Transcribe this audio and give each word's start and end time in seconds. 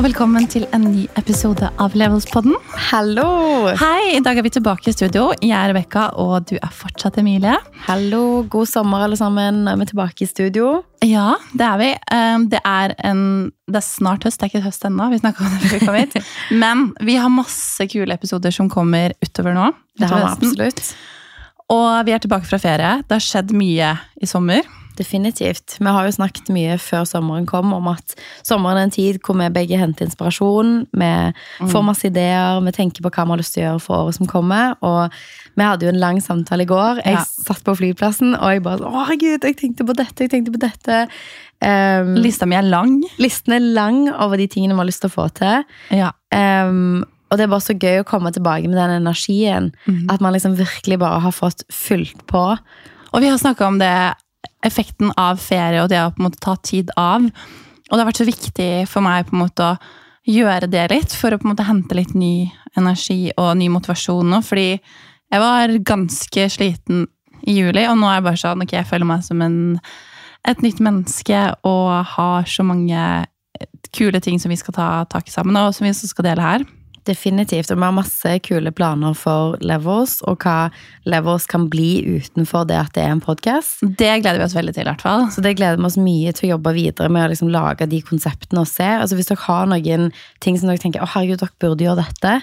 Og 0.00 0.06
velkommen 0.06 0.46
til 0.48 0.62
en 0.72 0.86
ny 0.88 1.02
episode 1.20 1.68
av 1.76 1.92
Levelspodden. 1.92 2.54
Hallo! 2.86 3.24
Hei, 3.76 4.14
I 4.16 4.22
dag 4.24 4.38
er 4.40 4.46
vi 4.46 4.52
tilbake 4.54 4.88
i 4.88 4.94
studio. 4.96 5.26
Jeg 5.44 5.52
er 5.52 5.68
Rebekka, 5.68 6.06
og 6.16 6.46
du 6.48 6.54
er 6.56 6.70
fortsatt 6.72 7.18
Emilie. 7.20 7.58
Hallo, 7.84 8.40
God 8.48 8.70
sommer, 8.70 9.04
alle 9.04 9.18
sammen. 9.20 9.68
Er 9.68 9.76
vi 9.76 9.90
tilbake 9.90 10.24
i 10.24 10.30
studio. 10.30 10.70
Ja, 11.04 11.34
det 11.52 11.68
er 11.68 11.76
vi. 11.82 11.90
Um, 12.16 12.48
Det 12.48 12.62
er, 12.64 12.96
en, 13.10 13.22
det 13.68 13.82
er 13.82 13.84
snart 13.84 14.24
høst. 14.24 14.40
Det 14.40 14.48
er 14.48 14.54
ikke 14.54 14.70
høst 14.70 14.88
ennå. 14.88 15.10
Vi 15.12 15.20
snakka 15.20 15.44
om 15.44 15.52
det 15.52 15.68
før 15.68 15.76
vi 15.76 15.84
kom 15.84 16.00
hit. 16.00 16.18
Men 16.64 16.88
vi 17.04 17.20
har 17.20 17.36
masse 17.36 17.84
kule 17.92 18.16
episoder 18.16 18.56
som 18.56 18.72
kommer 18.72 19.12
utover 19.20 19.52
nå. 19.52 19.68
Det 20.00 20.08
har 20.08 20.24
vi 20.24 20.32
absolutt. 20.32 20.94
Og 21.76 21.90
vi 22.08 22.16
er 22.16 22.24
tilbake 22.24 22.48
fra 22.48 22.56
ferie. 22.56 23.02
Det 23.04 23.20
har 23.20 23.28
skjedd 23.28 23.52
mye 23.52 23.98
i 24.16 24.32
sommer. 24.32 24.64
Definitivt. 25.00 25.78
Vi 25.80 25.88
har 25.88 26.04
jo 26.04 26.12
snakket 26.12 26.50
mye 26.52 26.74
før 26.80 27.06
sommeren 27.08 27.46
kom 27.48 27.72
om 27.72 27.86
at 27.88 28.14
sommeren 28.44 28.76
er 28.76 28.88
en 28.88 28.92
tid 28.92 29.18
hvor 29.24 29.38
vi 29.38 29.46
begge 29.54 29.78
henter 29.80 30.04
inspirasjon. 30.06 30.74
Vi 30.92 31.10
får 31.72 31.84
masse 31.86 32.04
ideer, 32.10 32.60
vi 32.66 32.74
tenker 32.76 33.00
på 33.06 33.12
hva 33.14 33.24
vi 33.24 33.34
har 33.34 33.40
lyst 33.40 33.54
til 33.56 33.62
å 33.64 33.66
gjøre 33.70 33.84
for 33.86 34.04
året 34.04 34.18
som 34.18 34.28
kommer. 34.28 34.74
Og 34.84 35.16
vi 35.56 35.64
hadde 35.64 35.86
jo 35.88 35.92
en 35.94 36.02
lang 36.02 36.20
samtale 36.24 36.66
i 36.66 36.70
går. 36.70 37.00
Jeg 37.04 37.16
Ja. 37.16 37.24
satt 37.24 37.64
på 37.64 37.76
flyplassen 37.80 38.34
og 38.36 38.50
jeg 38.52 38.62
bare 38.62 38.84
Å, 38.84 39.06
herregud, 39.06 39.40
jeg 39.48 39.56
tenkte 39.56 39.86
på 39.88 39.96
dette, 39.96 40.20
jeg 40.26 40.30
tenkte 40.30 40.52
på 40.52 40.60
dette. 40.60 41.08
Um, 41.62 42.14
Lista 42.16 42.46
mi 42.46 42.56
er 42.56 42.62
lang. 42.62 43.02
listen 43.18 43.52
er 43.52 43.60
lang 43.60 44.08
over 44.08 44.36
de 44.36 44.46
tingene 44.48 44.72
vi 44.76 44.80
har 44.84 44.86
lyst 44.88 45.00
til 45.02 45.10
å 45.10 45.16
få 45.16 45.26
til. 45.34 45.64
Ja. 45.90 46.12
Um, 46.32 47.04
og 47.30 47.38
det 47.38 47.44
er 47.44 47.52
bare 47.52 47.60
så 47.64 47.76
gøy 47.78 48.00
å 48.00 48.06
komme 48.08 48.32
tilbake 48.32 48.66
med 48.68 48.76
den 48.76 48.90
energien. 49.06 49.72
At 50.10 50.20
man 50.20 50.32
liksom 50.34 50.56
virkelig 50.58 50.98
bare 50.98 51.20
har 51.20 51.32
fått 51.32 51.62
fylt 51.70 52.26
på. 52.26 52.58
Og 53.12 53.20
vi 53.22 53.28
har 53.28 53.38
snakka 53.38 53.66
om 53.68 53.78
det, 53.78 54.14
effekten 54.66 55.12
av 55.18 55.40
ferie 55.40 55.82
og 55.82 55.90
det 55.92 56.00
å 56.02 56.10
på 56.12 56.22
en 56.22 56.28
måte 56.28 56.42
ta 56.42 56.56
tid 56.56 56.92
av. 57.00 57.24
Og 57.24 57.92
det 57.92 58.02
har 58.02 58.08
vært 58.10 58.22
så 58.22 58.28
viktig 58.28 58.70
for 58.90 59.04
meg 59.04 59.28
på 59.28 59.36
en 59.36 59.44
måte 59.44 59.66
å 59.66 59.78
gjøre 60.30 60.68
det 60.70 60.86
litt, 60.92 61.14
for 61.16 61.32
å 61.32 61.40
på 61.40 61.48
en 61.48 61.54
måte 61.54 61.66
hente 61.66 61.96
litt 61.96 62.12
ny 62.14 62.50
energi 62.78 63.32
og 63.40 63.56
ny 63.58 63.70
motivasjon 63.72 64.30
nå. 64.30 64.42
Fordi 64.46 64.68
jeg 64.76 65.42
var 65.42 65.74
ganske 65.86 66.46
sliten 66.52 67.06
i 67.48 67.56
juli, 67.56 67.86
og 67.88 67.96
nå 67.98 68.08
er 68.08 68.18
jeg 68.18 68.26
bare 68.28 68.42
sånn 68.42 68.64
ok, 68.66 68.76
jeg 68.76 68.88
føler 68.90 69.08
meg 69.08 69.24
som 69.24 69.40
en, 69.44 69.58
et 70.48 70.64
nytt 70.64 70.82
menneske 70.84 71.40
og 71.66 71.88
har 72.14 72.48
så 72.48 72.66
mange 72.66 73.04
kule 73.96 74.20
ting 74.22 74.38
som 74.40 74.52
vi 74.52 74.58
skal 74.60 74.76
ta 74.76 74.90
tak 75.10 75.28
i 75.28 75.34
sammen, 75.34 75.56
og 75.56 75.74
som 75.74 75.86
vi 75.86 75.94
også 75.94 76.10
skal 76.12 76.30
dele 76.30 76.44
her. 76.44 76.66
Definitivt. 77.08 77.70
Og 77.72 77.78
vi 77.78 77.86
har 77.86 77.94
masse 77.96 78.32
kule 78.44 78.70
planer 78.76 79.14
for 79.16 79.56
Levels, 79.64 80.18
og 80.28 80.44
hva 80.44 80.68
Levels 81.08 81.46
kan 81.48 81.64
bli 81.72 82.02
utenfor 82.18 82.66
det 82.68 82.76
at 82.76 82.92
det 82.96 83.06
er 83.06 83.14
en 83.14 83.22
podkast. 83.24 83.80
Det 83.80 84.10
gleder 84.20 84.40
vi 84.40 84.44
oss 84.44 84.56
veldig 84.56 84.74
til, 84.76 84.84
i 84.84 84.90
hvert 84.90 85.04
fall. 85.04 85.24
Så 85.32 85.40
det 85.44 85.54
gleder 85.56 85.80
vi 85.80 85.88
oss 85.88 85.96
mye 86.00 86.34
til 86.36 86.50
å 86.50 86.52
jobbe 86.54 86.74
videre 86.76 87.08
med 87.12 87.24
å 87.24 87.30
liksom 87.32 87.52
lage 87.54 87.88
de 87.88 88.02
konseptene 88.04 88.64
og 88.64 88.68
se. 88.68 88.84
Altså 88.84 89.16
Hvis 89.16 89.30
dere 89.32 89.46
har 89.46 89.70
noen 89.70 90.10
ting 90.44 90.60
som 90.60 90.68
dere 90.68 90.82
tenker 90.82 91.04
å 91.04 91.08
herregud, 91.14 91.40
dere 91.40 91.62
burde 91.64 91.86
gjøre 91.88 92.04
dette. 92.04 92.36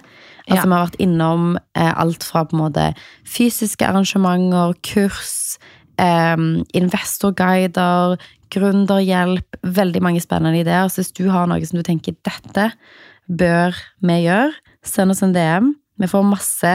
Altså 0.47 0.63
Ja. 0.63 0.63
Vi 0.63 0.73
har 0.73 0.88
vært 0.88 1.02
innom 1.03 1.58
eh, 1.75 1.94
alt 1.94 2.23
fra 2.23 2.45
på 2.47 2.58
en 2.58 2.63
måte 2.63 2.88
fysiske 3.28 3.85
arrangementer, 3.85 4.73
kurs, 4.81 5.59
eh, 6.00 6.38
investorguider, 6.73 8.17
gründerhjelp. 8.50 9.61
Veldig 9.61 10.02
mange 10.02 10.23
spennende 10.23 10.63
ideer. 10.63 10.89
Så 10.89 11.03
hvis 11.03 11.13
du 11.13 11.28
har 11.30 11.45
noe 11.45 11.66
som 11.67 11.78
du 11.78 11.85
tenker 11.85 12.17
dette 12.25 12.72
bør 13.28 13.75
vi 14.03 14.22
gjøre, 14.25 14.53
send 14.88 15.14
oss 15.14 15.23
en 15.25 15.36
DM. 15.36 15.73
Vi 15.97 16.08
får 16.09 16.25
masse, 16.30 16.72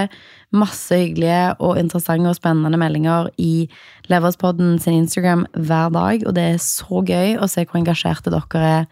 masse 0.50 0.96
hyggelige 0.98 1.54
og 1.62 1.78
interessante 1.78 2.30
og 2.30 2.38
spennende 2.38 2.78
meldinger 2.80 3.30
i 3.38 3.68
Leverspodden 4.10 4.80
sin 4.82 5.04
Instagram 5.04 5.46
hver 5.54 5.92
dag, 5.94 6.24
og 6.26 6.34
det 6.36 6.46
er 6.50 6.62
så 6.62 7.04
gøy 7.06 7.36
å 7.38 7.48
se 7.50 7.64
hvor 7.64 7.78
engasjerte 7.78 8.32
dere 8.34 8.70
er 8.80 8.88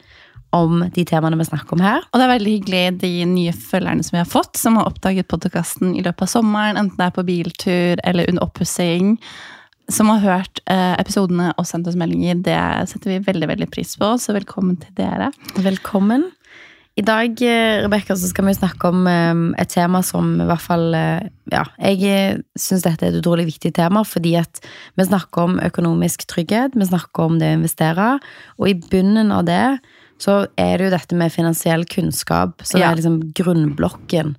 om 0.55 0.83
de 0.95 1.05
temaene 1.07 1.39
vi 1.39 1.47
snakker 1.47 1.77
om 1.77 1.85
her. 1.85 2.03
Og 2.11 2.19
det 2.19 2.27
er 2.27 2.33
veldig 2.33 2.55
hyggelig 2.57 2.83
de 3.03 3.13
nye 3.31 3.55
følgerne 3.55 4.07
som 4.07 4.17
vi 4.17 4.23
har 4.23 4.31
fått, 4.31 4.59
som 4.59 4.79
har 4.79 4.91
oppdaget 4.91 5.31
podkasten 5.31 5.95
i 5.95 6.03
løpet 6.03 6.27
av 6.27 6.33
sommeren, 6.33 6.79
enten 6.79 6.99
det 6.99 7.07
er 7.07 7.15
på 7.15 7.27
biltur 7.27 8.03
eller 8.07 8.31
under 8.31 8.47
oppussing. 8.47 9.17
Som 9.91 10.11
har 10.13 10.23
hørt 10.23 10.61
eh, 10.71 10.95
episodene 11.03 11.49
og 11.59 11.67
sendt 11.67 11.89
oss 11.91 11.99
meldinger. 11.99 12.39
Det 12.47 12.59
setter 12.93 13.17
vi 13.17 13.23
veldig 13.27 13.49
veldig 13.51 13.67
pris 13.75 13.97
på, 13.99 14.13
så 14.23 14.35
velkommen 14.37 14.79
til 14.79 14.95
dere. 14.99 15.33
Velkommen. 15.59 16.29
I 16.99 17.05
dag 17.07 17.43
eh, 17.47 17.81
Rebecca, 17.85 18.17
så 18.19 18.29
skal 18.29 18.49
vi 18.49 18.57
snakke 18.57 18.91
om 18.91 19.07
eh, 19.07 19.63
et 19.63 19.71
tema 19.73 20.03
som 20.05 20.35
i 20.43 20.47
hvert 20.49 20.65
fall 20.65 20.91
eh, 20.97 21.29
Ja, 21.53 21.63
jeg 21.79 22.43
syns 22.59 22.85
dette 22.85 23.07
er 23.07 23.15
et 23.15 23.21
utrolig 23.23 23.47
viktig 23.49 23.73
tema, 23.79 24.03
fordi 24.07 24.35
at 24.41 24.61
vi 24.99 25.07
snakker 25.07 25.47
om 25.47 25.59
økonomisk 25.65 26.27
trygghet, 26.31 26.77
vi 26.79 26.91
snakker 26.91 27.31
om 27.31 27.39
det 27.41 27.53
å 27.55 27.59
investere, 27.61 28.13
og 28.59 28.71
i 28.71 28.77
bunnen 28.91 29.33
av 29.35 29.47
det 29.49 29.65
så 30.21 30.43
er 30.61 30.77
det 30.77 30.89
jo 30.91 30.93
dette 30.93 31.17
med 31.17 31.33
finansiell 31.33 31.87
kunnskap 31.89 32.61
som 32.69 32.81
Ja. 32.81 32.91
er 32.91 32.99
liksom 32.99 33.33
grunnblokken. 33.33 34.35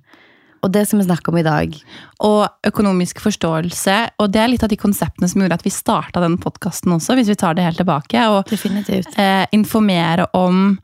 Og 0.62 0.70
det 0.70 0.86
skal 0.86 1.00
vi 1.00 1.08
snakke 1.08 1.32
om 1.32 1.38
i 1.40 1.42
dag. 1.42 1.74
Og 2.22 2.46
økonomisk 2.68 3.18
forståelse. 3.18 3.96
Og 4.22 4.30
det 4.30 4.40
er 4.40 4.52
litt 4.52 4.62
av 4.62 4.70
de 4.70 4.78
konseptene 4.78 5.26
som 5.28 5.42
gjorde 5.42 5.58
at 5.58 5.64
vi 5.66 5.74
starta 5.74 6.22
den 6.22 6.38
podkasten 6.38 6.94
også, 6.94 7.16
hvis 7.18 7.32
vi 7.32 7.34
tar 7.34 7.58
det 7.58 7.64
helt 7.66 7.82
tilbake. 7.82 8.22
Og 8.30 8.46
eh, 8.46 9.46
informere 9.50 10.28
om 10.38 10.78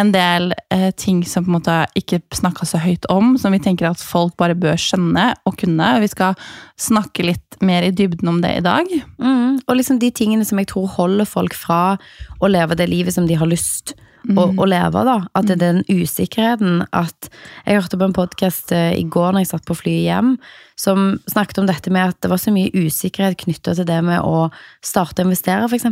en 0.00 0.12
del 0.12 0.52
eh, 0.72 0.90
ting 0.96 1.22
som 1.24 1.44
på 1.44 1.50
en 1.50 1.56
måte 1.56 1.76
ikke 1.98 2.20
snakka 2.36 2.66
så 2.68 2.80
høyt 2.82 3.06
om, 3.12 3.34
som 3.40 3.54
vi 3.54 3.60
tenker 3.64 3.88
at 3.88 4.02
folk 4.02 4.36
bare 4.40 4.56
bør 4.58 4.76
skjønne 4.80 5.30
og 5.48 5.56
kunne. 5.60 5.88
Vi 6.02 6.10
skal 6.12 6.36
snakke 6.80 7.24
litt 7.24 7.60
mer 7.64 7.86
i 7.86 7.94
dybden 7.96 8.28
om 8.28 8.42
det 8.44 8.58
i 8.58 8.64
dag. 8.64 8.90
Mm, 9.16 9.62
og 9.64 9.78
liksom 9.78 10.00
de 10.02 10.12
tingene 10.12 10.44
som 10.44 10.60
jeg 10.60 10.68
tror 10.72 10.90
holder 10.98 11.28
folk 11.28 11.56
fra 11.56 11.96
å 12.40 12.50
leve 12.52 12.76
det 12.76 12.90
livet 12.92 13.16
som 13.16 13.28
de 13.28 13.38
har 13.40 13.48
lyst 13.48 13.96
å, 14.34 14.46
å 14.58 14.66
leve. 14.68 15.02
da. 15.06 15.16
At 15.38 15.48
det 15.48 15.56
er 15.56 15.62
den 15.62 15.82
usikkerheten 15.88 16.84
at 16.96 17.28
Jeg 17.66 17.80
hørte 17.80 17.98
på 18.00 18.08
en 18.08 18.16
podkast 18.16 18.72
i 18.72 19.02
går 19.02 19.32
når 19.32 19.44
jeg 19.44 19.50
satt 19.52 19.66
på 19.68 19.76
flyet 19.78 20.06
hjem, 20.06 20.34
som 20.78 21.18
snakket 21.30 21.60
om 21.62 21.68
dette 21.68 21.92
med 21.94 22.12
at 22.12 22.20
det 22.22 22.30
var 22.32 22.40
så 22.42 22.52
mye 22.54 22.72
usikkerhet 22.74 23.38
knytta 23.44 23.74
til 23.78 23.88
det 23.88 24.00
med 24.04 24.20
å 24.24 24.48
starte 24.84 25.22
å 25.22 25.28
investere, 25.28 25.66
f.eks. 25.66 25.86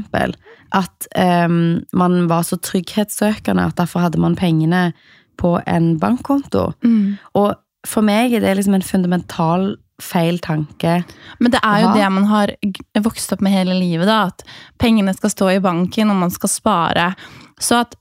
At 0.74 1.08
um, 1.46 1.80
man 1.92 2.26
var 2.30 2.46
så 2.46 2.58
trygghetssøkende 2.60 3.68
at 3.70 3.78
derfor 3.80 4.06
hadde 4.06 4.22
man 4.22 4.38
pengene 4.38 4.92
på 5.40 5.56
en 5.66 5.94
bankkonto. 6.02 6.72
Og 7.38 7.54
for 7.86 8.06
meg 8.06 8.34
er 8.34 8.44
det 8.44 8.54
liksom 8.58 8.78
en 8.78 8.86
fundamental 8.86 9.74
feil 10.02 10.40
tanke. 10.42 11.02
Men 11.38 11.52
det 11.54 11.60
er 11.62 11.82
jo 11.84 11.92
det 11.94 12.06
man 12.10 12.26
har 12.30 12.52
vokst 13.04 13.32
opp 13.34 13.44
med 13.44 13.54
hele 13.54 13.76
livet, 13.78 14.08
da. 14.10 14.30
At 14.32 14.42
pengene 14.80 15.14
skal 15.14 15.32
stå 15.32 15.50
i 15.54 15.62
banken, 15.62 16.10
og 16.10 16.18
man 16.24 16.32
skal 16.34 16.50
spare. 16.50 17.12
Så 17.62 17.78
at 17.84 17.94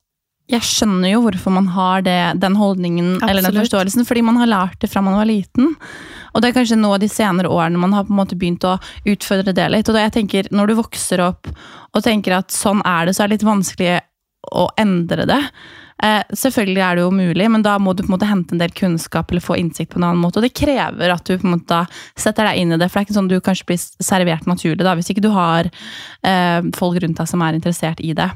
jeg 0.52 0.66
skjønner 0.68 1.14
jo 1.14 1.22
hvorfor 1.24 1.54
man 1.56 1.70
har 1.72 2.04
det, 2.04 2.18
den 2.44 2.58
holdningen 2.60 3.16
eller 3.24 3.46
den 3.46 3.62
forståelsen, 3.62 4.04
fordi 4.08 4.26
man 4.28 4.38
har 4.42 4.50
lært 4.52 4.82
det 4.84 4.90
fra 4.92 5.02
man 5.02 5.16
var 5.16 5.30
liten. 5.30 5.72
Og 6.34 6.42
det 6.42 6.50
er 6.50 6.58
kanskje 6.58 6.80
nå 6.80 6.92
de 7.00 7.08
senere 7.12 7.52
årene 7.52 7.80
man 7.80 7.94
har 7.96 8.04
på 8.08 8.14
en 8.14 8.20
måte 8.20 8.38
begynt 8.40 8.66
å 8.68 8.76
utfordre 9.08 9.56
det 9.56 9.70
litt. 9.72 9.88
Og 9.88 9.96
da 9.96 10.04
jeg 10.04 10.16
tenker, 10.18 10.50
når 10.52 10.70
du 10.72 10.76
vokser 10.82 11.24
opp 11.24 11.48
og 11.48 12.04
tenker 12.04 12.36
at 12.42 12.52
sånn 12.52 12.84
er 12.84 13.08
det, 13.08 13.16
så 13.16 13.24
er 13.24 13.32
det 13.32 13.38
litt 13.38 13.48
vanskelig 13.48 13.96
å 14.52 14.68
endre 14.82 15.28
det. 15.30 15.40
Eh, 16.04 16.24
selvfølgelig 16.36 16.82
er 16.84 16.98
det 16.98 17.04
jo 17.06 17.12
mulig, 17.14 17.48
men 17.54 17.64
da 17.66 17.76
må 17.80 17.94
du 17.94 18.02
på 18.04 18.10
en 18.10 18.16
måte 18.16 18.30
hente 18.30 18.56
en 18.56 18.62
del 18.62 18.74
kunnskap 18.76 19.32
eller 19.32 19.44
få 19.44 19.58
innsikt 19.60 19.94
på 19.94 20.02
en 20.02 20.08
annen 20.10 20.24
måte. 20.24 20.40
Og 20.40 20.48
det 20.48 20.56
krever 20.58 21.14
at 21.14 21.24
du 21.28 21.36
på 21.38 21.48
en 21.48 21.56
måte 21.56 21.70
da 21.70 21.84
setter 22.20 22.50
deg 22.50 22.62
inn 22.62 22.74
i 22.74 22.80
det, 22.80 22.90
for 22.90 23.00
det 23.00 23.04
er 23.04 23.08
ikke 23.08 23.18
sånn 23.20 23.30
du 23.32 23.38
kanskje 23.44 23.68
blir 23.70 23.82
servert 23.82 24.50
naturlig 24.50 24.84
da, 24.84 24.96
hvis 24.98 25.12
ikke 25.14 25.24
du 25.24 25.32
har 25.36 25.70
eh, 25.70 26.60
folk 26.78 27.00
rundt 27.04 27.22
deg 27.22 27.30
som 27.30 27.46
er 27.46 27.60
interessert 27.60 28.02
i 28.04 28.16
det. 28.18 28.30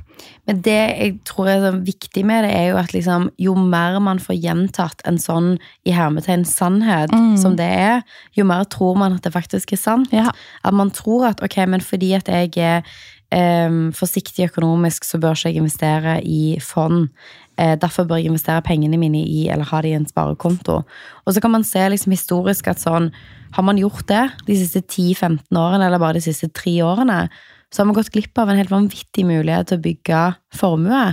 Men 0.47 0.61
det 0.65 0.77
jeg 0.77 1.17
tror 1.27 1.51
er 1.51 1.65
så 1.65 1.73
viktig 1.75 2.23
med 2.25 2.47
det, 2.47 2.53
er 2.55 2.71
jo 2.71 2.79
at 2.79 2.95
liksom, 2.95 3.27
jo 3.41 3.57
mer 3.59 3.99
man 4.03 4.21
får 4.23 4.39
gjentatt 4.39 5.03
en 5.09 5.19
sånn 5.21 5.51
i 5.87 5.93
hermetegn 5.93 6.45
sannhet 6.47 7.13
som 7.41 7.57
det 7.59 7.67
er, 7.67 8.01
jo 8.37 8.47
mer 8.47 8.63
tror 8.71 8.97
man 8.99 9.17
at 9.17 9.27
det 9.27 9.33
faktisk 9.35 9.75
er 9.75 9.81
sant. 9.81 10.13
Ja. 10.15 10.31
At 10.63 10.75
man 10.77 10.93
tror 10.95 11.27
at 11.29 11.43
ok, 11.43 11.59
men 11.69 11.83
fordi 11.83 12.13
at 12.17 12.31
jeg 12.31 12.55
er 12.57 12.87
um, 13.33 13.91
forsiktig 13.95 14.47
økonomisk, 14.49 15.05
så 15.05 15.19
bør 15.21 15.35
ikke 15.35 15.51
jeg 15.51 15.61
investere 15.61 16.17
i 16.23 16.57
fond. 16.63 17.09
Eh, 17.57 17.73
derfor 17.81 18.05
bør 18.05 18.19
jeg 18.21 18.29
investere 18.29 18.61
pengene 18.61 18.99
mine 19.01 19.23
i, 19.25 19.47
eller 19.49 19.65
ha 19.65 19.81
det 19.81 19.89
i 19.89 19.97
en 19.97 20.05
sparekonto. 20.05 20.83
Og 21.25 21.33
så 21.33 21.41
kan 21.41 21.51
man 21.51 21.65
se 21.65 21.81
liksom 21.89 22.13
historisk 22.13 22.69
at 22.69 22.83
sånn, 22.83 23.09
har 23.55 23.63
man 23.63 23.79
gjort 23.79 24.05
det 24.11 24.25
de 24.45 24.57
siste 24.59 24.83
10-15 24.83 25.57
årene, 25.57 25.87
eller 25.87 26.01
bare 26.01 26.19
de 26.19 26.25
siste 26.27 26.51
tre 26.53 26.75
årene, 26.85 27.25
så 27.73 27.81
har 27.81 27.89
man 27.89 27.97
gått 27.97 28.11
glipp 28.13 28.37
av 28.37 28.51
en 28.51 28.59
helt 28.59 28.71
vanvittig 28.71 29.25
mulighet 29.27 29.71
til 29.71 29.79
å 29.79 29.85
bygge 29.87 30.21
formue. 30.55 31.03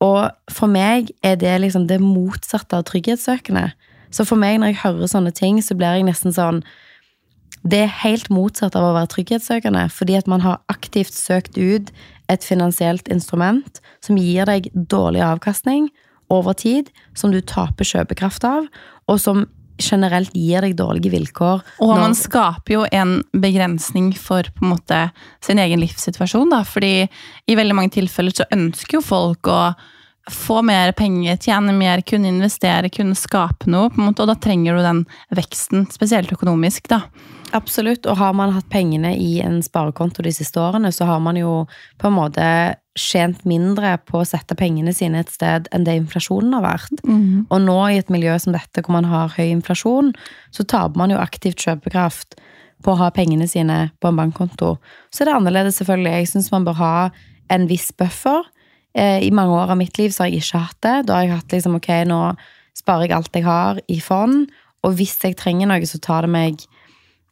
Og 0.00 0.52
for 0.52 0.72
meg 0.72 1.12
er 1.22 1.36
det 1.40 1.54
liksom 1.60 1.86
det 1.86 2.00
motsatte 2.02 2.76
av 2.76 2.86
trygghetssøkende. 2.88 3.70
Så 4.10 4.26
for 4.26 4.40
meg, 4.40 4.58
når 4.58 4.72
jeg 4.72 4.82
hører 4.82 5.12
sånne 5.12 5.32
ting, 5.36 5.60
så 5.62 5.76
blir 5.76 6.00
jeg 6.00 6.08
nesten 6.08 6.34
sånn 6.34 6.64
Det 7.62 7.82
er 7.84 7.98
helt 8.02 8.30
motsatt 8.32 8.74
av 8.74 8.86
å 8.88 8.94
være 8.96 9.10
trygghetssøkende, 9.12 9.90
fordi 9.92 10.14
at 10.16 10.26
man 10.26 10.40
har 10.40 10.62
aktivt 10.72 11.12
søkt 11.12 11.58
ut 11.58 11.90
et 12.30 12.46
finansielt 12.46 13.10
instrument 13.12 13.80
som 14.04 14.18
gir 14.20 14.48
deg 14.48 14.70
dårlig 14.74 15.22
avkastning 15.26 15.90
over 16.30 16.54
tid, 16.54 16.90
som 17.18 17.32
du 17.34 17.40
taper 17.42 17.88
kjøpekraft 17.88 18.46
av, 18.46 18.68
og 19.10 19.18
som 19.20 19.48
generelt 19.80 20.34
gir 20.36 20.62
deg 20.64 20.76
dårlige 20.78 21.12
vilkår. 21.14 21.62
Og 21.82 21.94
man 21.96 22.14
skaper 22.16 22.74
jo 22.74 22.82
en 22.92 23.20
begrensning 23.32 24.12
for 24.18 24.46
på 24.56 24.64
en 24.64 24.74
måte 24.74 25.00
sin 25.44 25.60
egen 25.62 25.80
livssituasjon, 25.80 26.52
da. 26.52 26.62
Fordi 26.68 27.08
i 27.08 27.56
veldig 27.58 27.78
mange 27.78 27.94
tilfeller 27.96 28.36
så 28.36 28.48
ønsker 28.52 28.98
jo 28.98 29.06
folk 29.06 29.50
å 29.50 29.62
få 30.30 30.60
mer 30.62 30.92
penger, 30.94 31.40
tjene 31.40 31.72
mer, 31.74 32.04
kunne 32.06 32.28
investere, 32.30 32.92
kunne 32.92 33.16
skape 33.18 33.70
noe. 33.72 33.90
på 33.90 33.98
en 33.98 34.10
måte, 34.12 34.22
Og 34.22 34.28
da 34.28 34.36
trenger 34.36 34.76
du 34.76 34.82
den 34.84 35.06
veksten, 35.34 35.90
spesielt 35.90 36.30
økonomisk. 36.30 36.86
da. 36.88 37.02
Absolutt, 37.56 38.06
og 38.06 38.18
har 38.20 38.34
man 38.38 38.52
hatt 38.54 38.68
pengene 38.70 39.10
i 39.18 39.40
en 39.42 39.58
sparekonto 39.64 40.22
de 40.22 40.32
siste 40.34 40.60
årene, 40.62 40.92
så 40.94 41.08
har 41.08 41.18
man 41.22 41.38
jo 41.38 41.64
på 41.98 42.06
en 42.06 42.14
måte 42.14 42.46
tjent 42.98 43.42
mindre 43.48 43.96
på 44.06 44.20
å 44.20 44.26
sette 44.28 44.54
pengene 44.58 44.92
sine 44.94 45.22
et 45.22 45.32
sted 45.32 45.66
enn 45.74 45.86
det 45.86 45.96
inflasjonen 45.98 46.54
har 46.58 46.64
vært. 46.66 47.02
Og 47.50 47.58
nå 47.64 47.78
i 47.88 47.98
et 47.98 48.10
miljø 48.12 48.36
som 48.38 48.54
dette, 48.54 48.82
hvor 48.82 48.94
man 48.98 49.08
har 49.10 49.34
høy 49.36 49.48
inflasjon, 49.48 50.12
så 50.54 50.66
taper 50.66 50.98
man 50.98 51.10
jo 51.14 51.18
aktivt 51.22 51.62
kjøpekraft 51.64 52.38
på 52.84 52.94
å 52.94 53.00
ha 53.02 53.10
pengene 53.10 53.48
sine 53.50 53.90
på 54.00 54.08
en 54.08 54.16
bankkonto. 54.16 54.76
Så 55.10 55.22
er 55.22 55.30
det 55.30 55.36
annerledes, 55.36 55.80
selvfølgelig. 55.80 56.12
Jeg 56.12 56.30
syns 56.32 56.50
man 56.52 56.64
bør 56.64 56.78
ha 56.80 56.94
en 57.50 57.66
viss 57.70 57.90
buffer. 57.92 58.46
Eh, 58.94 59.20
I 59.26 59.30
mange 59.30 59.54
år 59.54 59.74
av 59.74 59.78
mitt 59.78 59.98
liv 59.98 60.10
så 60.10 60.24
har 60.24 60.30
jeg 60.30 60.42
ikke 60.42 60.64
hatt 60.64 60.80
det. 60.86 60.96
Da 61.06 61.18
har 61.18 61.26
jeg 61.26 61.36
hatt 61.36 61.54
liksom, 61.56 61.76
ok, 61.78 61.90
nå 62.08 62.20
sparer 62.78 63.08
jeg 63.08 63.16
alt 63.16 63.36
jeg 63.36 63.44
har 63.44 63.80
i 63.90 64.00
fond, 64.00 64.50
og 64.86 64.94
hvis 64.96 65.18
jeg 65.24 65.36
trenger 65.36 65.68
noe, 65.68 65.84
så 65.86 65.98
tar 66.00 66.24
det 66.24 66.32
meg 66.32 66.62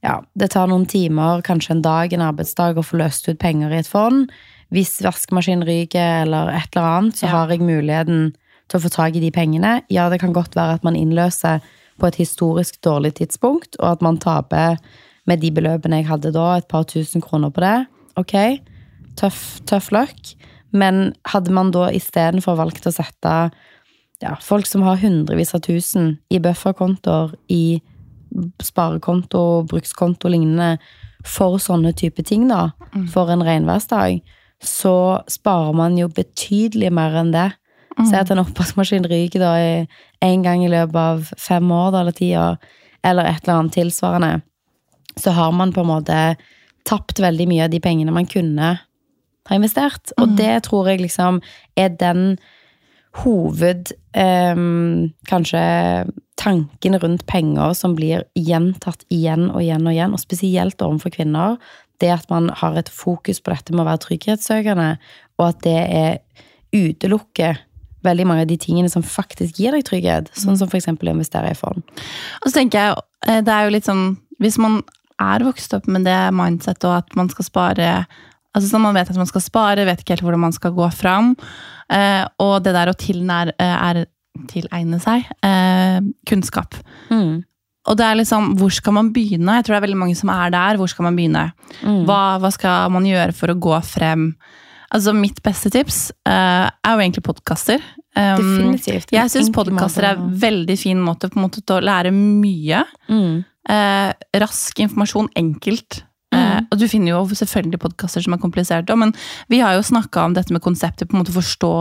ja, 0.05 0.21
det 0.39 0.51
tar 0.55 0.69
noen 0.71 0.87
timer, 0.87 1.43
kanskje 1.47 1.77
en 1.77 1.83
dag, 1.83 2.13
en 2.13 2.27
arbeidsdag, 2.29 2.79
å 2.79 2.87
få 2.87 3.01
løst 3.01 3.29
ut 3.29 3.39
penger 3.39 3.73
i 3.75 3.81
et 3.83 3.91
fond. 3.91 4.29
Hvis 4.75 4.99
vaskemaskinen 5.03 5.67
ryker 5.67 6.25
eller 6.27 6.53
et 6.55 6.71
eller 6.77 6.87
annet, 6.87 7.17
så 7.17 7.27
Ja. 7.27 7.29
har 7.29 7.49
jeg 7.49 7.61
muligheten 7.61 8.35
til 8.69 8.79
å 8.79 8.83
få 8.83 8.91
tak 8.91 9.17
i 9.17 9.21
de 9.21 9.31
pengene. 9.31 9.83
Ja, 9.89 10.09
det 10.09 10.21
kan 10.21 10.33
godt 10.33 10.55
være 10.55 10.75
at 10.75 10.85
man 10.85 10.95
innløser 10.95 11.61
på 11.99 12.07
et 12.07 12.17
historisk 12.17 12.81
dårlig 12.83 13.15
tidspunkt, 13.15 13.77
og 13.81 13.93
at 13.93 14.03
man 14.03 14.19
taper 14.19 14.79
med 15.27 15.41
de 15.41 15.51
beløpene 15.51 16.03
jeg 16.03 16.07
hadde 16.07 16.33
da, 16.33 16.57
et 16.57 16.69
par 16.69 16.85
tusen 16.85 17.21
kroner 17.21 17.51
på 17.51 17.61
det. 17.61 17.87
Ok, 18.17 18.61
tøff, 19.17 19.61
tøff 19.67 19.91
løkk. 19.91 20.35
Men 20.73 21.15
hadde 21.25 21.51
man 21.51 21.71
da 21.71 21.89
istedenfor 21.91 22.57
valgt 22.57 22.87
å 22.87 22.93
sette 22.93 23.51
ja, 24.21 24.35
folk 24.43 24.67
som 24.67 24.83
har 24.83 24.97
hundrevis 24.97 25.55
av 25.55 25.63
tusen 25.65 26.19
i 26.31 26.39
bufferkontoer, 26.39 27.35
i 27.49 27.81
sparekonto, 28.63 29.65
brukskonto 29.71 30.29
og 30.29 30.35
lignende, 30.35 30.77
for 31.27 31.59
sånne 31.61 31.93
type 31.99 32.23
ting, 32.23 32.47
da, 32.49 32.71
for 33.11 33.31
en 33.33 33.43
regnværsdag, 33.45 34.21
så 34.65 35.21
sparer 35.31 35.75
man 35.77 35.99
jo 35.99 36.09
betydelig 36.09 36.93
mer 36.95 37.17
enn 37.21 37.33
det. 37.35 37.51
Se 38.07 38.15
at 38.15 38.31
en 38.31 38.45
oppvaskmaskin 38.45 39.07
ryker 39.11 39.43
da 39.43 39.57
én 39.59 39.89
en 40.23 40.43
gang 40.43 40.63
i 40.63 40.71
løpet 40.71 40.99
av 40.99 41.33
fem 41.39 41.71
år 41.75 41.91
da, 41.91 42.03
eller 42.05 42.15
ti 42.15 42.31
år, 42.39 42.59
eller 43.07 43.27
et 43.27 43.43
eller 43.43 43.57
annet 43.57 43.75
tilsvarende, 43.75 44.33
så 45.19 45.35
har 45.35 45.53
man 45.53 45.73
på 45.75 45.83
en 45.83 45.91
måte 45.91 46.21
tapt 46.87 47.21
veldig 47.21 47.49
mye 47.51 47.67
av 47.67 47.75
de 47.75 47.81
pengene 47.83 48.15
man 48.15 48.27
kunne 48.31 48.71
ha 49.49 49.57
investert. 49.57 50.13
Og 50.19 50.37
det 50.39 50.63
tror 50.69 50.91
jeg 50.91 51.03
liksom 51.03 51.41
er 51.77 51.91
den 51.99 52.39
hoved 53.25 53.93
ehm, 54.15 55.11
Kanskje 55.29 55.63
tanken 56.39 56.97
rundt 57.03 57.27
penger 57.27 57.75
som 57.77 57.97
blir 57.99 58.25
gjentatt 58.39 59.05
igjen 59.13 59.49
og 59.51 59.63
igjen 59.63 59.87
og 59.87 59.95
igjen, 59.95 60.15
og 60.15 60.23
spesielt 60.23 60.83
overfor 60.85 61.13
kvinner, 61.15 61.57
det 61.99 62.13
at 62.15 62.29
man 62.31 62.49
har 62.61 62.77
et 62.79 62.91
fokus 62.93 63.41
på 63.43 63.53
dette 63.53 63.75
med 63.75 63.83
å 63.83 63.89
være 63.89 64.05
trygghetssøkende, 64.07 64.93
og 65.39 65.49
at 65.49 65.65
det 65.67 65.79
er 65.83 66.21
utelukker 66.75 67.59
veldig 68.07 68.27
mange 68.29 68.45
av 68.45 68.51
de 68.51 68.59
tingene 68.61 68.91
som 68.93 69.03
faktisk 69.03 69.59
gir 69.59 69.75
deg 69.75 69.87
trygghet, 69.87 70.31
sånn 70.39 70.59
som 70.61 70.71
eksempel 70.71 71.11
å 71.11 71.17
investere 71.17 71.51
i 71.51 71.59
fond. 71.59 71.83
Og 72.43 72.49
så 72.49 72.61
tenker 72.61 72.79
jeg, 72.79 73.03
eh, 73.27 73.43
det 73.43 73.55
er 73.55 73.67
jo 73.67 73.75
litt 73.75 73.89
sånn 73.89 74.19
Hvis 74.39 74.55
man 74.63 74.85
er 75.19 75.43
vokst 75.43 75.73
opp 75.75 75.89
med 75.91 76.05
det 76.07 76.31
mindsetet, 76.31 76.85
og 76.87 77.01
at 77.01 77.17
man 77.19 77.29
skal 77.29 77.45
spare 77.45 78.07
Altså 78.55 78.71
sånn 78.71 78.85
Man 78.85 78.95
vet 78.95 79.11
at 79.11 79.19
man 79.19 79.27
skal 79.27 79.43
spare, 79.43 79.85
vet 79.85 80.01
ikke 80.03 80.15
helt 80.15 80.23
hvordan 80.23 80.47
man 80.47 80.55
skal 80.55 80.73
gå 80.75 80.87
fram. 80.95 81.35
Eh, 81.93 82.25
og 82.43 82.63
det 82.65 82.73
der 82.75 82.91
å 82.91 82.97
tilnær, 82.97 83.53
eh, 83.59 83.77
er, 83.91 84.07
tilegne 84.51 85.01
seg 85.03 85.27
eh, 85.45 85.99
kunnskap. 86.29 86.79
Mm. 87.11 87.45
Og 87.89 87.97
det 87.97 88.05
er 88.05 88.19
liksom, 88.21 88.53
Hvor 88.61 88.73
skal 88.75 88.97
man 88.99 89.13
begynne? 89.15 89.59
Jeg 89.59 89.67
tror 89.67 89.77
det 89.77 89.81
er 89.81 89.87
veldig 89.87 90.01
mange 90.03 90.17
som 90.19 90.33
er 90.33 90.53
der. 90.53 90.77
Hvor 90.77 90.91
skal 90.93 91.09
man 91.09 91.17
begynne? 91.17 91.51
Mm. 91.81 92.03
Hva, 92.09 92.23
hva 92.43 92.51
skal 92.53 92.93
man 92.93 93.07
gjøre 93.09 93.33
for 93.37 93.53
å 93.53 93.59
gå 93.59 93.77
frem? 93.87 94.33
Altså 94.95 95.13
Mitt 95.17 95.41
beste 95.45 95.73
tips 95.73 96.09
eh, 96.29 96.67
er 96.69 96.95
jo 96.95 97.05
egentlig 97.05 97.25
podkaster. 97.27 97.83
Um, 98.19 98.41
Definitivt. 98.41 99.13
jeg 99.15 99.31
syns 99.31 99.51
podkaster 99.55 100.03
er 100.09 100.17
en 100.17 100.33
veldig 100.43 100.75
fin 100.81 100.99
måte 100.99 101.29
på 101.31 101.39
en 101.39 101.45
måte 101.45 101.63
til 101.63 101.77
å 101.77 101.85
lære 101.85 102.13
mye. 102.15 102.85
mm. 103.09 103.39
Eh, 103.69 104.11
rask 104.41 104.79
informasjon, 104.81 105.27
enkelt. 105.37 105.99
Eh, 106.49 106.65
og 106.73 106.81
du 106.81 106.87
finner 106.91 107.13
jo 107.13 107.23
selvfølgelig 107.39 107.81
podkaster 107.83 108.25
som 108.25 108.35
er 108.37 108.43
kompliserte, 108.43 108.97
men 108.99 109.13
vi 109.53 109.61
har 109.63 109.77
jo 109.77 109.85
snakka 109.87 110.25
om 110.27 110.37
dette 110.37 110.55
med 110.55 110.65
konseptet, 110.65 111.09
på 111.09 111.17
en 111.17 111.23
måte 111.23 111.35
forstå 111.37 111.73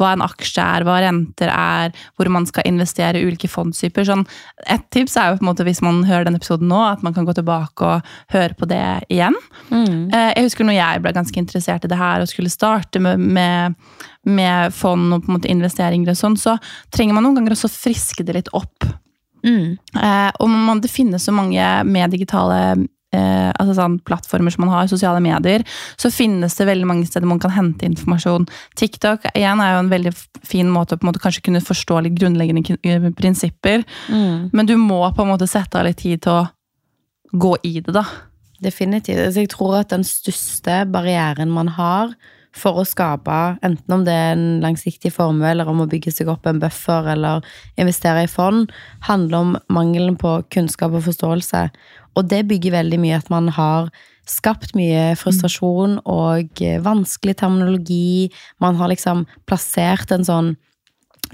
hva 0.00 0.12
en 0.14 0.24
aksje 0.24 0.64
er, 0.64 0.86
hva 0.86 0.98
renter 1.04 1.52
er, 1.52 1.94
hvor 2.16 2.30
man 2.32 2.48
skal 2.48 2.66
investere 2.70 3.20
i 3.20 3.28
ulike 3.28 3.50
fondstyper. 3.50 4.06
Sånn, 4.08 4.26
et 4.70 4.84
tips 4.94 5.16
er 5.20 5.30
jo 5.30 5.38
på 5.40 5.46
en 5.46 5.50
måte 5.52 5.66
hvis 5.68 5.82
man 5.84 6.02
hører 6.08 6.28
denne 6.28 6.40
episoden 6.42 6.70
nå, 6.72 6.80
at 6.88 7.04
man 7.06 7.14
kan 7.16 7.28
gå 7.28 7.36
tilbake 7.36 7.90
og 7.90 8.14
høre 8.34 8.58
på 8.58 8.68
det 8.70 8.82
igjen. 9.12 9.36
Mm. 9.70 10.10
Eh, 10.10 10.30
Jeg 10.34 10.48
husker 10.48 10.66
når 10.66 10.78
jeg 10.78 11.04
ble 11.04 11.14
ganske 11.14 11.40
interessert 11.40 11.84
i 11.86 11.92
det 11.92 12.00
her 12.00 12.24
og 12.24 12.30
skulle 12.30 12.52
starte 12.52 13.00
med, 13.02 13.20
med, 13.20 13.78
med 14.24 14.74
fond 14.74 15.12
og 15.14 15.24
på 15.24 15.30
en 15.32 15.38
måte 15.38 15.50
investeringer 15.52 16.14
og 16.14 16.20
sånn, 16.20 16.36
så 16.40 16.56
trenger 16.94 17.16
man 17.16 17.26
noen 17.26 17.40
ganger 17.40 17.56
også 17.56 17.70
friske 17.72 18.26
det 18.26 18.36
litt 18.38 18.52
opp. 18.56 18.86
Mm. 19.44 19.76
Eh, 19.76 20.30
og 20.40 20.48
man, 20.48 20.80
det 20.80 20.88
finnes 20.92 21.24
så 21.26 21.32
mange 21.34 21.60
med 21.84 22.14
digitale 22.14 22.86
eh, 23.14 23.50
altså 23.52 23.76
sånn, 23.78 23.98
plattformer 24.06 24.54
som 24.54 24.66
man 24.66 24.74
har, 24.74 24.90
sosiale 24.90 25.22
medier, 25.24 25.64
så 26.00 26.10
finnes 26.12 26.56
det 26.58 26.68
veldig 26.68 26.88
mange 26.90 27.08
steder 27.08 27.30
man 27.30 27.40
kan 27.42 27.54
hente 27.54 27.86
informasjon. 27.88 28.48
TikTok 28.80 29.30
igjen 29.32 29.62
er 29.62 29.74
jo 29.74 29.80
en 29.84 29.92
veldig 29.92 30.14
fin 30.44 30.70
måte 30.70 30.96
å 30.96 31.00
på 31.00 31.06
en 31.06 31.12
måte 31.12 31.22
kanskje 31.22 31.46
kunne 31.46 31.64
forstå 31.64 32.02
litt 32.04 32.18
grunnleggende 32.18 32.78
eh, 32.82 33.10
prinsipper, 33.16 33.84
Mm. 34.08 34.50
men 34.52 34.66
du 34.66 34.76
må 34.76 35.00
på 35.14 35.22
en 35.22 35.30
måte 35.30 35.48
sette 35.48 35.78
av 35.78 35.86
litt 35.86 36.00
tid 36.02 36.22
til 36.24 36.32
å 36.32 36.46
gå 37.32 37.56
i 37.62 37.80
det, 37.80 37.94
da. 37.94 38.04
Definitivt. 38.62 39.18
Altså, 39.18 39.42
jeg 39.44 39.50
tror 39.52 39.80
at 39.80 39.92
den 39.92 40.04
største 40.06 40.84
barrieren 40.90 41.50
man 41.52 41.68
har 41.76 42.14
for 42.54 42.78
å 42.78 42.84
skape, 42.86 43.58
enten 43.66 43.96
om 43.96 44.04
det 44.06 44.14
er 44.14 44.36
en 44.36 44.60
langsiktig 44.62 45.10
formue, 45.12 45.48
eller 45.50 45.66
om 45.70 45.82
å 45.82 45.88
bygge 45.90 46.12
seg 46.14 46.30
opp 46.30 46.46
en 46.46 46.60
buffer, 46.62 47.08
eller 47.16 47.42
investere 47.80 48.24
i 48.24 48.30
fond, 48.30 48.70
handler 49.08 49.40
om 49.40 49.56
mangelen 49.74 50.14
på 50.20 50.36
kunnskap 50.54 50.94
og 50.94 51.02
forståelse. 51.08 51.64
Og 52.14 52.28
det 52.30 52.44
bygger 52.50 52.76
veldig 52.78 53.00
mye 53.02 53.20
at 53.20 53.30
man 53.32 53.50
har 53.54 53.90
skapt 54.28 54.72
mye 54.78 55.12
frustrasjon 55.20 55.98
og 56.08 56.62
eh, 56.64 56.80
vanskelig 56.84 57.36
terminologi. 57.40 58.30
Man 58.62 58.78
har 58.80 58.92
liksom 58.92 59.26
plassert 59.48 60.14
en 60.14 60.24
sånn 60.24 60.54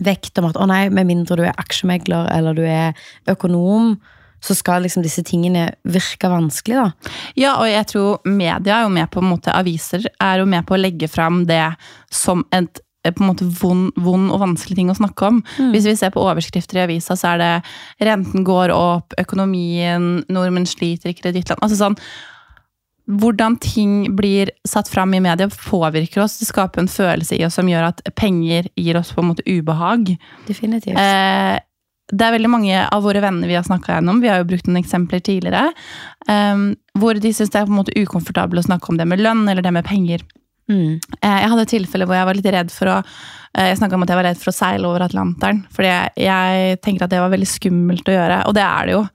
vekt 0.00 0.38
om 0.40 0.48
at 0.48 0.58
å 0.58 0.66
nei, 0.70 0.88
med 0.92 1.08
mindre 1.08 1.38
du 1.38 1.44
er 1.44 1.60
aksjemegler 1.60 2.30
eller 2.32 2.56
du 2.56 2.64
er 2.64 2.96
økonom, 3.30 3.94
så 4.40 4.56
skal 4.56 4.86
liksom 4.86 5.04
disse 5.04 5.22
tingene 5.26 5.66
virke 5.84 6.30
vanskelig, 6.32 6.78
da. 6.80 7.12
Ja, 7.36 7.56
og 7.60 7.68
jeg 7.68 7.88
tror 7.90 8.22
media 8.24 8.78
er 8.78 8.86
jo 8.86 8.92
med 8.94 9.10
på 9.12 9.20
en 9.20 9.28
måte, 9.34 9.52
aviser 9.52 10.06
er 10.16 10.40
jo 10.40 10.46
med 10.48 10.64
på 10.66 10.76
å 10.76 10.80
legge 10.80 11.10
fram 11.12 11.42
det 11.50 11.66
som 12.14 12.46
et 12.56 12.80
på 13.04 13.22
en 13.24 13.30
måte 13.30 13.46
vond, 13.60 13.92
vond 13.96 14.28
og 14.30 14.42
vanskelig 14.42 14.76
ting 14.76 14.90
å 14.92 14.98
snakke 14.98 15.30
om. 15.30 15.38
Hvis 15.72 15.86
vi 15.88 15.96
ser 15.96 16.12
på 16.14 16.20
overskrifter 16.20 16.80
i 16.80 16.84
avisa, 16.84 17.16
så 17.16 17.34
er 17.34 17.38
det 17.38 17.62
'renten 18.06 18.44
går 18.44 18.68
opp', 18.74 19.14
'økonomien', 19.16 20.26
'nordmenn 20.28 20.68
sliter 20.68 21.10
i 21.10 21.16
kredittland'. 21.16 21.62
Altså 21.62 21.76
sånn, 21.80 21.96
hvordan 23.10 23.56
ting 23.60 24.16
blir 24.16 24.50
satt 24.68 24.88
fram 24.88 25.14
i 25.14 25.20
media, 25.20 25.48
påvirker 25.48 26.22
oss. 26.22 26.38
Det 26.38 26.46
skaper 26.46 26.80
en 26.80 26.88
følelse 26.88 27.38
i 27.38 27.44
oss 27.46 27.54
som 27.58 27.66
gjør 27.66 27.88
at 27.88 28.02
penger 28.14 28.68
gir 28.76 28.96
oss 29.00 29.12
på 29.12 29.22
en 29.22 29.30
måte 29.32 29.46
ubehag. 29.46 30.16
Definitivt. 30.46 30.98
Eh, 31.00 31.58
det 32.10 32.26
er 32.26 32.34
veldig 32.34 32.50
mange 32.50 32.82
av 32.82 33.04
våre 33.06 33.22
venner 33.22 33.48
vi 33.48 33.54
har 33.54 33.66
snakka 33.66 33.96
gjennom, 33.96 34.20
vi 34.22 34.30
har 34.30 34.40
jo 34.42 34.48
brukt 34.50 34.66
noen 34.66 34.82
eksempler 34.82 35.22
tidligere, 35.22 35.72
eh, 36.28 36.74
hvor 36.98 37.14
de 37.14 37.32
syns 37.32 37.50
det 37.50 37.60
er 37.60 37.66
på 37.66 37.74
en 37.74 37.80
måte 37.82 37.96
ukomfortabelt 37.98 38.62
å 38.64 38.66
snakke 38.66 38.90
om 38.90 38.98
det 38.98 39.06
med 39.06 39.22
lønn 39.22 39.48
eller 39.48 39.62
det 39.62 39.72
med 39.72 39.86
penger. 39.86 40.26
Mm. 40.70 40.96
Eh, 41.18 41.36
jeg 41.42 41.50
hadde 41.52 41.66
et 41.66 41.74
tilfelle 41.74 42.06
hvor 42.06 42.18
jeg 42.18 42.28
var 42.28 42.38
litt 42.38 42.50
redd 42.54 42.70
for 42.70 42.92
å 42.92 42.96
eh, 43.02 43.70
Jeg 43.72 43.80
snakka 43.80 43.96
om 43.98 44.04
at 44.06 44.12
jeg 44.12 44.20
var 44.20 44.28
redd 44.30 44.40
for 44.40 44.52
å 44.52 44.56
seile 44.56 44.86
over 44.88 45.04
Atlanteren. 45.06 45.64
Fordi 45.74 45.90
jeg, 45.90 46.16
jeg 46.28 46.80
tenker 46.84 47.06
at 47.06 47.14
det 47.14 47.22
var 47.22 47.32
veldig 47.34 47.50
skummelt 47.50 48.10
å 48.10 48.18
gjøre, 48.18 48.42
og 48.46 48.58
det 48.58 48.66
er 48.66 48.90
det 48.90 48.98
jo. 48.98 49.06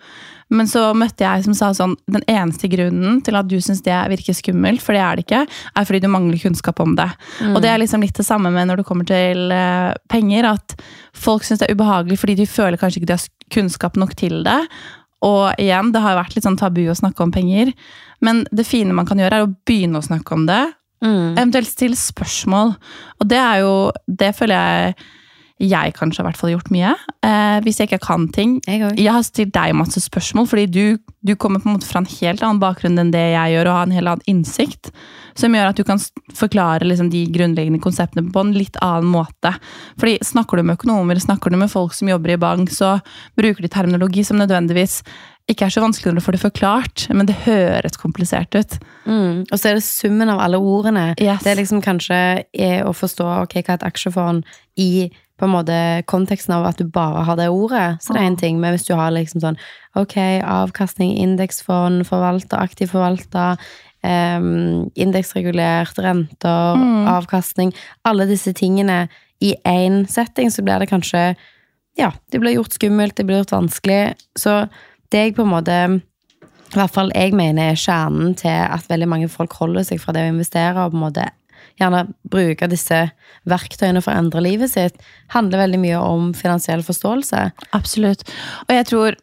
Men 0.54 0.68
så 0.70 0.92
møtte 0.94 1.26
jeg 1.26 1.46
som 1.48 1.56
sa 1.58 1.72
sånn 1.74 1.96
Den 2.12 2.22
eneste 2.30 2.70
grunnen 2.70 3.18
til 3.26 3.38
at 3.38 3.48
du 3.50 3.56
syns 3.64 3.82
det 3.86 3.96
virker 4.12 4.38
skummelt, 4.38 4.84
for 4.84 4.94
det 4.94 5.02
er 5.02 5.18
det 5.18 5.26
ikke, 5.26 5.40
er 5.50 5.88
fordi 5.88 6.04
du 6.04 6.12
mangler 6.12 6.42
kunnskap 6.42 6.82
om 6.84 6.94
det. 7.00 7.08
Og 7.50 7.58
det 7.64 7.72
er 7.72 7.82
liksom 7.82 8.06
litt 8.06 8.18
det 8.18 8.28
samme 8.28 8.52
med 8.54 8.70
når 8.70 8.82
det 8.82 8.88
kommer 8.88 9.08
til 9.10 9.50
eh, 9.56 9.96
penger, 10.12 10.52
at 10.54 10.78
folk 11.18 11.48
syns 11.48 11.64
det 11.64 11.72
er 11.72 11.80
ubehagelig 11.80 12.20
fordi 12.22 12.38
de 12.42 12.50
føler 12.50 12.80
kanskje 12.82 13.02
ikke 13.02 13.10
de 13.10 13.18
har 13.18 13.28
kunnskap 13.56 13.98
nok 14.00 14.14
til 14.20 14.44
det. 14.46 14.60
Og 15.26 15.58
igjen, 15.62 15.90
det 15.94 16.04
har 16.04 16.14
jo 16.14 16.22
vært 16.22 16.36
litt 16.38 16.46
sånn 16.46 16.60
tabu 16.60 16.84
å 16.92 16.98
snakke 16.98 17.26
om 17.26 17.34
penger, 17.34 17.72
men 18.22 18.44
det 18.54 18.68
fine 18.68 18.94
man 18.94 19.08
kan 19.10 19.20
gjøre, 19.20 19.40
er 19.40 19.48
å 19.48 19.54
begynne 19.66 19.98
å 19.98 20.06
snakke 20.06 20.36
om 20.36 20.46
det, 20.50 20.62
Mm. 21.04 21.36
Eventuelt 21.38 21.68
stille 21.68 21.96
spørsmål. 22.00 22.74
Og 23.20 23.30
det 23.30 23.38
er 23.38 23.56
jo 23.64 23.92
Det 24.08 24.36
føler 24.36 24.56
jeg 24.56 24.94
jeg 25.62 25.94
kanskje 25.96 26.20
har 26.20 26.28
hvert 26.28 26.40
fall 26.40 26.52
gjort 26.52 26.72
mye. 26.74 26.92
Eh, 27.24 27.58
hvis 27.64 27.78
jeg 27.80 27.88
ikke 27.88 28.04
kan 28.04 28.26
ting. 28.36 28.58
Jeg. 28.68 28.82
Jeg 29.00 29.12
har 29.16 29.24
stilt 29.24 29.54
deg 29.56 29.76
masse 29.78 30.02
spørsmål, 30.04 30.50
fordi 30.52 30.66
du, 30.68 30.98
du 31.24 31.36
kommer 31.40 31.62
på 31.64 31.70
en 31.70 31.78
måte 31.78 31.88
fra 31.88 32.02
en 32.02 32.10
helt 32.10 32.44
annen 32.44 32.60
bakgrunn 32.60 33.00
enn 33.00 33.14
det 33.14 33.24
jeg 33.32 33.54
gjør, 33.56 33.70
og 33.72 33.78
har 33.78 33.88
en 33.88 33.96
helt 33.96 34.12
annen 34.12 34.28
innsikt. 34.32 34.92
Som 35.40 35.56
gjør 35.56 35.72
at 35.72 35.80
du 35.80 35.86
kan 35.88 36.02
forklare 36.36 36.88
liksom, 36.88 37.08
de 37.14 37.24
grunnleggende 37.32 37.80
konseptene 37.84 38.28
på 38.36 38.44
en 38.44 38.52
litt 38.56 38.76
annen 38.84 39.08
måte. 39.16 39.54
Fordi 40.02 40.18
Snakker 40.26 40.60
du 40.60 40.66
med 40.68 40.76
økonomer, 40.76 41.20
snakker 41.22 41.54
du 41.54 41.60
med 41.62 41.72
folk 41.72 41.96
som 41.96 42.10
jobber 42.12 42.34
i 42.34 42.42
bank, 42.42 42.72
så 42.74 42.98
bruker 43.40 43.64
de 43.64 43.72
terminologi 43.72 44.26
som 44.28 44.40
nødvendigvis 44.42 45.02
ikke 45.52 45.68
er 45.68 45.74
så 45.76 45.82
vanskelig 45.84 46.10
når 46.10 46.18
du 46.18 46.26
får 46.26 46.36
det 46.36 46.42
forklart, 46.42 47.04
men 47.14 47.28
det 47.30 47.36
høres 47.46 48.00
komplisert 48.02 48.56
ut. 48.58 48.80
Mm. 49.06 49.44
Og 49.46 49.54
så 49.54 49.70
er 49.70 49.78
det 49.78 49.86
summen 49.86 50.32
av 50.34 50.42
alle 50.42 50.58
ordene. 50.58 51.12
Yes. 51.22 51.44
Det 51.46 51.52
er 51.54 51.60
liksom 51.60 51.84
kanskje 51.86 52.18
er 52.50 52.82
å 52.88 52.96
forstå 52.98 53.28
ok, 53.44 53.60
hva 53.62 53.78
et 53.78 53.86
aksjefond 53.86 54.42
i 54.82 54.90
på 55.36 55.48
en 55.48 55.52
måte 55.52 55.78
konteksten 56.08 56.54
av 56.56 56.66
at 56.70 56.80
du 56.80 56.88
bare 56.88 57.26
har 57.28 57.36
det 57.40 57.50
ordet. 57.52 57.98
Så 58.04 58.16
det 58.16 58.22
er 58.22 58.30
en 58.30 58.38
ting, 58.40 58.60
men 58.62 58.76
hvis 58.76 58.88
du 58.88 58.94
har 58.96 59.12
liksom 59.12 59.44
sånn 59.44 59.60
ok, 60.00 60.16
avkastning, 60.40 61.16
indeksfond, 61.20 62.06
forvalter, 62.08 62.62
aktiv 62.62 62.94
forvalter, 62.94 63.60
um, 64.06 64.88
indeksregulert, 64.96 66.00
renter, 66.00 66.82
avkastning 67.12 67.74
Alle 68.08 68.28
disse 68.30 68.54
tingene 68.56 69.06
i 69.44 69.56
én 69.68 70.06
setting, 70.08 70.52
så 70.52 70.64
blir 70.64 70.80
det 70.80 70.92
kanskje 70.92 71.34
Ja, 72.00 72.12
det 72.32 72.42
blir 72.44 72.58
gjort 72.58 72.76
skummelt, 72.76 73.16
det 73.16 73.24
blir 73.24 73.40
gjort 73.40 73.56
vanskelig. 73.56 74.16
Så 74.36 74.66
det 75.12 75.22
jeg 75.22 75.36
på 75.36 75.46
en 75.46 75.54
måte 75.54 75.78
i 76.76 76.80
hvert 76.80 76.92
fall 76.92 77.12
jeg 77.16 77.32
mener 77.38 77.72
er 77.72 77.80
kjernen 77.80 78.34
til 78.36 78.52
at 78.52 78.90
veldig 78.90 79.08
mange 79.08 79.30
folk 79.32 79.54
holder 79.56 79.86
seg 79.88 80.02
fra 80.04 80.12
det 80.16 80.26
å 80.26 80.32
investere, 80.34 80.76
og 80.76 80.92
på 80.92 80.98
en 80.98 81.06
måte 81.06 81.28
gjerne 81.80 82.06
bruke 82.32 82.70
disse 82.72 83.02
verktøyene 83.50 84.02
for 84.04 84.14
å 84.14 84.22
endre 84.24 84.44
livet 84.44 84.72
sitt, 84.72 85.00
handler 85.34 85.66
veldig 85.66 85.82
mye 85.82 86.02
om 86.02 86.30
finansiell 86.38 86.84
forståelse. 86.86 87.42
Absolutt. 87.78 88.26
Og 88.68 88.76
jeg 88.78 88.88
tror 88.92 89.18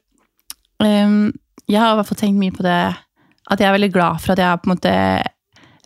um, 0.82 1.32
Jeg 1.70 1.80
har 1.80 1.94
i 1.94 1.98
hvert 2.00 2.10
fall 2.10 2.20
tenkt 2.20 2.40
mye 2.40 2.54
på 2.54 2.64
det 2.66 2.80
At 3.52 3.60
jeg 3.60 3.68
er 3.68 3.76
veldig 3.76 3.92
glad 3.94 4.20
for 4.22 4.34
at 4.34 4.42
jeg 4.42 4.50
har 4.50 4.60
på 4.60 4.68
en 4.68 4.74
måte 4.74 4.96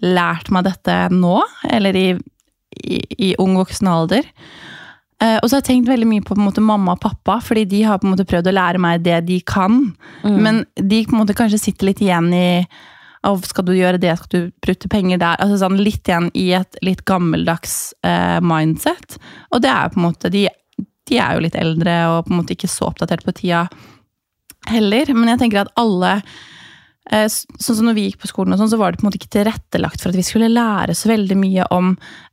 lært 0.04 0.50
meg 0.52 0.66
dette 0.66 0.94
nå, 1.08 1.38
eller 1.72 1.96
i, 1.96 2.08
i, 2.84 2.98
i 3.00 3.28
ung 3.40 3.54
voksen 3.56 3.88
alder. 3.88 4.26
Uh, 5.16 5.38
og 5.38 5.46
så 5.46 5.56
har 5.56 5.62
jeg 5.62 5.68
tenkt 5.70 5.88
veldig 5.88 6.08
mye 6.10 6.24
på, 6.24 6.34
på 6.34 6.42
en 6.42 6.48
måte, 6.50 6.60
mamma 6.60 6.92
og 6.92 7.00
pappa, 7.00 7.38
fordi 7.40 7.62
de 7.70 7.80
har 7.88 8.02
på 8.02 8.04
en 8.04 8.12
måte 8.12 8.26
prøvd 8.28 8.50
å 8.50 8.54
lære 8.58 8.82
meg 8.84 9.06
det 9.06 9.22
de 9.30 9.38
kan. 9.48 9.78
Men 10.20 10.66
de 10.76 10.98
på 11.06 11.16
en 11.16 11.22
måte 11.22 11.36
kanskje 11.38 11.62
sitter 11.62 11.88
litt 11.88 12.02
igjen 12.04 12.28
i 12.36 12.50
«Å, 13.26 13.32
skal 13.42 13.66
du 13.66 13.72
gjøre 13.74 13.98
det, 13.98 14.12
skal 14.20 14.32
du 14.32 14.52
bruke 14.62 14.90
penger 14.92 15.18
der? 15.18 15.40
Altså 15.42 15.58
sånn 15.64 15.80
Litt 15.80 16.06
igjen 16.06 16.28
i 16.38 16.50
et 16.54 16.78
litt 16.86 17.02
gammeldags 17.08 17.90
eh, 18.06 18.38
mindset. 18.44 19.18
Og 19.50 19.64
det 19.64 19.72
er 19.72 19.90
på 19.90 20.00
en 20.00 20.06
måte 20.06 20.30
de, 20.32 20.46
de 21.10 21.18
er 21.18 21.34
jo 21.34 21.42
litt 21.42 21.58
eldre 21.58 21.96
og 22.12 22.26
på 22.26 22.34
en 22.34 22.40
måte 22.42 22.54
ikke 22.54 22.70
så 22.70 22.90
oppdatert 22.90 23.26
på 23.26 23.34
tida 23.40 23.66
heller. 24.70 25.10
Men 25.14 25.32
jeg 25.34 25.42
tenker 25.42 25.64
at 25.64 25.74
alle 25.80 26.20
Sånn 27.06 27.76
som 27.78 27.86
når 27.86 27.94
vi 27.94 28.04
gikk 28.08 28.22
på 28.24 28.30
skolen, 28.30 28.54
og 28.54 28.58
sånn, 28.58 28.72
så 28.72 28.78
var 28.80 28.92
det 28.92 28.98
på 28.98 29.04
en 29.04 29.08
måte 29.10 29.20
ikke 29.20 29.30
tilrettelagt 29.36 30.02
for 30.02 30.10
at 30.10 30.18
vi 30.18 30.24
skulle 30.26 30.50
lære 30.50 30.94
så 30.98 31.10
veldig 31.12 31.36
mye 31.38 31.66
om 31.74 31.92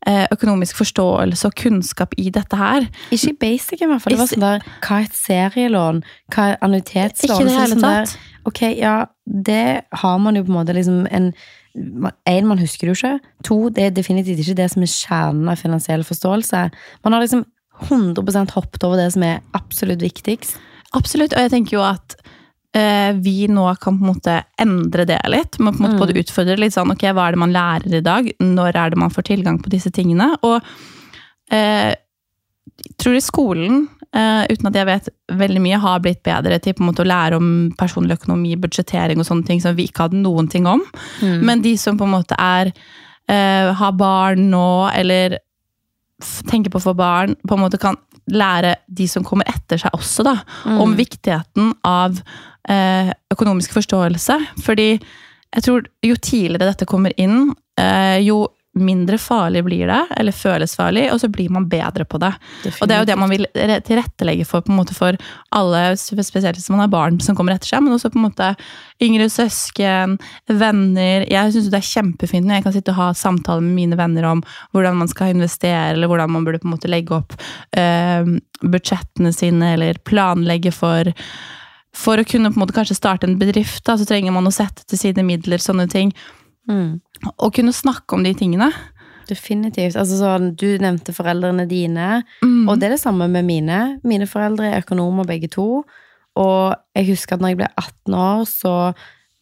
eh, 0.09 0.25
økonomisk 0.33 0.79
forståelse 0.81 1.49
og 1.49 1.57
kunnskap 1.61 2.15
i 2.17 2.29
dette 2.33 2.57
her. 2.57 2.87
Ikke 3.13 3.33
i 3.35 3.39
basic, 3.45 3.83
i 3.83 3.89
hvert 3.89 4.01
fall. 4.01 4.15
Det 4.15 4.21
var 4.23 4.31
sånn 4.31 4.45
der, 4.45 4.69
hva 4.85 4.99
er 4.99 5.09
et 5.09 5.19
serielån? 5.19 6.03
Hva 6.33 6.47
er 6.51 6.61
annuitetslån? 6.65 7.35
Ikke 7.37 7.49
det 7.49 7.57
hele 7.57 7.67
hele 7.67 7.77
sånn 7.77 7.85
der, 7.85 8.13
tatt. 8.13 8.31
Ok, 8.49 8.63
ja, 8.75 8.95
det 9.25 9.65
har 10.03 10.17
man 10.19 10.39
jo 10.39 10.45
på 10.47 10.53
en 10.53 10.59
måte 10.61 10.75
liksom 10.75 11.03
en 11.09 11.33
en, 11.73 12.45
man 12.45 12.59
husker 12.61 12.85
det 12.85 12.91
jo 12.91 12.97
ikke. 12.99 13.31
To, 13.47 13.55
det 13.73 13.87
er 13.87 13.95
definitivt 13.95 14.43
ikke 14.43 14.59
det 14.59 14.67
som 14.69 14.83
er 14.85 14.91
kjernen 14.91 15.49
av 15.49 15.57
finansiell 15.57 16.03
forståelse. 16.05 16.59
Man 17.01 17.15
har 17.15 17.23
liksom 17.23 17.47
100% 17.87 18.53
hoppet 18.53 18.85
over 18.85 19.01
det 19.01 19.09
som 19.15 19.25
er 19.25 19.41
absolutt 19.57 20.03
viktigst. 20.05 20.59
Absolutt, 20.93 21.33
og 21.33 21.41
jeg 21.41 21.53
tenker 21.55 21.79
jo 21.79 21.85
at 21.85 22.13
eh, 22.21 22.32
vi 22.73 23.47
nå 23.53 23.67
kan 23.77 23.99
på 23.99 24.01
en 24.01 24.09
måte 24.15 24.35
endre 24.57 25.03
det 25.05 25.19
litt. 25.29 25.59
Men 25.59 25.75
på 25.75 25.83
en 25.83 25.85
måte 25.85 25.99
både 25.99 26.15
utfordre 26.17 26.55
litt 26.57 26.73
sånn, 26.73 26.89
ok, 26.89 27.03
hva 27.13 27.27
er 27.27 27.35
det 27.35 27.41
man 27.43 27.53
lærer 27.53 27.99
i 27.99 28.05
dag? 28.05 28.31
Når 28.41 28.79
er 28.79 28.93
det 28.93 28.97
man 28.97 29.13
får 29.13 29.27
tilgang 29.27 29.59
på 29.61 29.69
disse 29.69 29.91
tingene? 29.93 30.31
Og 30.41 30.57
eh, 31.53 31.93
jeg 32.83 32.95
tror 32.97 33.15
i 33.15 33.21
skolen, 33.23 33.85
eh, 34.15 34.41
uten 34.49 34.69
at 34.69 34.79
jeg 34.79 34.89
vet 34.89 35.09
veldig 35.43 35.61
mye, 35.63 35.81
har 35.83 36.01
blitt 36.03 36.23
bedre 36.25 36.57
til 36.63 36.75
på 36.75 36.83
en 36.83 36.89
måte 36.89 37.05
å 37.05 37.09
lære 37.09 37.37
om 37.37 37.47
personlig 37.77 38.17
økonomi, 38.17 38.55
budsjettering 38.59 39.21
og 39.21 39.27
sånne 39.29 39.47
ting 39.47 39.61
som 39.63 39.77
vi 39.77 39.87
ikke 39.89 40.07
hadde 40.07 40.23
noen 40.23 40.49
ting 40.51 40.67
om. 40.69 40.81
Men 41.45 41.61
de 41.63 41.75
som 41.77 41.99
på 41.99 42.07
en 42.07 42.15
måte 42.15 42.37
er 42.39 42.73
eh, 43.29 43.69
har 43.77 43.93
barn 43.99 44.49
nå, 44.51 44.89
eller 44.93 45.37
tenker 46.49 46.71
på 46.71 46.81
å 46.81 46.87
få 46.89 46.95
barn, 46.97 47.37
på 47.47 47.57
en 47.57 47.63
måte 47.65 47.79
kan 47.81 47.99
lære 48.31 48.77
de 48.87 49.07
som 49.09 49.25
kommer 49.27 49.49
etter 49.51 49.81
seg 49.81 49.95
også, 49.95 50.25
da, 50.27 50.37
om 50.79 50.95
viktigheten 50.97 51.73
av 51.87 52.19
eh, 52.69 53.11
økonomisk 53.33 53.75
forståelse. 53.75 54.39
Fordi 54.63 54.89
jeg 54.93 55.65
tror 55.65 55.87
jo 56.05 56.17
tidligere 56.17 56.71
dette 56.71 56.89
kommer 56.89 57.13
inn, 57.19 57.51
eh, 57.79 58.19
jo 58.25 58.45
mindre 58.73 59.17
farlig 59.21 59.61
blir 59.67 59.87
det, 59.87 59.99
eller 60.17 60.33
føles 60.33 60.73
farlig, 60.75 61.05
og 61.13 61.19
så 61.21 61.29
blir 61.29 61.51
man 61.53 61.67
bedre 61.69 62.05
på 62.09 62.17
det. 62.21 62.31
Og 62.81 62.89
det 62.89 62.95
er 62.95 63.03
jo 63.03 63.09
det 63.09 63.17
man 63.21 63.29
vil 63.29 63.45
tilrettelegge 63.85 64.47
for, 64.49 64.65
på 64.65 64.73
en 64.73 64.79
måte 64.79 64.95
for 64.97 65.17
alle, 65.53 65.83
spesielt 65.97 66.57
hvis 66.57 66.71
man 66.73 66.81
har 66.81 66.91
barn 66.93 67.19
som 67.21 67.37
kommer 67.37 67.53
etter 67.53 67.69
seg, 67.69 67.83
men 67.85 67.93
også 67.93 68.09
på 68.13 68.19
en 68.21 68.27
måte 68.27 68.49
yngre 69.03 69.29
søsken, 69.29 70.17
venner. 70.49 71.27
Jeg 71.29 71.53
syns 71.53 71.69
det 71.69 71.81
er 71.81 71.91
kjempefint 71.91 72.47
når 72.47 72.59
jeg 72.59 72.67
kan 72.67 72.77
sitte 72.77 72.95
og 72.95 73.01
ha 73.01 73.09
samtaler 73.17 73.65
med 73.65 73.77
mine 73.77 73.99
venner 73.99 74.29
om 74.31 74.43
hvordan 74.73 74.97
man 75.03 75.11
skal 75.11 75.35
investere, 75.35 75.93
eller 75.93 76.09
hvordan 76.09 76.33
man 76.33 76.47
burde 76.47 76.63
på 76.63 76.69
en 76.69 76.75
måte 76.75 76.91
legge 76.91 77.17
opp 77.21 77.37
eh, 77.77 78.25
budsjettene 78.63 79.33
sine, 79.35 79.75
eller 79.77 80.01
planlegge 80.07 80.73
for 80.73 81.13
for 81.93 82.17
å 82.17 82.25
kunne 82.25 82.49
på 82.49 82.57
en 82.57 82.63
måte 82.63 82.73
kanskje 82.73 82.97
starte 82.97 83.27
en 83.29 83.37
bedrift, 83.37 83.83
da, 83.85 83.93
så 83.97 84.07
trenger 84.09 84.33
man 84.33 84.49
å 84.49 84.53
sette 84.53 84.81
til 84.89 84.97
side 84.97 85.21
midler, 85.27 85.61
sånne 85.61 85.85
ting. 85.91 86.09
Mm. 86.69 87.01
Og 87.37 87.53
kunne 87.53 87.73
snakke 87.73 88.15
om 88.15 88.23
de 88.23 88.33
tingene. 88.33 88.71
Definitivt. 89.29 89.95
Altså 89.95 90.19
sånn, 90.19 90.53
du 90.59 90.77
nevnte 90.83 91.15
foreldrene 91.15 91.67
dine, 91.67 92.23
Mm. 92.43 92.67
og 92.69 92.79
det 92.79 92.87
er 92.87 92.95
det 92.95 93.03
samme 93.03 93.29
med 93.29 93.45
mine. 93.45 93.99
Mine 94.03 94.27
foreldre 94.27 94.71
er 94.71 94.81
økonomer 94.81 95.25
begge 95.25 95.49
to, 95.49 95.85
og 96.35 96.75
jeg 96.95 97.07
husker 97.07 97.33
at 97.35 97.41
når 97.41 97.47
jeg 97.53 97.57
ble 97.57 97.67
18 97.77 98.13
år, 98.13 98.45
så 98.45 98.95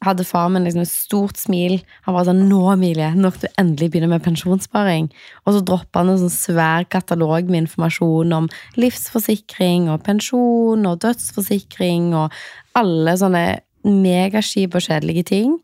hadde 0.03 0.25
far 0.25 0.49
min 0.49 0.63
liksom 0.65 0.81
et 0.81 0.89
stort 0.89 1.37
smil. 1.37 1.81
Han 2.05 2.15
var 2.15 2.25
sånn 2.25 2.49
'Nå, 2.49 2.73
Emilie, 2.73 3.13
nå 3.13 3.31
skal 3.31 3.49
du 3.49 3.61
endelig 3.61 3.91
begynne 3.91 4.09
med 4.09 4.23
pensjonssparing.' 4.23 5.11
Og 5.45 5.53
så 5.53 5.63
droppa 5.63 5.99
han 5.99 6.09
en 6.09 6.17
sånn 6.17 6.29
svær 6.29 6.89
katalog 6.89 7.47
med 7.49 7.67
informasjon 7.67 8.33
om 8.33 8.49
livsforsikring 8.75 9.89
og 9.89 10.03
pensjon 10.03 10.85
og 10.85 10.99
dødsforsikring 10.99 12.13
og 12.15 12.31
alle 12.75 13.13
sånne 13.13 13.59
megaskip 13.85 14.75
og 14.75 14.81
kjedelige 14.81 15.25
ting. 15.25 15.59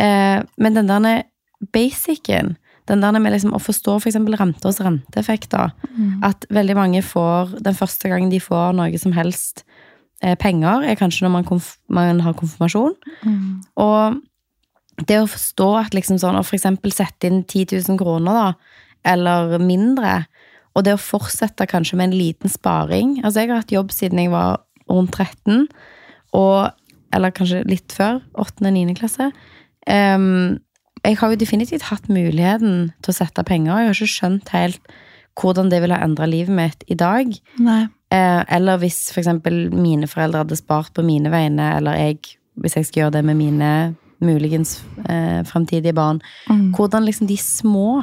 Eh, 0.00 0.40
men 0.56 0.78
den 0.78 0.88
der 0.90 1.26
basicen, 1.74 2.56
den 2.88 3.04
der 3.04 3.18
med 3.20 3.34
liksom 3.34 3.52
å 3.54 3.60
forstå 3.62 3.98
for 4.00 4.10
eksempel 4.10 4.38
renters 4.40 4.80
renteeffekter, 4.82 5.74
at 6.26 6.46
veldig 6.50 6.76
mange 6.78 7.02
får, 7.04 7.60
den 7.60 7.76
første 7.76 8.08
gangen 8.10 8.32
de 8.32 8.40
får 8.42 8.72
noe 8.78 8.98
som 8.98 9.12
helst 9.14 9.64
eh, 10.22 10.34
penger, 10.40 10.82
er 10.88 10.98
kanskje 10.98 11.26
når 11.26 11.34
man, 11.36 11.46
konf 11.46 11.76
man 11.88 12.24
har 12.24 12.34
konfirmasjon. 12.38 12.96
Og 13.76 14.20
det 15.06 15.20
å 15.20 15.30
forstå 15.30 15.68
at 15.80 15.94
liksom 15.96 16.18
sånn, 16.20 16.38
å 16.38 16.44
for 16.44 16.58
eksempel 16.58 16.92
sette 16.92 17.28
inn 17.28 17.44
10 17.44 17.76
000 17.88 18.00
kroner 18.00 18.36
da, 18.36 18.48
eller 19.14 19.56
mindre, 19.62 20.24
og 20.76 20.84
det 20.86 20.94
å 20.94 21.02
fortsette 21.02 21.66
kanskje 21.68 21.96
med 21.98 22.10
en 22.10 22.18
liten 22.18 22.52
sparing. 22.52 23.16
Altså 23.24 23.42
jeg 23.42 23.50
har 23.50 23.62
hatt 23.62 23.72
jobb 23.74 23.94
siden 23.94 24.20
jeg 24.22 24.32
var 24.32 24.60
rundt 24.90 25.14
13, 25.16 25.66
og, 26.36 26.70
eller 27.14 27.34
kanskje 27.34 27.64
litt 27.68 27.94
før, 27.94 28.20
8. 28.38 28.66
og 28.66 28.74
9. 28.76 28.94
klasse. 28.98 29.30
Ehm, 29.88 30.58
jeg 31.04 31.16
har 31.16 31.32
jo 31.32 31.40
definitivt 31.40 31.88
hatt 31.88 32.10
muligheten 32.12 32.90
til 33.00 33.12
å 33.12 33.16
sette 33.16 33.44
penger, 33.48 33.72
og 33.72 33.80
jeg 33.80 33.88
har 33.88 33.96
ikke 33.96 34.16
skjønt 34.16 34.52
helt 34.52 34.92
hvordan 35.40 35.70
det 35.72 35.80
ville 35.80 35.96
ha 35.96 36.04
endret 36.04 36.28
livet 36.28 36.52
mitt 36.52 36.84
i 36.90 36.96
dag. 36.98 37.30
Nei. 37.62 37.82
Eh, 38.12 38.42
eller 38.56 38.80
hvis 38.82 39.06
for 39.14 39.22
eksempel 39.22 39.68
mine 39.72 40.08
foreldre 40.10 40.42
hadde 40.42 40.58
spart 40.58 40.92
på 40.96 41.04
mine 41.06 41.30
vegne, 41.32 41.70
eller 41.78 41.96
jeg, 41.96 42.18
hvis 42.60 42.76
jeg 42.76 42.88
skal 42.88 43.04
gjøre 43.04 43.18
det 43.18 43.24
med 43.30 43.38
mine 43.38 43.70
muligens 44.20 44.80
eh, 45.08 45.40
framtidige 45.48 45.96
barn. 45.96 46.20
Mm. 46.50 46.72
Hvordan 46.76 47.06
liksom 47.06 47.30
de 47.30 47.38
små, 47.40 48.02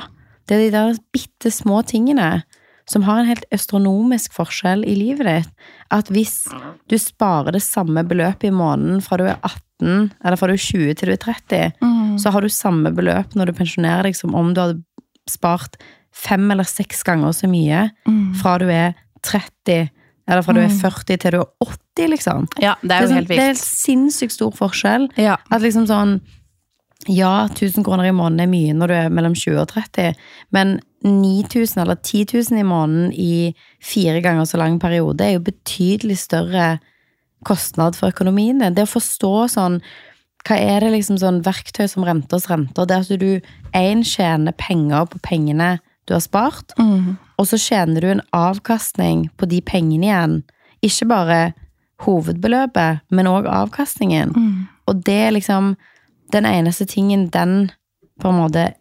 det 0.50 0.58
er 0.58 0.64
de 0.64 0.72
der 0.74 1.02
bitte 1.14 1.52
små 1.54 1.84
tingene 1.86 2.42
som 2.90 3.04
har 3.04 3.20
en 3.20 3.26
helt 3.28 3.46
astronomisk 3.52 4.32
forskjell 4.34 4.86
i 4.88 4.96
livet 4.96 5.28
ditt. 5.28 5.50
At 5.92 6.08
hvis 6.08 6.48
du 6.88 6.96
sparer 6.98 7.52
det 7.52 7.62
samme 7.66 8.04
beløpet 8.08 8.48
i 8.48 8.54
måneden 8.56 9.02
fra 9.04 9.18
du 9.20 9.26
er 9.28 9.38
18, 9.44 10.12
eller 10.24 10.38
fra 10.40 10.48
du 10.48 10.54
er 10.54 10.64
20 10.64 10.94
til 10.96 11.10
du 11.10 11.14
er 11.14 11.18
30, 11.18 11.74
Mm. 11.82 12.18
så 12.20 12.32
har 12.32 12.42
du 12.42 12.48
samme 12.50 12.92
beløp 12.96 13.36
når 13.36 13.46
du 13.48 13.54
pensjonerer 13.54 14.04
deg 14.04 14.16
som 14.16 14.34
om 14.36 14.54
du 14.54 14.62
hadde 14.62 14.84
spart 15.30 15.76
fem 16.14 16.50
eller 16.52 16.64
seks 16.64 17.04
ganger 17.04 17.30
så 17.36 17.48
mye 17.52 17.92
Mm. 18.08 18.34
fra 18.36 18.58
du 18.58 18.70
er 18.70 18.96
30, 19.22 19.90
eller 20.28 20.42
fra 20.42 20.54
du 20.54 20.60
er 20.62 20.70
40 20.70 21.18
til 21.20 21.32
du 21.32 21.38
er 21.42 21.46
80, 21.62 22.08
liksom. 22.10 22.48
Ja, 22.62 22.76
det 22.82 22.92
er 22.92 23.02
jo 23.02 23.08
sånn- 23.08 23.14
helt 23.16 23.28
det 23.28 23.38
er 23.40 23.48
helt 23.54 23.60
sinnssykt 23.60 24.32
stor 24.32 24.52
forskjell. 24.52 25.10
Ja. 25.18 25.38
At 25.52 25.62
liksom 25.62 25.86
sånn 25.88 26.22
Ja, 27.08 27.48
1000 27.48 27.86
kroner 27.88 28.10
i 28.10 28.16
måneden 28.16 28.44
er 28.44 28.52
mye 28.52 28.76
når 28.76 28.92
du 28.92 28.96
er 28.98 29.14
mellom 29.14 29.36
20 29.38 29.62
og 29.62 29.70
30, 29.72 30.18
men 30.56 30.80
9000 31.06 31.82
eller 31.84 31.96
10 31.96 32.26
000 32.34 32.60
i 32.60 32.68
måneden 32.68 33.14
i 33.14 33.56
fire 33.84 34.22
ganger 34.22 34.46
så 34.50 34.60
lang 34.60 34.80
periode 34.82 35.24
er 35.24 35.38
jo 35.38 35.46
betydelig 35.46 36.18
større 36.26 36.78
kostnad 37.48 37.96
for 37.96 38.12
økonomien 38.12 38.60
din. 38.60 38.76
Det 38.76 38.88
å 38.88 38.96
forstå 38.98 39.34
sånn 39.54 39.82
hva 40.48 40.56
er 40.64 40.84
det 40.84 40.94
liksom 40.94 41.18
sånn 41.20 41.42
verktøy 41.44 41.88
som 41.92 42.06
renters 42.08 42.48
renter? 42.50 42.88
Det 42.88 42.98
at 43.04 43.20
du 43.20 43.42
én 43.76 44.04
tjener 44.08 44.56
penger 44.56 45.08
på 45.12 45.20
pengene 45.24 45.78
du 46.08 46.14
har 46.16 46.24
spart, 46.24 46.72
og 47.38 47.48
så 47.50 47.58
tjener 47.60 48.02
du 48.02 48.08
en 48.12 48.24
avkastning 48.32 49.28
på 49.36 49.46
de 49.52 49.60
pengene 49.62 50.08
igjen. 50.08 50.38
Ikke 50.82 51.08
bare 51.10 51.40
hovedbeløpet, 52.06 53.04
men 53.12 53.28
òg 53.28 53.48
avkastningen. 53.52 54.32
Og 54.88 55.04
det 55.04 55.20
er 55.28 55.36
liksom 55.36 55.76
den 56.34 56.48
eneste 56.50 56.88
tingen 56.90 57.28
den 57.34 57.72
på 58.22 58.32
en 58.32 58.42
måte 58.42 58.74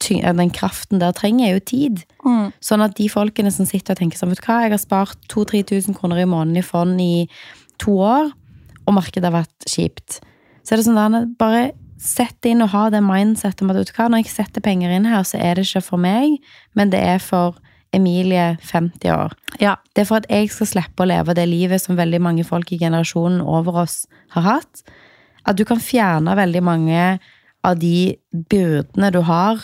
Den 0.00 0.48
kraften 0.48 0.96
der 0.96 1.12
trenger, 1.12 1.44
er 1.44 1.58
jo 1.58 1.60
tid. 1.60 1.98
Mm. 2.24 2.54
Sånn 2.64 2.80
at 2.80 2.94
de 2.96 3.10
folkene 3.12 3.50
som 3.52 3.66
sitter 3.68 3.92
og 3.92 3.98
tenker 3.98 4.16
sånn, 4.16 4.30
vet 4.32 4.40
du 4.40 4.46
hva, 4.46 4.62
jeg 4.64 4.72
har 4.72 4.80
spart 4.80 5.26
2000-3000 5.28 5.92
kroner 5.98 6.22
i 6.22 6.24
måneden 6.24 6.56
i 6.56 6.64
fond 6.64 6.96
i 7.04 7.26
to 7.84 7.98
år, 8.00 8.30
og 8.86 8.96
markedet 8.96 9.28
har 9.28 9.42
vært 9.42 9.68
kjipt. 9.68 10.22
Så 10.64 10.72
er 10.72 10.80
det 10.80 10.86
sånn 10.88 10.96
der, 10.96 11.28
bare 11.36 11.66
sett 12.00 12.48
inn 12.48 12.64
og 12.64 12.72
ha 12.72 12.86
det 12.88 13.02
mindsettet 13.04 13.60
om 13.60 13.74
at 13.74 13.82
vet 13.82 13.92
du 13.92 13.98
hva, 13.98 14.08
når 14.08 14.24
jeg 14.24 14.32
setter 14.32 14.64
penger 14.64 14.96
inn 14.96 15.04
her, 15.04 15.20
så 15.20 15.36
er 15.36 15.60
det 15.60 15.66
ikke 15.68 15.84
for 15.90 16.00
meg, 16.00 16.38
men 16.72 16.96
det 16.96 17.04
er 17.04 17.20
for 17.20 17.60
Emilie, 17.92 18.54
50 18.62 19.10
år. 19.10 19.34
Ja. 19.60 19.74
Det 19.94 20.04
er 20.04 20.08
for 20.08 20.22
at 20.22 20.28
jeg 20.30 20.50
skal 20.54 20.68
slippe 20.70 21.02
å 21.02 21.08
leve 21.10 21.34
det 21.34 21.48
livet 21.50 21.82
som 21.82 21.98
veldig 21.98 22.20
mange 22.22 22.44
folk 22.46 22.70
i 22.72 22.78
generasjonen 22.78 23.40
over 23.42 23.82
oss 23.82 24.04
har 24.36 24.46
hatt. 24.46 24.84
At 25.46 25.56
du 25.58 25.64
kan 25.68 25.80
fjerne 25.82 26.36
veldig 26.36 26.62
mange 26.62 27.04
av 27.64 27.78
de 27.80 28.16
byrdene 28.50 29.10
du 29.12 29.20
har 29.28 29.60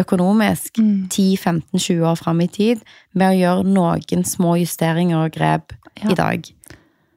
økonomisk 0.00 0.78
10-15-20 0.80 2.04
år 2.08 2.16
fram 2.20 2.40
i 2.44 2.48
tid 2.52 2.80
med 3.12 3.32
å 3.32 3.38
gjøre 3.40 3.66
noen 3.68 4.24
små 4.28 4.54
justeringer 4.60 5.26
og 5.26 5.34
grep 5.36 5.74
Ja. 6.00 6.10
i 6.10 6.14
dag. 6.14 6.46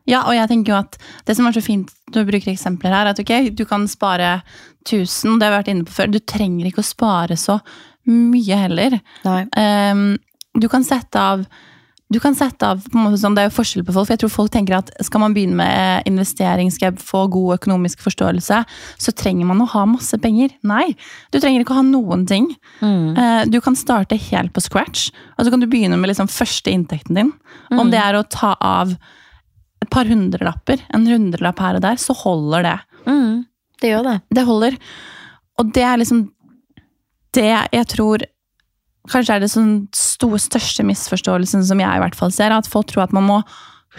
Ja, 0.06 0.24
og 0.28 0.34
jeg 0.36 0.50
tenker 0.50 0.74
jo 0.74 0.80
at 0.82 0.98
det 1.26 1.36
som 1.38 1.46
er 1.48 1.54
så 1.56 1.62
fint 1.64 1.92
når 2.12 2.26
du 2.26 2.32
bruker 2.32 2.52
eksempler 2.52 2.92
her, 2.92 3.06
er 3.06 3.14
at 3.14 3.20
ok, 3.20 3.56
du 3.56 3.64
kan 3.66 3.88
spare 3.88 4.42
1000, 4.84 5.40
det 5.40 5.48
har 5.48 5.54
vi 5.54 5.60
vært 5.62 5.72
inne 5.72 5.86
på 5.88 5.96
før. 5.96 6.12
Du 6.12 6.20
trenger 6.20 6.68
ikke 6.68 6.84
å 6.84 6.88
spare 6.90 7.38
så 7.40 7.60
mye 8.10 8.58
heller. 8.66 9.00
Ehm, 9.56 10.18
du 10.60 10.68
kan 10.68 10.84
sette 10.84 11.16
av 11.16 11.46
du 12.14 12.20
kan 12.22 12.36
sette 12.38 12.68
av, 12.70 12.84
sånn, 12.86 13.34
Det 13.36 13.42
er 13.44 13.50
jo 13.50 13.56
forskjell 13.58 13.84
på 13.88 13.94
folk. 13.96 14.08
for 14.08 14.14
jeg 14.14 14.22
tror 14.24 14.32
folk 14.32 14.52
tenker 14.54 14.78
at 14.78 14.92
Skal 15.04 15.20
man 15.24 15.34
begynne 15.36 15.58
med 15.60 16.08
investering, 16.10 16.70
skal 16.72 16.92
jeg 16.92 17.02
få 17.04 17.26
god 17.34 17.58
økonomisk 17.60 18.04
forståelse, 18.06 18.60
så 19.02 19.14
trenger 19.18 19.50
man 19.50 19.62
å 19.66 19.68
ha 19.74 19.86
masse 19.90 20.18
penger. 20.22 20.54
Nei, 20.64 20.96
du 21.32 21.40
trenger 21.40 21.64
ikke 21.66 21.74
å 21.76 21.82
ha 21.82 21.88
noen 21.88 22.28
ting. 22.30 22.48
Mm. 22.82 23.18
Eh, 23.18 23.46
Du 23.50 23.60
kan 23.62 23.76
starte 23.76 24.16
helt 24.30 24.54
på 24.54 24.62
scratch, 24.64 25.10
og 25.38 25.46
så 25.46 25.50
kan 25.52 25.60
du 25.60 25.68
begynne 25.68 25.98
med 26.00 26.10
liksom 26.14 26.30
første 26.32 26.72
inntekten 26.72 27.16
din. 27.16 27.34
Om 27.72 27.90
det 27.92 28.00
er 28.00 28.14
å 28.16 28.24
ta 28.30 28.56
av 28.62 28.96
et 29.82 29.90
par 29.90 30.06
hundrelapper, 30.06 30.80
en 30.94 31.06
hundrelapp 31.06 31.60
her 31.60 31.76
og 31.76 31.82
der, 31.82 31.96
så 32.00 32.14
holder 32.16 32.64
det. 32.64 32.78
Mm. 33.06 33.46
Det 33.82 33.90
gjør 33.92 34.04
det. 34.08 34.22
Det 34.32 34.46
holder. 34.48 34.78
Og 35.60 35.74
det 35.74 35.84
er 35.84 35.98
liksom 36.00 36.30
det 37.34 37.50
jeg 37.74 37.88
tror 37.90 38.24
Kanskje 39.12 39.36
er 39.36 39.44
det 39.44 39.52
sånn 39.52 39.74
store, 39.98 40.40
største 40.40 40.86
misforståelsen 40.88 41.66
som 41.68 41.82
jeg 41.82 42.00
i 42.00 42.04
hvert 42.04 42.16
fall 42.16 42.32
ser, 42.32 42.56
at 42.56 42.70
folk 42.72 42.88
tror 42.92 43.08
at 43.08 43.16
man 43.16 43.28
må 43.28 43.42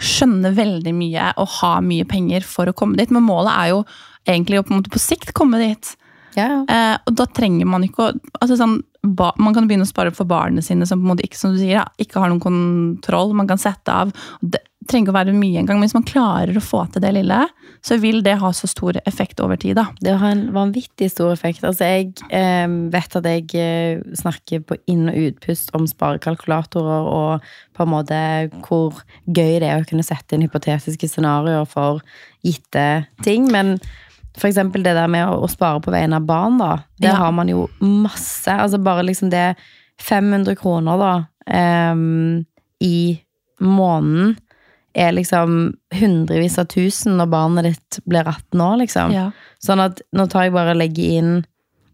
skjønne 0.01 0.51
veldig 0.55 0.91
mye 0.95 1.29
og 1.39 1.51
ha 1.61 1.75
mye 1.83 2.07
penger 2.09 2.43
for 2.47 2.67
å 2.67 2.75
komme 2.75 2.97
dit. 2.99 3.13
Men 3.13 3.27
målet 3.27 3.53
er 3.53 3.69
jo 3.71 3.83
egentlig 4.25 4.59
å 4.59 4.65
på, 4.65 4.73
en 4.73 4.81
måte 4.81 4.93
på 4.93 5.01
sikt 5.01 5.31
komme 5.37 5.61
dit. 5.61 5.93
Ja. 6.35 6.49
Eh, 6.67 6.95
og 7.05 7.15
da 7.15 7.27
trenger 7.31 7.69
man 7.69 7.85
ikke 7.85 8.09
å 8.09 8.13
altså 8.41 8.57
sånn, 8.59 8.79
ba, 9.05 9.29
Man 9.39 9.53
kan 9.55 9.69
begynne 9.69 9.85
å 9.85 9.89
spare 9.89 10.11
for 10.11 10.27
barna 10.27 10.63
sine 10.65 10.87
som 10.89 10.99
på 10.99 11.05
en 11.07 11.13
måte 11.13 11.23
ikke 11.23 11.39
som 11.39 11.53
du 11.53 11.61
sier, 11.61 11.85
ikke 12.01 12.19
har 12.19 12.31
noen 12.31 12.43
kontroll. 12.43 13.35
Man 13.37 13.47
kan 13.47 13.61
sette 13.61 13.93
av. 13.93 14.11
Det 14.41 14.59
trenger 14.89 15.07
ikke 15.07 15.13
å 15.13 15.17
være 15.19 15.33
mye 15.35 15.59
engang, 15.61 15.79
men 15.79 15.87
hvis 15.87 15.95
man 15.97 16.05
klarer 16.07 16.57
å 16.57 16.61
få 16.63 16.83
til 16.93 17.01
det 17.01 17.11
lille, 17.15 17.39
så 17.85 17.97
vil 18.01 18.21
det 18.25 18.37
ha 18.41 18.49
så 18.53 18.67
stor 18.69 18.97
effekt 19.05 19.39
over 19.41 19.57
tid. 19.61 19.75
da. 19.77 19.87
Det 20.01 20.13
har 20.17 20.31
en 20.33 20.43
vanvittig 20.53 21.09
stor 21.11 21.31
effekt. 21.33 21.63
Altså, 21.63 21.85
jeg 21.89 22.13
eh, 22.33 22.67
vet 22.93 23.15
at 23.19 23.25
jeg 23.29 23.45
eh, 23.59 24.01
snakker 24.17 24.63
på 24.65 24.77
inn- 24.91 25.09
og 25.09 25.17
utpust 25.27 25.69
om 25.77 25.85
sparekalkulatorer, 25.89 27.09
og 27.09 27.45
på 27.75 27.83
en 27.85 27.91
måte 27.91 28.19
hvor 28.65 29.01
gøy 29.27 29.59
det 29.61 29.69
er 29.69 29.83
å 29.83 29.89
kunne 29.89 30.05
sette 30.05 30.33
inn 30.37 30.45
hypotetiske 30.45 31.09
scenarioer 31.11 31.65
for 31.69 32.01
gitte 32.45 33.05
ting. 33.25 33.49
Men 33.51 33.77
for 34.37 34.49
eksempel 34.49 34.83
det 34.83 34.95
der 34.97 35.07
med 35.11 35.27
å, 35.29 35.41
å 35.45 35.49
spare 35.51 35.81
på 35.81 35.93
vegne 35.93 36.17
av 36.21 36.25
barn, 36.27 36.57
da. 36.61 36.71
Det 36.99 37.09
Ja. 37.11 37.15
har 37.21 37.31
man 37.31 37.47
jo 37.49 37.67
masse. 37.81 38.49
Altså 38.51 38.77
bare 38.83 39.05
liksom 39.07 39.29
det 39.31 39.55
500 40.01 40.55
kroner, 40.59 40.97
da, 40.99 41.13
ehm, 41.47 42.45
i 42.83 43.21
måneden 43.61 44.35
er 44.95 45.11
liksom 45.15 45.75
hundrevis 45.99 46.57
av 46.61 46.69
tusen 46.71 47.17
når 47.19 47.31
barnet 47.31 47.67
ditt 47.67 47.99
blir 48.07 48.23
18 48.23 48.63
år, 48.63 48.77
liksom. 48.83 49.13
Ja. 49.15 49.27
Sånn 49.63 49.83
at 49.83 50.01
nå 50.15 50.27
tar 50.31 50.47
jeg 50.47 50.55
bare 50.55 50.75
og 50.75 50.81
legger 50.81 51.19
inn 51.19 51.35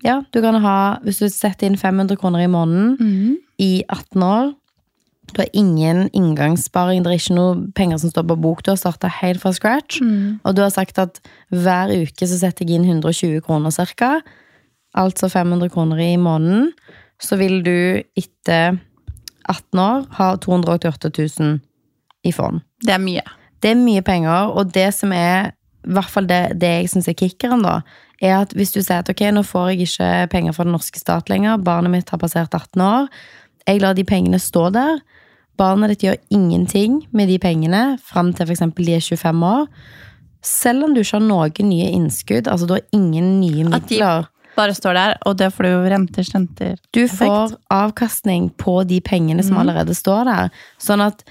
Ja, 0.06 0.22
du 0.34 0.40
kan 0.42 0.58
ha 0.64 0.98
Hvis 1.06 1.22
du 1.22 1.28
setter 1.30 1.68
inn 1.68 1.78
500 1.78 2.18
kroner 2.20 2.42
i 2.44 2.50
måneden 2.52 2.98
mm. 2.98 3.38
i 3.62 3.72
18 3.86 4.26
år 4.26 4.52
Du 5.32 5.42
har 5.44 5.50
ingen 5.54 6.08
inngangssparing, 6.18 7.04
det 7.04 7.12
er 7.12 7.22
ikke 7.22 7.38
noe 7.38 7.58
penger 7.78 8.02
som 8.02 8.12
står 8.12 8.26
på 8.28 8.40
bok. 8.44 8.64
Du 8.66 8.74
har 8.74 8.80
starta 8.82 9.08
helt 9.22 9.40
fra 9.40 9.54
scratch. 9.56 10.02
Mm. 10.04 10.42
Og 10.44 10.58
du 10.58 10.60
har 10.60 10.74
sagt 10.74 11.00
at 11.00 11.22
hver 11.56 11.94
uke 11.94 12.28
så 12.28 12.40
setter 12.42 12.68
jeg 12.68 12.82
inn 12.82 12.90
120 12.90 13.40
kroner 13.46 13.72
cirka. 13.72 14.18
Altså 14.92 15.30
500 15.32 15.72
kroner 15.72 16.02
i 16.04 16.18
måneden. 16.20 16.74
Så 17.22 17.40
vil 17.40 17.62
du 17.64 18.04
etter 18.20 18.82
18 19.48 19.80
år 19.80 20.04
ha 20.18 20.34
288 20.44 21.14
000 21.40 21.62
i 22.24 22.32
fond. 22.36 22.62
Det 22.86 22.94
er 22.96 23.02
mye. 23.02 23.24
Det 23.62 23.72
er 23.72 23.78
mye 23.82 24.02
penger, 24.06 24.52
og 24.58 24.72
det 24.74 24.88
som 24.98 25.12
er 25.14 25.52
i 25.86 25.94
hvert 25.96 26.10
fall 26.14 26.28
det, 26.30 26.60
det 26.62 26.70
jeg 26.84 26.90
syns 26.94 27.08
er 27.10 27.18
kickeren, 27.18 27.64
da, 27.66 27.80
er 28.22 28.36
at 28.44 28.52
hvis 28.54 28.74
du 28.76 28.82
sier 28.84 29.00
at 29.02 29.10
ok, 29.10 29.22
nå 29.34 29.42
får 29.46 29.72
jeg 29.72 29.88
ikke 29.88 30.10
penger 30.30 30.54
fra 30.54 30.66
den 30.68 30.76
norske 30.76 31.00
stat 31.02 31.30
lenger, 31.32 31.58
barnet 31.66 31.90
mitt 31.94 32.10
har 32.14 32.22
passert 32.22 32.54
18 32.54 32.82
år, 32.86 33.08
jeg 33.68 33.82
lar 33.82 33.94
de 33.98 34.04
pengene 34.06 34.38
stå 34.42 34.68
der, 34.74 35.00
barnet 35.58 35.94
ditt 35.94 36.06
gjør 36.06 36.20
ingenting 36.34 37.02
med 37.14 37.30
de 37.30 37.38
pengene 37.42 37.82
fram 38.02 38.32
til 38.34 38.46
f.eks. 38.50 38.62
de 38.78 38.94
er 38.98 39.02
25 39.02 39.46
år, 39.46 39.66
selv 40.42 40.86
om 40.88 40.94
du 40.96 41.02
ikke 41.04 41.18
har 41.20 41.26
noen 41.28 41.68
nye 41.70 41.90
innskudd, 41.94 42.48
altså 42.50 42.66
du 42.70 42.76
har 42.78 42.86
ingen 42.98 43.40
nye 43.42 43.66
At 43.70 43.88
de- 43.90 43.98
midler 43.98 44.30
Bare 44.52 44.74
står 44.76 44.94
der, 44.98 45.14
og 45.26 45.38
det 45.40 45.48
får 45.56 45.64
du 45.64 45.70
jo 45.70 45.84
renter, 45.94 46.26
renter. 46.36 46.74
du 46.94 47.06
får 47.08 47.54
avkastning 47.72 48.50
på 48.60 48.82
de 48.84 48.98
pengene 49.00 49.44
som 49.48 49.56
allerede 49.58 49.96
står 49.96 50.26
der. 50.28 50.50
Sånn 50.78 51.00
at 51.06 51.24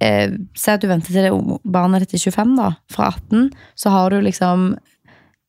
eh, 0.00 0.32
Si 0.56 0.70
at 0.72 0.82
du 0.82 0.88
venter 0.90 1.12
til 1.12 1.26
det 1.26 1.60
barnet 1.64 2.04
ditt 2.04 2.16
er 2.18 2.30
25, 2.30 2.56
da. 2.58 2.72
Fra 2.92 3.10
18. 3.14 3.50
Så 3.78 3.92
har 3.94 4.10
du 4.10 4.20
liksom 4.20 4.76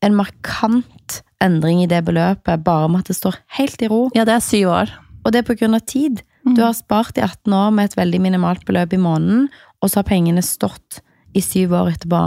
en 0.06 0.16
markant 0.16 1.22
endring 1.44 1.84
i 1.84 1.90
det 1.90 2.04
beløpet 2.06 2.64
bare 2.66 2.90
med 2.90 3.06
at 3.06 3.12
det 3.12 3.18
står 3.18 3.38
helt 3.58 3.82
i 3.82 3.90
ro. 3.92 4.08
Ja, 4.16 4.26
det 4.26 4.38
er 4.38 4.46
syv 4.46 4.74
år. 4.74 4.94
Og 5.26 5.34
det 5.34 5.42
er 5.42 5.50
på 5.50 5.58
grunn 5.60 5.78
av 5.78 5.86
tid. 5.90 6.24
Du 6.56 6.62
har 6.64 6.76
spart 6.78 7.18
i 7.20 7.24
18 7.26 7.54
år 7.54 7.72
med 7.76 7.90
et 7.90 7.98
veldig 7.98 8.20
minimalt 8.24 8.64
beløp 8.68 8.94
i 8.96 9.02
måneden, 9.02 9.48
og 9.82 9.90
så 9.90 10.00
har 10.00 10.08
pengene 10.08 10.44
stått 10.46 11.02
i 11.36 11.44
syv 11.44 11.76
år 11.76 11.92
etterpå. 11.96 12.22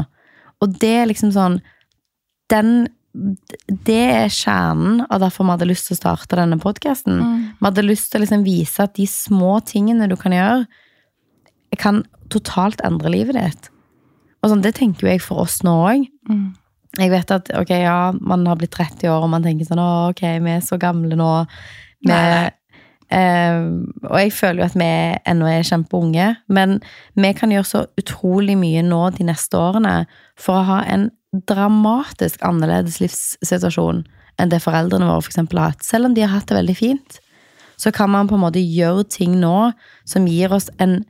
Og 0.60 0.80
det 0.82 0.94
er 1.02 1.08
liksom 1.08 1.32
sånn 1.32 1.60
Den 2.50 2.88
Det 3.86 4.02
er 4.10 4.28
kjernen 4.30 5.00
av 5.10 5.22
derfor 5.22 5.46
vi 5.46 5.54
hadde 5.54 5.66
lyst 5.66 5.88
til 5.88 5.96
å 5.96 5.98
starte 5.98 6.36
denne 6.38 6.60
podkasten. 6.62 7.16
Vi 7.58 7.64
hadde 7.66 7.82
lyst 7.82 8.12
til 8.12 8.20
å 8.20 8.22
liksom 8.22 8.44
vise 8.44 8.84
at 8.84 8.94
de 8.94 9.06
små 9.06 9.56
tingene 9.66 10.06
du 10.06 10.14
kan 10.16 10.34
gjøre, 10.36 10.66
kan 11.78 12.02
totalt 12.32 12.80
endre 12.86 13.12
livet 13.12 13.38
ditt. 13.38 13.70
Og 14.42 14.50
sånn, 14.50 14.62
Det 14.62 14.74
tenker 14.74 15.06
jo 15.06 15.12
jeg 15.12 15.22
for 15.22 15.44
oss 15.44 15.60
nå 15.62 15.74
òg. 15.84 16.08
Mm. 16.30 16.54
Jeg 16.98 17.10
vet 17.12 17.30
at 17.30 17.50
ok, 17.54 17.70
ja, 17.84 18.12
man 18.18 18.46
har 18.46 18.56
blitt 18.58 18.74
30 18.74 19.10
år, 19.12 19.22
og 19.22 19.30
man 19.30 19.44
tenker 19.44 19.68
sånn 19.68 19.82
Å, 19.82 20.10
ok, 20.10 20.24
vi 20.42 20.56
er 20.56 20.64
så 20.64 20.78
gamle 20.80 21.14
nå. 21.18 21.30
Vi, 22.08 22.16
eh, 23.14 23.60
og 24.08 24.16
jeg 24.18 24.32
føler 24.34 24.62
jo 24.62 24.66
at 24.66 24.78
vi 24.80 24.90
ennå 25.30 25.46
er 25.46 25.68
kjempeunge, 25.68 26.32
men 26.48 26.80
vi 27.14 27.32
kan 27.36 27.52
gjøre 27.54 27.68
så 27.68 27.84
utrolig 28.00 28.56
mye 28.58 28.82
nå 28.82 29.04
de 29.14 29.28
neste 29.28 29.60
årene 29.60 29.94
for 30.40 30.58
å 30.58 30.68
ha 30.72 30.80
en 30.90 31.10
dramatisk 31.46 32.42
annerledes 32.42 32.98
livssituasjon 32.98 34.02
enn 34.40 34.50
det 34.50 34.62
foreldrene 34.64 35.06
våre 35.06 35.22
for 35.22 35.30
eksempel 35.30 35.60
har 35.60 35.74
hatt. 35.74 35.86
Selv 35.86 36.08
om 36.08 36.16
de 36.16 36.24
har 36.24 36.32
hatt 36.32 36.48
det 36.50 36.58
veldig 36.58 36.76
fint, 36.78 37.20
så 37.80 37.92
kan 37.94 38.10
man 38.12 38.28
på 38.28 38.36
en 38.36 38.42
måte 38.42 38.60
gjøre 38.60 39.06
ting 39.08 39.38
nå 39.40 39.70
som 40.08 40.26
gir 40.28 40.52
oss 40.56 40.68
en 40.82 41.04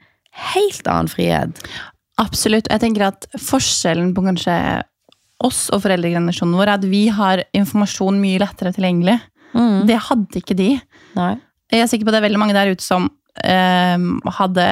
helt 0.53 0.87
annen 0.89 1.11
frihet. 1.11 1.63
Absolutt. 2.21 2.69
Jeg 2.71 2.83
tenker 2.83 3.09
at 3.09 3.27
forskjellen 3.41 4.13
på 4.17 4.25
kanskje 4.27 4.57
oss 5.41 5.69
og 5.73 5.83
foreldregenerasjonen 5.87 6.59
vår 6.59 6.69
er 6.69 6.75
at 6.77 6.89
vi 6.89 7.07
har 7.13 7.45
informasjon 7.57 8.19
mye 8.21 8.41
lettere 8.43 8.75
tilgjengelig. 8.77 9.17
Det 9.89 9.97
hadde 10.09 10.43
ikke 10.43 10.57
de. 10.59 10.75
Nei. 11.17 11.33
Jeg 11.71 11.85
er 11.85 11.89
sikker 11.91 12.07
på 12.07 12.13
det 12.13 12.21
er 12.21 12.27
veldig 12.27 12.41
mange 12.43 12.57
der 12.57 12.73
ute 12.75 12.85
som 12.85 13.09
eh, 13.47 14.07
hadde 14.37 14.67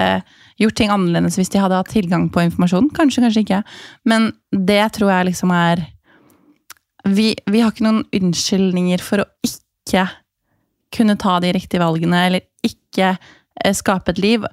gjort 0.58 0.76
ting 0.78 0.90
annerledes 0.92 1.38
hvis 1.38 1.52
de 1.54 1.62
hadde 1.62 1.78
hatt 1.78 1.92
tilgang 1.94 2.26
på 2.34 2.42
informasjon. 2.44 2.90
Kanskje, 2.96 3.22
kanskje 3.24 3.44
ikke. 3.46 3.62
Men 4.10 4.32
det 4.52 4.82
tror 4.98 5.12
jeg 5.14 5.30
liksom 5.30 5.54
er 5.54 5.86
vi, 7.08 7.32
vi 7.48 7.62
har 7.62 7.72
ikke 7.72 7.86
noen 7.86 8.02
unnskyldninger 8.12 9.02
for 9.02 9.22
å 9.22 9.28
ikke 9.46 10.08
kunne 10.94 11.18
ta 11.20 11.36
de 11.40 11.52
riktige 11.54 11.82
valgene, 11.82 12.20
eller 12.28 12.44
ikke 12.64 13.14
eh, 13.14 13.74
skape 13.76 14.14
et 14.14 14.20
liv. 14.22 14.46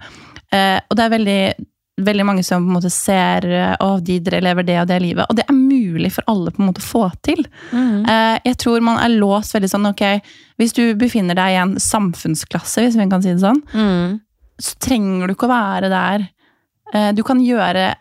Eh, 0.55 0.77
og 0.89 0.95
det 0.97 1.03
er 1.05 1.13
veldig, 1.15 1.39
veldig 2.05 2.25
mange 2.27 2.43
som 2.47 2.63
på 2.63 2.69
en 2.71 2.75
måte 2.77 2.91
ser 2.91 3.45
at 3.75 4.03
de 4.07 4.17
lever 4.43 4.65
det 4.67 4.77
og 4.81 4.87
det 4.89 4.97
livet. 5.03 5.25
Og 5.31 5.35
det 5.37 5.45
er 5.47 5.55
mulig 5.55 6.11
for 6.15 6.27
alle 6.31 6.51
på 6.55 6.61
en 6.63 6.69
måte 6.69 6.83
å 6.83 6.87
få 6.89 7.03
til. 7.23 7.43
Eh, 7.73 8.37
jeg 8.49 8.57
tror 8.63 8.83
man 8.83 8.99
er 9.03 9.15
låst 9.15 9.55
veldig 9.55 9.69
sånn, 9.71 9.87
ok, 9.91 10.03
hvis 10.59 10.75
du 10.75 10.83
befinner 10.99 11.35
deg 11.39 11.55
i 11.55 11.59
en 11.61 11.75
samfunnsklasse, 11.79 12.83
hvis 12.87 12.97
vi 12.99 13.09
kan 13.11 13.23
si 13.23 13.33
det 13.33 13.43
sånn, 13.43 13.61
Mm. 13.73 14.19
så 14.59 14.75
trenger 14.79 15.27
du 15.27 15.33
ikke 15.35 15.47
å 15.49 15.55
være 15.55 15.89
der. 15.89 16.27
Eh, 16.93 17.11
Du 17.13 17.23
kan 17.23 17.39
gjøre 17.43 17.95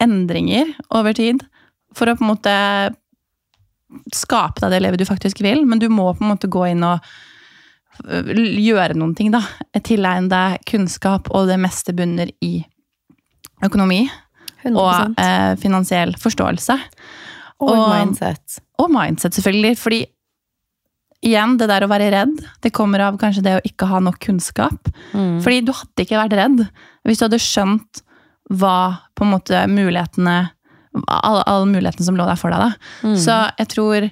endringer 0.00 0.74
over 0.90 1.12
tid 1.12 1.42
for 1.92 2.06
å 2.06 2.16
på 2.16 2.22
en 2.24 2.30
måte 2.36 2.94
skape 4.14 4.60
deg 4.62 4.70
det 4.70 4.80
livet 4.84 5.00
du 5.02 5.04
faktisk 5.08 5.40
vil, 5.42 5.64
men 5.66 5.80
du 5.82 5.88
må 5.90 6.12
på 6.14 6.22
en 6.24 6.30
måte 6.36 6.48
gå 6.50 6.68
inn 6.70 6.84
og 6.86 7.00
gjøre 8.04 8.96
noen 8.98 9.14
ting, 9.16 9.30
da. 9.34 9.42
Tilegne 9.80 10.30
deg 10.30 10.64
kunnskap, 10.68 11.30
og 11.34 11.48
det 11.50 11.58
meste 11.60 11.94
bunner 11.96 12.30
i 12.44 12.60
økonomi 13.64 14.04
100 14.62 14.76
og 14.80 15.20
eh, 15.20 15.54
finansiell 15.60 16.14
forståelse. 16.20 16.78
og, 17.60 17.70
og- 17.70 17.92
mindset. 17.94 18.60
Og 18.80 18.90
mindset, 18.92 19.36
selvfølgelig. 19.36 19.76
Fordi 19.78 20.00
igjen, 21.24 21.58
det 21.60 21.68
der 21.68 21.84
å 21.84 21.90
være 21.90 22.10
redd, 22.12 22.38
det 22.64 22.72
kommer 22.72 23.00
av 23.04 23.18
kanskje 23.20 23.42
det 23.44 23.56
å 23.58 23.64
ikke 23.68 23.88
ha 23.90 24.00
nok 24.00 24.18
kunnskap. 24.24 24.88
Mm. 25.12 25.40
Fordi 25.44 25.60
du 25.64 25.72
hadde 25.76 26.06
ikke 26.06 26.20
vært 26.20 26.38
redd 26.38 26.62
hvis 27.04 27.20
du 27.20 27.26
hadde 27.26 27.40
skjønt 27.40 28.02
hva 28.50 28.76
på 29.14 29.24
en 29.26 29.34
måte 29.34 29.60
mulighetene 29.70 30.50
alle, 31.06 31.42
alle 31.46 31.68
mulighetene 31.70 32.04
som 32.04 32.16
lå 32.18 32.24
der 32.26 32.38
for 32.40 32.50
deg. 32.50 32.64
Da. 32.64 33.06
Mm. 33.06 33.16
Så 33.20 33.36
jeg 33.60 33.68
tror 33.70 34.06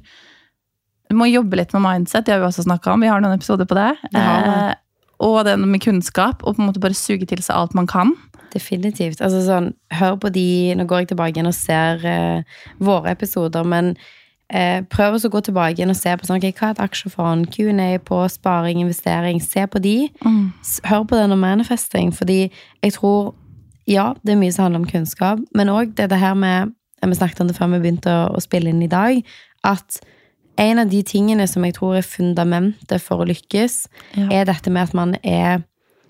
du 1.09 1.17
må 1.17 1.29
jobbe 1.31 1.57
litt 1.61 1.73
med 1.77 1.85
mindset, 1.85 2.27
det 2.27 2.35
har 2.35 2.43
vi 2.43 2.49
også 2.51 2.67
snakka 2.67 2.93
om. 2.93 3.05
Vi 3.05 3.11
har 3.11 3.23
noen 3.25 3.39
episoder 3.39 3.69
på 3.69 3.79
det. 3.79 3.91
Ja. 4.13 4.27
Eh, 4.69 4.75
og 5.25 5.41
det 5.49 5.57
med 5.59 5.83
kunnskap, 5.83 6.45
og 6.45 6.57
på 6.57 6.63
en 6.63 6.69
måte 6.69 6.83
bare 6.83 6.95
suge 6.95 7.27
til 7.27 7.43
seg 7.43 7.57
alt 7.57 7.75
man 7.75 7.89
kan. 7.91 8.15
Definitivt. 8.53 9.21
Altså 9.25 9.43
sånn, 9.45 9.73
hør 9.99 10.17
på 10.23 10.31
de 10.33 10.75
Nå 10.79 10.87
går 10.89 11.03
jeg 11.03 11.11
tilbake 11.13 11.37
igjen 11.37 11.51
og 11.51 11.57
ser 11.57 12.05
eh, 12.07 12.61
våre 12.81 13.13
episoder, 13.17 13.67
men 13.67 13.93
eh, 14.53 14.85
prøv 14.89 15.17
også 15.17 15.31
å 15.31 15.35
gå 15.35 15.43
tilbake 15.49 15.77
igjen 15.77 15.93
og 15.93 15.99
se 15.99 16.15
på 16.15 16.29
sånn, 16.29 16.41
okay, 16.41 16.55
hva 16.57 16.71
er 16.71 16.77
et 16.77 16.85
aksjefond, 16.87 17.49
Q&A 17.55 17.91
på 18.05 18.21
sparing, 18.33 18.81
investering. 18.85 19.43
Se 19.45 19.67
på 19.67 19.83
de. 19.85 19.97
Mm. 20.25 20.45
Hør 20.89 21.05
på 21.09 21.19
den 21.19 21.35
om 21.35 21.45
manifesting, 21.45 22.15
fordi 22.15 22.47
jeg 22.47 22.97
tror 23.01 23.35
Ja, 23.89 24.11
det 24.21 24.35
er 24.35 24.37
mye 24.37 24.53
som 24.53 24.67
handler 24.67 24.83
om 24.83 24.91
kunnskap, 24.91 25.41
men 25.57 25.71
òg 25.73 25.95
det, 25.97 26.11
det 26.11 26.19
her 26.21 26.35
med 26.37 26.75
Vi 27.01 27.15
snakket 27.15 27.41
om 27.41 27.49
det 27.49 27.55
før 27.57 27.71
vi 27.73 27.79
begynte 27.81 28.11
å, 28.13 28.25
å 28.37 28.41
spille 28.43 28.69
inn 28.69 28.83
i 28.85 28.91
dag, 28.91 29.23
at 29.65 30.01
en 30.59 30.79
av 30.83 30.91
de 30.91 31.03
tingene 31.07 31.47
som 31.49 31.65
jeg 31.65 31.75
tror 31.79 31.97
er 31.99 32.07
fundamentet 32.07 33.01
for 33.05 33.23
å 33.23 33.29
lykkes, 33.29 33.87
Ja. 34.17 34.29
er 34.41 34.45
dette 34.45 34.71
med 34.71 34.83
at 34.89 34.95
man 34.95 35.17
er 35.23 35.63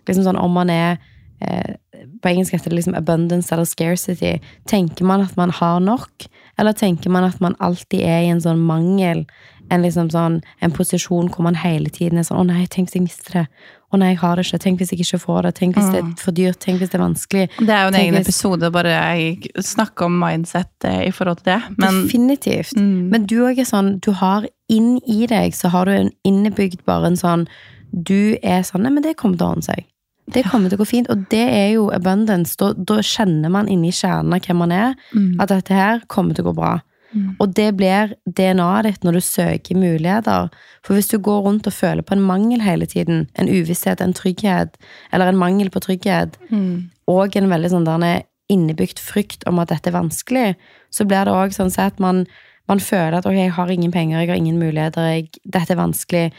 liksom 0.06 0.24
sånn 0.24 0.40
Om 0.40 0.52
man 0.52 0.70
er 0.70 0.98
eh, 1.40 1.74
På 2.22 2.28
engelsk 2.28 2.52
heter 2.52 2.70
det 2.70 2.76
liksom 2.80 2.94
abundance 2.94 3.52
eller 3.54 3.64
scarcity. 3.64 4.38
Tenker 4.66 5.04
man 5.04 5.20
at 5.22 5.36
man 5.36 5.50
har 5.50 5.80
nok, 5.80 6.26
eller 6.58 6.72
tenker 6.72 7.10
man 7.10 7.24
at 7.24 7.40
man 7.40 7.54
alltid 7.60 8.00
er 8.00 8.22
i 8.26 8.28
en 8.32 8.40
sånn 8.40 8.58
mangel? 8.58 9.26
En 9.70 9.82
liksom 9.82 10.08
sånn, 10.10 10.40
en 10.64 10.70
posisjon 10.72 11.28
hvor 11.28 11.42
man 11.44 11.54
hele 11.54 11.90
tiden 11.90 12.16
er 12.18 12.22
sånn 12.24 12.38
'Å 12.40 12.46
nei, 12.46 12.66
tenk 12.66 12.88
hvis 12.88 12.94
jeg 12.94 13.02
mister 13.02 13.32
det.' 13.32 13.48
'Å 13.92 13.98
nei, 13.98 14.08
jeg 14.14 14.18
har 14.18 14.36
det 14.36 14.44
ikke.' 14.46 14.58
'Tenk 14.60 14.78
hvis 14.80 14.90
jeg 14.92 15.00
ikke 15.00 15.20
får 15.20 15.42
det.' 15.42 15.54
'Tenk 15.54 15.74
hvis 15.76 15.90
det 15.92 15.98
er 16.00 16.14
for 16.16 16.32
dyrt.' 16.32 16.58
'Tenk 16.58 16.78
hvis 16.80 16.88
det 16.90 16.94
er 17.00 17.04
vanskelig.' 17.04 17.48
Det 17.58 17.68
er 17.68 17.82
jo 17.82 17.86
en 17.88 17.92
Tenk 17.92 18.02
egen 18.08 18.14
hvis- 18.14 18.28
episode 18.28 18.72
bare 18.72 18.88
jeg 18.88 19.50
snakker 19.60 20.06
om 20.06 20.18
mindset 20.18 20.72
eh, 20.84 21.06
i 21.08 21.10
forhold 21.10 21.36
til 21.44 21.52
det. 21.52 21.62
Men 21.78 22.04
Definitivt. 22.08 22.76
Mm. 22.76 23.10
Men 23.10 23.26
du 23.26 23.36
òg 23.44 23.58
er 23.58 23.64
sånn 23.68 24.00
Du 24.00 24.12
har 24.12 24.46
inn 24.70 25.00
i 25.06 25.26
deg 25.26 25.52
så 25.52 25.68
har 25.68 25.84
du 25.84 25.90
en 25.92 26.10
innebygd 26.24 26.84
bare 26.86 27.06
en 27.06 27.16
sånn 27.16 27.46
Du 27.92 28.36
er 28.42 28.62
sånn 28.62 28.82
Nei, 28.82 28.90
men 28.90 29.02
det 29.02 29.16
kommer 29.16 29.36
til 29.36 29.46
å 29.46 29.50
ordne 29.52 29.64
seg. 29.64 29.84
Det 30.32 30.44
kommer 30.50 30.68
til 30.68 30.78
å 30.78 30.82
gå 30.82 30.86
fint. 30.90 31.08
Og 31.10 31.26
det 31.32 31.44
er 31.48 31.70
jo 31.74 31.88
abundance. 31.94 32.56
Da, 32.60 32.72
da 32.76 32.98
kjenner 33.04 33.50
man 33.50 33.68
inni 33.68 33.90
kjernen 33.94 34.34
av 34.34 34.40
hvem 34.44 34.56
man 34.64 34.72
er, 34.72 34.94
Mm. 35.14 35.40
at 35.40 35.48
dette 35.48 35.74
her 35.74 36.00
kommer 36.08 36.34
til 36.34 36.44
å 36.44 36.52
gå 36.52 36.56
bra. 36.56 36.80
Mm. 37.14 37.36
Og 37.40 37.54
det 37.54 37.70
blir 37.76 38.10
DNA-et 38.28 38.84
ditt 38.84 39.04
når 39.04 39.12
du 39.16 39.20
søker 39.24 39.74
muligheter. 39.80 40.50
For 40.84 40.94
hvis 40.94 41.08
du 41.08 41.16
går 41.18 41.42
rundt 41.46 41.66
og 41.66 41.72
føler 41.72 42.02
på 42.04 42.12
en 42.12 42.20
mangel 42.26 42.60
hele 42.60 42.84
tiden, 42.86 43.28
en 43.34 43.48
uvisshet, 43.48 44.02
en 44.04 44.12
trygghet, 44.12 44.76
eller 45.12 45.28
en 45.32 45.36
mangel 45.40 45.70
på 45.70 45.80
trygghet, 45.80 46.36
Mm. 46.50 46.90
og 47.08 47.36
en 47.36 47.48
veldig 47.48 47.70
sånn 47.70 47.84
der 47.88 48.22
innebygd 48.50 48.98
frykt 49.00 49.42
om 49.46 49.58
at 49.58 49.68
dette 49.68 49.88
er 49.88 49.96
vanskelig, 49.96 50.54
så 50.92 51.04
blir 51.06 51.24
det 51.24 51.32
òg 51.32 51.52
sånn 51.56 51.72
at 51.78 51.98
man, 52.00 52.26
man 52.68 52.78
føler 52.78 53.14
at 53.18 53.26
ok, 53.26 53.32
jeg 53.34 53.52
har 53.52 53.68
ingen 53.70 53.92
penger, 53.92 54.20
jeg 54.20 54.28
har 54.28 54.36
ingen 54.36 54.58
muligheter, 54.58 55.00
jeg, 55.16 55.30
dette 55.50 55.70
er 55.70 55.76
vanskelig, 55.76 56.32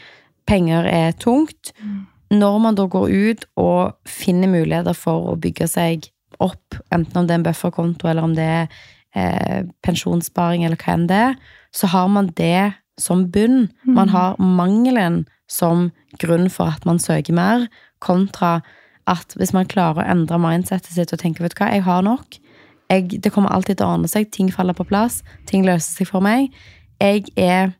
penger 0.46 0.86
er 0.86 1.12
tungt. 1.12 1.72
Når 2.30 2.58
man 2.62 2.78
da 2.78 2.86
går 2.86 3.10
ut 3.10 3.44
og 3.58 3.96
finner 4.06 4.50
muligheter 4.50 4.94
for 4.94 5.32
å 5.32 5.38
bygge 5.40 5.66
seg 5.70 6.10
opp, 6.40 6.78
enten 6.94 7.18
om 7.18 7.26
det 7.26 7.34
er 7.34 7.40
en 7.40 7.46
bufferkonto, 7.48 8.08
eller 8.08 8.26
om 8.26 8.36
det 8.36 8.46
er 8.46 8.68
eh, 9.18 9.64
pensjonssparing, 9.84 10.64
eller 10.64 10.78
hva 10.80 10.94
enn 10.94 11.08
det 11.10 11.18
er, 11.30 11.40
så 11.74 11.90
har 11.90 12.08
man 12.12 12.30
det 12.38 12.72
som 13.00 13.26
bunn. 13.32 13.68
Man 13.86 14.12
har 14.12 14.38
mangelen 14.38 15.24
som 15.50 15.90
grunn 16.22 16.48
for 16.52 16.70
at 16.70 16.86
man 16.86 17.00
søker 17.02 17.34
mer, 17.34 17.66
kontra 18.00 18.60
at 19.10 19.34
hvis 19.36 19.52
man 19.56 19.68
klarer 19.68 20.04
å 20.04 20.10
endre 20.12 20.38
mindsetet 20.40 20.92
sitt 20.94 21.12
og 21.14 21.20
tenker 21.22 21.44
vet 21.44 21.56
du 21.56 21.62
hva, 21.62 21.72
jeg 21.74 21.84
har 21.86 22.04
nok, 22.06 22.38
jeg, 22.90 23.20
det 23.22 23.32
kommer 23.34 23.52
alltid 23.54 23.78
til 23.78 23.86
å 23.86 23.96
ordne 23.96 24.10
seg, 24.10 24.30
ting 24.34 24.50
faller 24.54 24.76
på 24.76 24.86
plass, 24.86 25.20
ting 25.50 25.66
løser 25.66 26.00
seg 26.00 26.10
for 26.10 26.24
meg, 26.24 26.50
jeg 27.00 27.26
er 27.38 27.72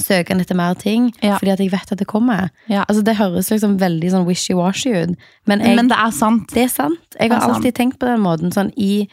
søkende 0.00 0.40
etter 0.44 0.54
mer 0.58 0.74
ting, 0.74 1.12
Ja. 1.22 1.38
fordi 1.38 1.52
at 1.52 1.58
jeg 1.60 1.70
vet 1.72 1.92
at 1.92 1.98
det 1.98 2.06
kommer. 2.06 2.50
Ja. 2.68 2.84
Altså, 2.88 3.02
det 3.04 3.16
høres 3.16 3.50
liksom 3.50 3.78
veldig 3.78 4.10
sånn 4.10 4.26
wishy-washy 4.26 4.94
ut, 5.02 5.16
men, 5.46 5.60
jeg, 5.60 5.76
Men 5.76 5.88
det 5.88 5.96
er 5.98 6.10
sant. 6.10 6.48
det 6.54 6.64
er 6.64 6.68
sant. 6.72 7.16
Jeg 7.20 7.30
har 7.30 7.40
alltid 7.40 7.72
sant. 7.72 7.74
tenkt 7.76 7.98
på 7.98 8.06
den 8.06 8.20
måten. 8.20 8.52
Sånn, 8.52 8.72
I 8.76 9.08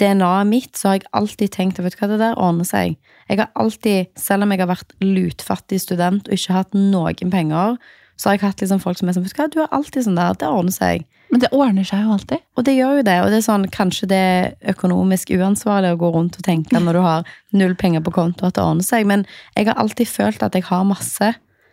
DNA-et 0.00 0.46
mitt 0.48 0.72
så 0.78 0.88
har 0.88 0.94
jeg 0.98 1.08
alltid 1.14 1.50
tenkt 1.54 1.78
at 1.78 1.84
vet 1.86 1.94
du 1.96 2.00
hva, 2.00 2.08
det 2.10 2.18
der 2.22 2.38
ordner 2.40 2.64
seg. 2.66 2.96
Jeg 3.28 3.38
har 3.38 3.50
alltid, 3.54 4.06
Selv 4.18 4.42
om 4.42 4.50
jeg 4.50 4.60
har 4.60 4.70
vært 4.72 4.92
lutfattig 5.00 5.80
student 5.80 6.26
og 6.28 6.34
ikke 6.34 6.52
hatt 6.56 6.72
noen 6.74 7.30
penger, 7.30 7.76
så 8.16 8.28
har 8.30 8.36
jeg 8.38 8.46
hatt 8.48 8.60
liksom 8.64 8.80
folk 8.82 8.98
som 8.98 9.08
er 9.08 9.12
sånn 9.16 9.24
Vet 9.24 9.36
du 9.36 9.42
hva, 9.42 9.50
du 9.50 9.60
er 9.62 9.68
alltid 9.72 10.04
sånn 10.06 10.16
der. 10.18 10.34
Det 10.34 10.48
ordner 10.48 10.72
seg. 10.72 11.04
Men 11.32 11.40
det 11.40 11.48
ordner 11.56 11.86
seg 11.88 12.02
jo 12.04 12.12
alltid. 12.12 12.42
Og 12.60 12.64
det 12.66 12.74
gjør 12.76 12.98
jo 12.98 13.04
det. 13.08 13.14
Og 13.24 13.30
det 13.32 13.38
er 13.40 13.46
sånn, 13.46 13.62
kanskje 13.72 14.08
det 14.10 14.18
er 14.20 14.74
økonomisk 14.74 15.30
uansvarlig 15.32 15.94
å 15.94 16.00
gå 16.02 16.10
rundt 16.12 16.36
og 16.36 16.44
tenke 16.44 16.76
når 16.80 16.98
du 16.98 17.00
har 17.06 17.30
null 17.56 17.72
penger 17.80 18.04
på 18.04 18.12
konto, 18.12 18.46
at 18.50 18.58
det 18.58 18.62
ordner 18.66 18.84
seg. 18.84 19.06
Men 19.08 19.24
jeg 19.56 19.70
har 19.70 19.80
alltid 19.80 20.10
følt 20.12 20.44
at 20.44 20.58
jeg 20.58 20.66
har 20.68 20.84
masse. 20.84 21.32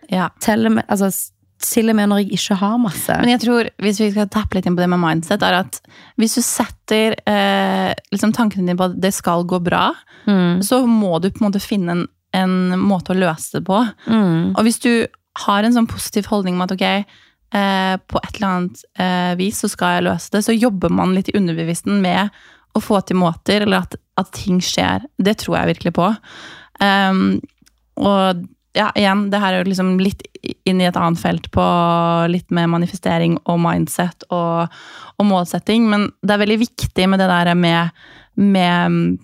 Ja. 0.10 0.30
Til 0.40 0.80
altså, 0.88 1.12
til 1.60 1.92
og 1.92 1.98
med 2.00 2.08
når 2.08 2.22
jeg 2.24 2.40
ikke 2.40 2.56
har 2.62 2.78
masse. 2.80 3.18
Men 3.20 3.34
jeg 3.34 3.42
tror, 3.44 3.68
hvis 3.84 4.00
vi 4.00 4.08
skal 4.14 4.30
tappe 4.32 4.56
litt 4.56 4.66
inn 4.70 4.78
på 4.80 4.86
det 4.86 4.90
med 4.96 5.04
mindset, 5.04 5.44
er 5.44 5.60
at 5.60 5.82
hvis 6.16 6.38
du 6.40 6.42
setter 6.46 7.18
eh, 7.28 7.92
liksom 8.16 8.32
tankene 8.34 8.64
dine 8.64 8.80
på 8.80 8.88
at 8.88 8.96
det 9.04 9.12
skal 9.18 9.44
gå 9.44 9.60
bra, 9.66 9.90
Mm, 10.28 10.60
så 10.62 10.82
må 10.86 11.16
du 11.24 11.30
på 11.32 11.40
en 11.40 11.46
måte 11.48 11.62
finne 11.64 11.94
en, 11.96 12.02
en 12.36 12.80
måte 12.84 13.14
å 13.14 13.18
løse 13.18 13.56
det 13.56 13.62
på. 13.66 13.78
mm, 14.06 14.52
Og 14.52 14.66
hvis 14.68 14.78
du 14.84 15.08
har 15.46 15.64
en 15.64 15.74
sånn 15.74 15.88
positiv 15.90 16.28
holdning 16.30 16.58
om 16.58 16.66
at 16.66 16.74
ok, 16.76 16.84
eh, 17.54 17.96
på 17.98 18.22
et 18.22 18.36
eller 18.36 18.48
annet 18.50 18.84
eh, 19.00 19.34
vis 19.40 19.60
så 19.64 19.70
skal 19.72 19.98
jeg 19.98 20.08
løse 20.10 20.32
det, 20.36 20.44
så 20.46 20.56
jobber 20.56 20.90
man 20.94 21.16
litt 21.16 21.30
i 21.32 21.38
underbevissten 21.40 22.02
med 22.04 22.30
å 22.78 22.82
få 22.84 23.00
til 23.02 23.18
måter, 23.18 23.64
eller 23.66 23.82
at, 23.84 23.96
at 24.22 24.32
ting 24.38 24.60
skjer. 24.62 25.06
Det 25.18 25.38
tror 25.42 25.58
jeg 25.58 25.72
virkelig 25.74 25.94
på. 25.98 26.10
Um, 26.80 27.40
og 27.98 28.44
ja, 28.78 28.92
igjen, 28.96 29.26
det 29.34 29.40
her 29.42 29.56
er 29.56 29.64
jo 29.64 29.72
liksom 29.72 29.96
litt 30.00 30.22
inn 30.70 30.80
i 30.80 30.86
et 30.88 30.96
annet 30.96 31.20
felt 31.20 31.50
på 31.52 31.64
litt 32.30 32.54
med 32.54 32.70
manifestering 32.72 33.40
og 33.50 33.58
mindset 33.64 34.24
og, 34.30 34.70
og 35.18 35.26
målsetting, 35.28 35.90
men 35.90 36.06
det 36.22 36.36
er 36.36 36.44
veldig 36.46 36.60
viktig 36.62 37.08
med 37.10 37.20
det 37.20 37.28
der 37.32 37.50
med, 37.58 37.90
med 38.38 38.94
mm, 38.94 39.18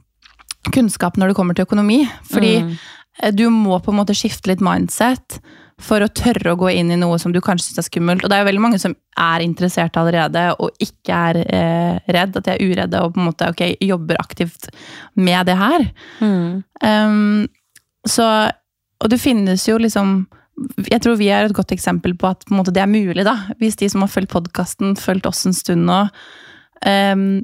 kunnskap 0.73 1.15
når 1.21 1.31
det 1.31 1.37
kommer 1.37 1.55
til 1.55 1.67
økonomi. 1.69 2.01
Fordi 2.33 2.55
Mm. 2.65 2.73
eh, 3.21 3.31
du 3.31 3.45
må 3.53 3.77
på 3.79 3.93
en 3.93 4.01
måte 4.01 4.17
skifte 4.17 4.49
litt 4.51 4.65
mindset 4.65 5.39
for 5.81 5.99
å 5.99 6.07
tørre 6.07 6.53
å 6.53 6.57
gå 6.59 6.69
inn 6.71 6.91
i 6.93 6.97
noe 6.99 7.17
som 7.19 7.33
du 7.35 7.41
kanskje 7.43 7.67
syns 7.67 7.81
er 7.81 7.85
skummelt. 7.89 8.23
Og 8.23 8.31
det 8.31 8.37
er 8.37 8.45
jo 8.45 8.47
veldig 8.47 8.63
mange 8.63 8.79
som 8.79 8.93
er 9.19 9.43
interessert 9.43 9.97
allerede 9.99 10.45
og 10.63 10.71
ikke 10.79 11.17
er 11.29 11.39
eh, 11.43 11.97
redd, 12.15 12.37
at 12.39 12.45
de 12.45 12.53
er 12.53 12.63
uredde 12.63 13.01
og 13.03 13.15
på 13.15 13.19
en 13.19 13.27
måte 13.27 13.49
okay, 13.51 13.75
jobber 13.83 14.15
aktivt 14.21 14.69
med 15.19 15.45
det 15.49 15.57
her. 15.59 15.89
mm. 16.21 16.63
Um, 16.85 17.47
så, 18.07 18.25
og 19.01 19.09
det 19.09 19.17
finnes 19.17 19.63
jo 19.65 19.79
liksom 19.81 20.27
Jeg 20.87 21.01
tror 21.01 21.15
vi 21.17 21.31
er 21.33 21.47
et 21.47 21.55
godt 21.57 21.71
eksempel 21.73 22.13
på 22.15 22.27
at 22.29 22.45
på 22.45 22.53
måte, 22.55 22.71
det 22.71 22.83
er 22.83 22.87
mulig, 22.87 23.25
da. 23.25 23.33
Hvis 23.59 23.75
de 23.81 23.89
som 23.91 24.05
har 24.05 24.11
fulgt 24.13 24.31
podkasten, 24.31 24.93
fulgt 24.95 25.25
oss 25.27 25.43
en 25.45 25.53
stund 25.57 25.83
nå. 25.89 26.05
Um, 26.85 27.41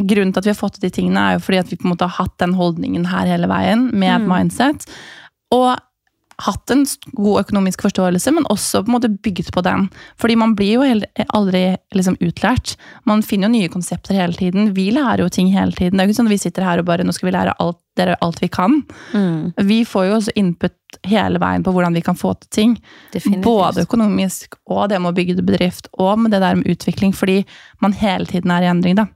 grunnen 0.00 0.32
til 0.32 0.40
at 0.40 0.46
vi 0.46 0.52
har 0.54 0.60
fått 0.60 0.78
til 0.78 0.86
de 0.86 0.94
tingene, 0.96 1.20
er 1.20 1.36
jo 1.36 1.42
fordi 1.44 1.58
at 1.60 1.72
vi 1.72 1.76
på 1.76 1.84
en 1.84 1.92
måte 1.92 2.08
har 2.08 2.24
hatt 2.24 2.38
den 2.40 2.54
holdningen 2.56 3.04
her 3.10 3.28
hele 3.28 3.50
veien, 3.50 3.90
med 3.92 4.22
Mm. 4.24 4.28
mindset. 4.30 4.86
Og 5.52 5.76
hatt 6.42 6.70
en 6.70 6.84
god 7.12 7.42
økonomisk 7.44 7.82
forståelse, 7.84 8.32
men 8.34 8.46
også 8.50 8.82
på 8.82 8.90
en 8.90 8.96
måte 8.96 9.12
bygget 9.24 9.52
på 9.54 9.62
den. 9.64 9.88
Fordi 10.20 10.36
man 10.40 10.54
blir 10.58 10.80
jo 10.80 11.02
aldri 11.36 11.64
liksom 11.94 12.16
utlært. 12.20 12.76
Man 13.08 13.22
finner 13.22 13.48
jo 13.48 13.56
nye 13.56 13.72
konsepter 13.72 14.16
hele 14.16 14.36
tiden. 14.38 14.72
Vi 14.76 14.90
lærer 14.94 15.24
jo 15.24 15.28
ting 15.32 15.52
hele 15.52 15.72
tiden. 15.76 15.98
Det 15.98 16.04
er 16.04 16.08
jo 16.08 16.14
ikke 16.14 16.20
sånn 16.22 16.30
at 16.30 16.36
vi 16.36 16.42
sitter 16.44 16.66
her 16.66 16.82
og 16.82 16.88
bare 16.88 17.06
nå 17.06 17.14
skal 17.14 17.30
vi 17.30 17.36
lære 17.36 17.56
alt 17.62 17.80
dere 18.00 18.16
alt 18.24 18.40
vi 18.40 18.48
kan. 18.48 18.78
Mm. 19.12 19.52
Vi 19.68 19.82
får 19.84 20.06
jo 20.08 20.14
også 20.16 20.32
input 20.40 21.00
hele 21.08 21.40
veien 21.42 21.64
på 21.64 21.72
hvordan 21.74 21.96
vi 21.96 22.04
kan 22.04 22.16
få 22.16 22.32
til 22.40 22.52
ting. 22.56 22.76
Definitivt. 23.12 23.44
Både 23.44 23.84
økonomisk 23.84 24.56
og 24.64 24.86
det 24.92 25.00
med 25.00 25.12
å 25.12 25.16
bygge 25.16 25.44
bedrift, 25.44 25.90
og 26.00 26.18
med 26.20 26.32
det 26.32 26.40
der 26.44 26.56
med 26.56 26.72
utvikling, 26.72 27.12
fordi 27.16 27.42
man 27.84 27.96
hele 27.96 28.28
tiden 28.28 28.52
er 28.54 28.64
i 28.64 28.70
endring, 28.72 28.96
da. 28.96 29.08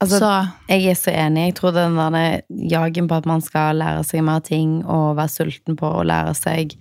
Altså, 0.00 0.18
så 0.18 0.30
Jeg 0.68 0.86
er 0.88 0.94
så 0.94 1.10
enig. 1.12 1.44
Jeg 1.50 1.54
tror 1.58 1.72
den 1.76 1.96
der 1.96 2.40
jagen 2.48 3.08
på 3.08 3.14
at 3.20 3.26
man 3.26 3.40
skal 3.44 3.76
lære 3.76 4.04
seg 4.04 4.22
mer 4.24 4.40
ting 4.40 4.84
og 4.86 5.16
være 5.16 5.28
sulten 5.28 5.76
på 5.76 5.90
å 6.00 6.04
lære 6.06 6.34
seg 6.34 6.74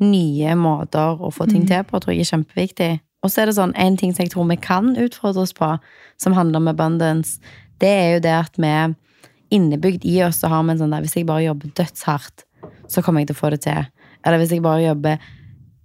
nye 0.00 0.54
måter 0.56 1.20
å 1.20 1.30
få 1.32 1.46
ting 1.48 1.62
Mm. 1.62 1.68
til 1.68 1.84
på, 1.84 2.00
tror 2.00 2.14
jeg 2.14 2.20
er 2.24 2.30
kjempeviktig. 2.36 3.00
Og 3.22 3.30
så 3.30 3.42
er 3.42 3.46
det 3.46 3.54
sånn, 3.56 3.72
en 3.76 3.96
ting 3.96 4.12
som 4.14 4.24
jeg 4.24 4.32
tror 4.32 4.48
vi 4.48 4.56
kan 4.56 4.96
utfordres 4.96 5.52
på, 5.54 5.78
som 6.18 6.32
handler 6.32 6.56
om 6.56 6.68
abundance, 6.68 7.38
det 7.78 7.88
er 7.88 8.12
jo 8.14 8.20
det 8.20 8.32
at 8.32 8.56
vi 8.56 8.94
innebygd 9.50 10.04
i 10.04 10.22
oss 10.24 10.40
så 10.40 10.48
har 10.48 10.62
vi 10.64 10.70
en 10.70 10.78
sånn 10.78 10.90
der 10.90 11.00
Hvis 11.02 11.14
jeg 11.16 11.26
bare 11.26 11.44
jobber 11.44 11.68
dødshardt, 11.74 12.44
så 12.88 13.02
kommer 13.02 13.20
jeg 13.20 13.28
til 13.28 13.36
å 13.36 13.40
få 13.40 13.50
det 13.50 13.60
til. 13.62 13.86
Eller 14.24 14.38
hvis 14.38 14.50
jeg 14.50 14.62
bare 14.62 14.82
jobber 14.88 15.18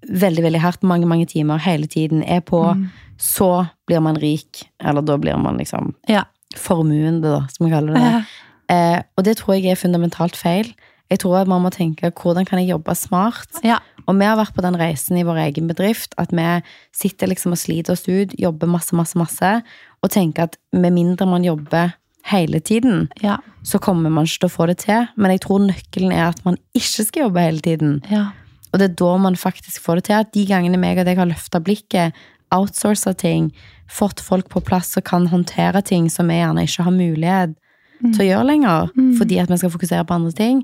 veldig, 0.09 0.43
veldig 0.43 0.59
hardt 0.61 0.83
mange, 0.83 1.05
mange 1.05 1.25
timer 1.27 1.57
hele 1.59 1.85
tiden, 1.87 2.23
er 2.23 2.39
på, 2.41 2.73
Mm. 2.75 2.87
så 3.17 3.69
blir 3.85 4.01
man 4.01 4.15
rik. 4.15 4.63
Eller 4.79 5.01
da 5.01 5.17
blir 5.17 5.37
man 5.37 5.57
liksom 5.57 5.93
ja. 6.07 6.23
Formuende, 6.57 7.21
da, 7.29 7.41
som 7.53 7.65
vi 7.67 7.71
kaller 7.73 7.93
det. 7.99 8.25
Eh, 8.69 9.01
og 9.17 9.23
det 9.25 9.37
tror 9.37 9.55
jeg 9.57 9.71
er 9.71 9.75
fundamentalt 9.79 10.35
feil. 10.37 10.73
Jeg 11.09 11.19
tror 11.23 11.39
at 11.41 11.47
man 11.49 11.61
må 11.63 11.71
tenke 11.73 12.11
hvordan 12.13 12.45
kan 12.45 12.59
jeg 12.61 12.69
jobbe 12.69 12.95
smart? 12.95 13.47
ja. 13.65 13.79
Og 14.09 14.15
vi 14.17 14.25
har 14.25 14.37
vært 14.39 14.55
på 14.55 14.61
den 14.65 14.73
reisen 14.73 15.17
i 15.19 15.23
vår 15.23 15.37
egen 15.43 15.67
bedrift, 15.69 16.15
at 16.17 16.31
vi 16.33 16.45
sitter 16.97 17.27
liksom 17.29 17.51
og 17.53 17.59
sliter 17.61 17.93
oss 17.93 18.07
ut, 18.09 18.31
jobber 18.41 18.65
masse, 18.65 18.95
masse, 18.97 19.13
masse, 19.19 19.51
og 20.01 20.09
tenker 20.09 20.47
at 20.47 20.55
med 20.73 20.95
mindre 20.95 21.27
man 21.29 21.43
jobber 21.45 21.91
hele 22.31 22.59
tiden, 22.59 23.07
Ja. 23.21 23.37
så 23.63 23.77
kommer 23.77 24.09
man 24.09 24.25
ikke 24.25 24.39
til 24.39 24.49
å 24.49 24.55
få 24.55 24.65
det 24.67 24.77
til. 24.79 25.05
Men 25.15 25.31
jeg 25.31 25.41
tror 25.41 25.59
nøkkelen 25.61 26.11
er 26.11 26.29
at 26.29 26.43
man 26.43 26.57
ikke 26.73 27.05
skal 27.05 27.21
jobbe 27.27 27.39
hele 27.41 27.59
tiden. 27.61 28.01
ja. 28.09 28.31
Og 28.73 28.79
det 28.79 28.89
er 28.91 28.95
da 28.95 29.17
man 29.17 29.35
faktisk 29.35 29.81
får 29.81 29.95
det 29.95 30.03
til. 30.05 30.13
At 30.15 30.33
de 30.33 30.45
gangene 30.45 30.77
meg 30.77 30.97
og 30.99 31.05
deg 31.05 31.17
har 31.17 31.25
løfta 31.25 31.59
blikket, 31.61 32.13
outsourca 32.51 33.13
ting, 33.17 33.51
fått 33.89 34.21
folk 34.21 34.49
på 34.53 34.61
plass 34.61 34.93
som 34.95 35.05
kan 35.05 35.27
håndtere 35.31 35.81
ting 35.85 36.09
som 36.13 36.29
vi 36.29 36.39
gjerne 36.39 36.65
ikke 36.67 36.85
har 36.85 36.95
mulighet 36.95 37.55
til 37.99 38.21
å 38.23 38.27
gjøre 38.29 38.47
lenger, 38.47 38.91
fordi 39.19 39.39
at 39.41 39.49
vi 39.51 39.57
skal 39.59 39.71
fokusere 39.73 40.05
på 40.07 40.15
andre 40.15 40.31
ting, 40.35 40.61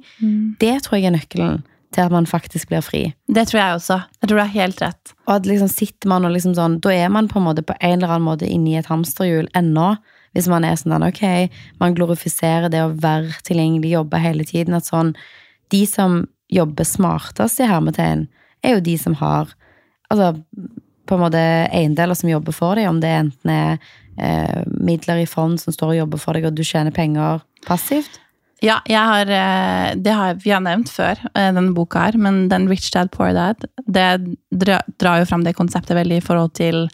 det 0.61 0.75
tror 0.85 0.99
jeg 0.99 1.09
er 1.09 1.17
nøkkelen 1.17 1.63
til 1.95 2.03
at 2.03 2.11
man 2.11 2.27
faktisk 2.27 2.69
blir 2.71 2.83
fri. 2.83 3.03
Det 3.31 3.45
tror 3.49 3.59
jeg 3.61 3.79
også. 3.79 3.97
Jeg 4.19 4.27
tror 4.27 4.37
du 4.37 4.43
har 4.43 4.53
helt 4.53 4.81
rett. 4.83 5.13
Og 5.27 5.33
at 5.37 5.47
liksom 5.47 5.71
sitter 5.71 6.11
man 6.11 6.27
og 6.27 6.33
liksom 6.35 6.55
sånn, 6.57 6.77
da 6.83 6.91
er 6.91 7.11
man 7.13 7.29
på 7.31 7.39
en 7.39 7.47
måte 7.47 7.63
på 7.65 7.75
en 7.79 7.97
eller 7.97 8.17
annen 8.17 8.27
måte 8.27 8.49
inne 8.49 8.73
i 8.73 8.79
et 8.79 8.89
hamsterhjul 8.91 9.47
ennå. 9.55 9.93
Hvis 10.35 10.49
man 10.51 10.67
er 10.67 10.75
sånn 10.79 11.05
ok, 11.07 11.23
man 11.79 11.95
glorifiserer 11.95 12.67
det 12.71 12.83
å 12.83 12.91
være 12.91 13.37
tilgjengelig, 13.47 13.93
jobbe 13.95 14.19
hele 14.19 14.47
tiden. 14.47 14.75
At 14.75 14.89
sånn, 14.89 15.13
de 15.71 15.85
som 15.87 16.25
jobber 16.51 16.87
smartest 16.87 17.63
i 17.63 17.69
hermetegn, 17.69 18.27
er 18.65 18.77
jo 18.77 18.83
de 18.83 18.97
som 18.99 19.15
har 19.21 19.53
altså, 20.11 20.33
på 21.05 21.15
en 21.15 21.23
måte 21.25 21.41
eiendeler 21.69 22.17
som 22.17 22.29
jobber 22.31 22.55
for 22.55 22.79
deg, 22.79 22.89
om 22.89 22.99
det 23.03 23.13
enten 23.13 23.51
er 23.53 23.79
eh, 24.17 24.61
midler 24.65 25.23
i 25.23 25.29
fond 25.29 25.59
som 25.61 25.75
står 25.75 25.93
og 25.93 25.99
jobber 26.03 26.21
for 26.21 26.37
deg, 26.37 26.47
og 26.49 26.57
du 26.57 26.63
tjener 26.65 26.95
penger 26.95 27.43
passivt. 27.67 28.21
Ja, 28.63 28.79
har, 28.87 29.27
eh, 29.27 29.95
det 29.95 30.11
har 30.11 30.33
vi 30.33 30.51
har 30.51 30.63
nevnt 30.63 30.89
før, 30.89 31.19
eh, 31.35 31.51
denne 31.51 31.73
boka 31.75 31.99
her, 32.07 32.17
men 32.17 32.47
den 32.49 32.69
Rich 32.69 32.91
Dad 32.93 33.11
Poor 33.11 33.33
Dad, 33.33 33.65
det 33.85 34.37
drar 34.51 35.19
jo 35.19 35.25
fram 35.25 35.43
det 35.43 35.55
konseptet 35.55 35.97
veldig 35.97 36.17
i 36.17 36.25
forhold 36.25 36.53
til 36.53 36.87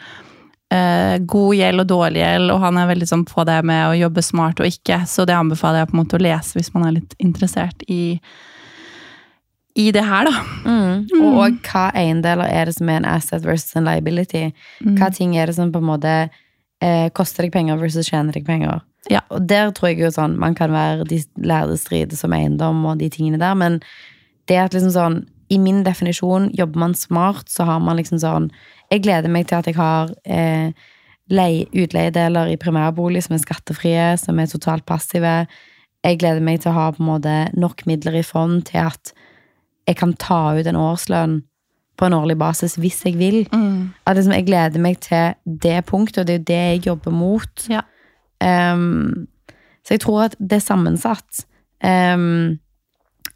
eh, 0.71 1.17
god 1.19 1.55
gjeld 1.55 1.83
og 1.83 1.87
dårlig 1.87 2.23
gjeld, 2.23 2.51
og 2.51 2.63
han 2.65 2.77
er 2.77 2.89
veldig 2.89 3.07
sånn 3.07 3.25
på 3.29 3.45
det 3.45 3.59
med 3.67 3.89
å 3.89 3.97
jobbe 3.99 4.23
smart 4.25 4.59
og 4.59 4.71
ikke, 4.71 5.03
så 5.07 5.25
det 5.27 5.37
anbefaler 5.37 5.83
jeg 5.83 5.91
på 5.91 5.97
en 5.97 6.01
måte 6.01 6.17
å 6.17 6.23
lese 6.23 6.57
hvis 6.57 6.73
man 6.73 6.87
er 6.87 6.97
litt 6.97 7.15
interessert 7.19 7.85
i, 7.87 8.17
i 9.75 9.91
det 9.95 10.03
her, 10.03 10.27
da. 10.27 10.43
Mm. 10.65 11.05
Og, 11.21 11.27
og 11.45 11.59
hva 11.67 11.87
eiendeler 11.95 12.49
er 12.51 12.67
det 12.67 12.75
som 12.75 12.89
er 12.91 12.99
en 13.01 13.05
asset 13.07 13.45
versus 13.47 13.75
en 13.79 13.85
liability? 13.87 14.49
Hva 14.99 15.11
ting 15.15 15.37
er 15.39 15.47
det 15.47 15.55
som 15.55 15.71
på 15.71 15.79
en 15.79 15.87
måte 15.87 16.15
eh, 16.83 17.09
koster 17.15 17.45
deg 17.47 17.53
penger 17.53 17.79
versus 17.79 18.09
tjener 18.09 18.35
deg 18.35 18.45
penger? 18.45 18.81
Ja. 19.09 19.23
Og 19.33 19.47
der 19.49 19.71
tror 19.73 19.89
jeg 19.93 20.03
jo 20.03 20.11
sånn, 20.13 20.35
man 20.37 20.53
kan 20.55 20.71
være 20.75 21.07
de 21.09 21.21
lærde 21.41 21.77
strider 21.79 22.19
som 22.19 22.33
eiendom 22.35 22.83
og 22.85 22.99
de 22.99 23.09
tingene 23.09 23.39
der, 23.41 23.55
men 23.57 23.79
det 24.49 24.59
at 24.61 24.75
liksom 24.75 24.91
sånn, 24.93 25.21
i 25.51 25.57
min 25.59 25.81
definisjon, 25.83 26.49
jobber 26.55 26.79
man 26.79 26.93
smart, 26.95 27.49
så 27.51 27.65
har 27.67 27.79
man 27.83 27.97
liksom 27.99 28.19
sånn, 28.21 28.51
jeg 28.91 29.03
gleder 29.03 29.31
meg 29.31 29.47
til 29.49 29.57
at 29.57 29.67
jeg 29.67 29.75
har 29.79 30.11
eh, 30.25 30.71
lei- 31.31 31.67
utleiedeler 31.71 32.51
i 32.51 32.59
primærbolig 32.59 33.23
som 33.25 33.35
er 33.35 33.41
skattefrie, 33.43 34.05
som 34.19 34.39
er 34.39 34.51
totalt 34.51 34.85
passive. 34.87 35.45
Jeg 36.03 36.19
gleder 36.21 36.43
meg 36.43 36.61
til 36.61 36.71
å 36.71 36.77
ha 36.77 36.85
på 36.95 37.03
en 37.03 37.09
måte 37.09 37.35
nok 37.55 37.83
midler 37.89 38.19
i 38.19 38.23
fond 38.27 38.63
til 38.69 38.83
at 38.91 39.13
jeg 39.87 39.97
kan 39.99 40.13
ta 40.19 40.41
ut 40.57 40.67
en 40.69 40.79
årslønn 40.79 41.41
på 41.99 42.07
en 42.07 42.15
årlig 42.17 42.37
basis 42.41 42.77
hvis 42.81 43.03
jeg 43.05 43.17
vil. 43.19 43.43
Mm. 43.53 43.91
At 44.07 44.17
liksom, 44.17 44.33
jeg 44.37 44.47
gleder 44.47 44.81
meg 44.81 44.99
til 45.05 45.35
det 45.45 45.79
punktet, 45.89 46.23
og 46.23 46.27
det 46.27 46.33
er 46.33 46.39
jo 46.39 46.47
det 46.49 46.61
jeg 46.61 46.83
jobber 46.89 47.15
mot. 47.15 47.67
Ja. 47.69 47.83
Um, 48.41 49.27
så 49.85 49.95
jeg 49.95 50.03
tror 50.05 50.27
at 50.29 50.35
det 50.39 50.57
er 50.57 50.65
sammensatt. 50.65 51.45
Um, 51.81 52.59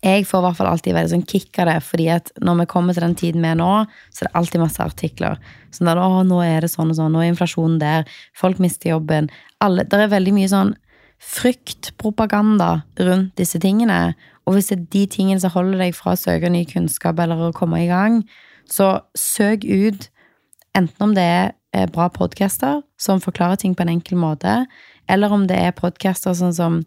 jeg 0.06 0.26
får 0.30 0.42
i 0.42 0.46
hvert 0.46 0.58
fall 0.60 0.70
alltid 0.70 0.94
veldig 0.94 1.14
sånn 1.16 1.28
kick 1.30 1.58
av 1.62 1.70
det, 1.70 1.78
fordi 1.86 2.08
at 2.14 2.30
når 2.46 2.60
vi 2.62 2.68
kommer 2.70 2.94
til 2.94 3.06
den 3.06 3.16
tiden 3.18 3.46
vi 3.46 3.50
er 3.50 3.58
nå, 3.58 3.72
så 4.14 4.24
er 4.24 4.30
det 4.30 4.38
alltid 4.38 4.62
masse 4.62 4.86
artikler. 4.86 5.40
Sånn 5.74 5.90
at, 5.90 6.02
å, 6.02 6.22
nå 6.28 6.42
er 6.46 6.66
det 6.66 6.70
sånn 6.74 6.92
og 6.94 7.00
sånn, 7.00 7.14
nå 7.16 7.24
er 7.24 7.32
inflasjonen 7.32 7.80
der, 7.82 8.18
folk 8.38 8.62
mister 8.62 8.94
jobben. 8.94 9.32
Alle, 9.66 9.88
det 9.90 9.98
er 9.98 10.14
veldig 10.14 10.36
mye 10.36 10.52
sånn 10.52 10.76
fryktpropaganda 11.26 12.70
rundt 13.08 13.34
disse 13.40 13.62
tingene. 13.64 14.14
Og 14.46 14.56
hvis 14.56 14.70
det 14.70 14.78
er 14.78 14.90
de 14.94 15.06
tingene 15.10 15.42
som 15.42 15.54
holder 15.54 15.82
deg 15.82 15.96
fra 15.98 16.14
å 16.14 16.20
søke 16.20 16.52
ny 16.54 16.64
kunnskap 16.70 17.20
eller 17.22 17.48
å 17.48 17.54
komme 17.56 17.82
i 17.84 17.90
gang, 17.90 18.22
så 18.70 19.00
søk 19.18 19.66
ut 19.66 20.10
enten 20.78 21.08
om 21.08 21.16
det 21.16 21.24
er 21.24 21.48
eh, 21.74 21.88
bra 21.90 22.08
podcaster 22.14 22.82
som 23.02 23.24
forklarer 23.24 23.62
ting 23.62 23.76
på 23.76 23.86
en 23.86 23.94
enkel 23.96 24.20
måte, 24.20 24.66
eller 25.10 25.34
om 25.34 25.46
det 25.50 25.58
er 25.62 25.78
podcaster 25.78 26.36
sånn 26.38 26.56
som 26.56 26.84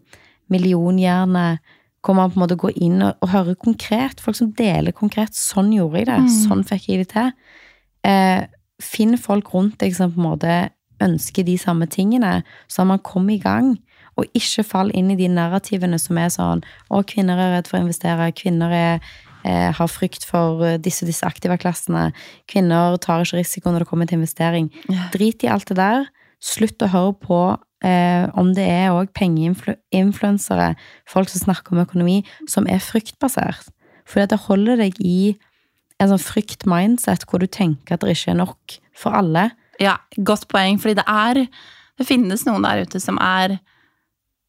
Millionhjerne, 0.49 1.59
hvor 2.01 2.15
man 2.17 2.31
på 2.31 2.39
en 2.39 2.43
måte 2.45 2.57
går 2.57 2.77
inn 2.81 3.03
og, 3.05 3.19
og 3.21 3.31
hører 3.33 3.57
konkret, 3.59 4.21
folk 4.23 4.37
som 4.39 4.53
deler 4.57 4.95
konkret. 4.95 5.35
Sånn 5.37 5.69
gjorde 5.75 5.99
jeg 5.99 6.07
det, 6.09 6.19
sånn 6.47 6.63
fikk 6.65 6.87
jeg 6.89 7.03
det 7.03 7.09
til. 7.11 7.33
Eh, 8.07 8.47
finn 8.81 9.17
folk 9.19 9.51
rundt 9.53 9.77
deg 9.83 9.93
som 9.97 10.13
på 10.13 10.21
en 10.21 10.29
måte 10.29 10.55
ønsker 11.03 11.45
de 11.47 11.57
samme 11.59 11.87
tingene, 11.91 12.39
så 12.71 12.85
man 12.87 13.03
kommet 13.03 13.37
i 13.37 13.43
gang. 13.43 13.73
Og 14.19 14.37
ikke 14.37 14.65
fall 14.67 14.91
inn 14.97 15.13
i 15.13 15.17
de 15.19 15.29
narrativene 15.31 15.99
som 16.01 16.19
er 16.19 16.29
sånn 16.33 16.63
Å, 16.91 17.01
kvinner 17.07 17.39
er 17.39 17.55
redd 17.57 17.69
for 17.71 17.79
å 17.79 17.83
investere. 17.85 18.29
Kvinner 18.35 18.73
er, 18.75 19.07
eh, 19.47 19.71
har 19.71 19.87
frykt 19.87 20.27
for 20.27 20.59
disse 20.59 20.83
disse 20.83 21.07
disse 21.07 21.25
aktive 21.27 21.57
klassene. 21.57 22.11
Kvinner 22.47 22.97
tar 22.99 23.23
ikke 23.23 23.39
risiko 23.39 23.71
når 23.71 23.85
det 23.85 23.89
kommer 23.89 24.07
til 24.07 24.19
investering. 24.19 24.69
Ja. 24.89 25.07
Drit 25.13 25.43
i 25.43 25.47
alt 25.47 25.67
det 25.71 25.77
der. 25.77 26.07
Slutt 26.41 26.79
å 26.83 26.91
høre 26.91 27.15
på 27.19 27.59
eh, 27.83 28.27
om 28.35 28.53
det 28.55 28.67
er 28.67 28.91
òg 28.91 29.13
pengeinfluensere, 29.15 30.75
folk 31.07 31.29
som 31.31 31.47
snakker 31.47 31.75
om 31.75 31.83
økonomi, 31.83 32.23
som 32.47 32.67
er 32.67 32.79
fryktbasert. 32.79 33.71
For 34.05 34.25
det 34.25 34.45
holder 34.47 34.79
deg 34.79 34.99
i 34.99 35.37
en 35.99 36.11
sånn 36.11 36.23
frykt-mindset 36.23 37.25
hvor 37.27 37.43
du 37.43 37.47
tenker 37.47 37.95
at 37.95 38.05
det 38.05 38.15
ikke 38.15 38.33
er 38.33 38.39
nok 38.39 38.79
for 38.97 39.15
alle. 39.15 39.49
Ja, 39.79 39.97
godt 40.17 40.47
poeng, 40.51 40.79
fordi 40.79 40.99
det 40.99 41.07
er 41.07 41.47
Det 41.99 42.07
finnes 42.07 42.45
noen 42.47 42.63
der 42.63 42.85
ute 42.87 42.95
som 43.03 43.17
er 43.19 43.57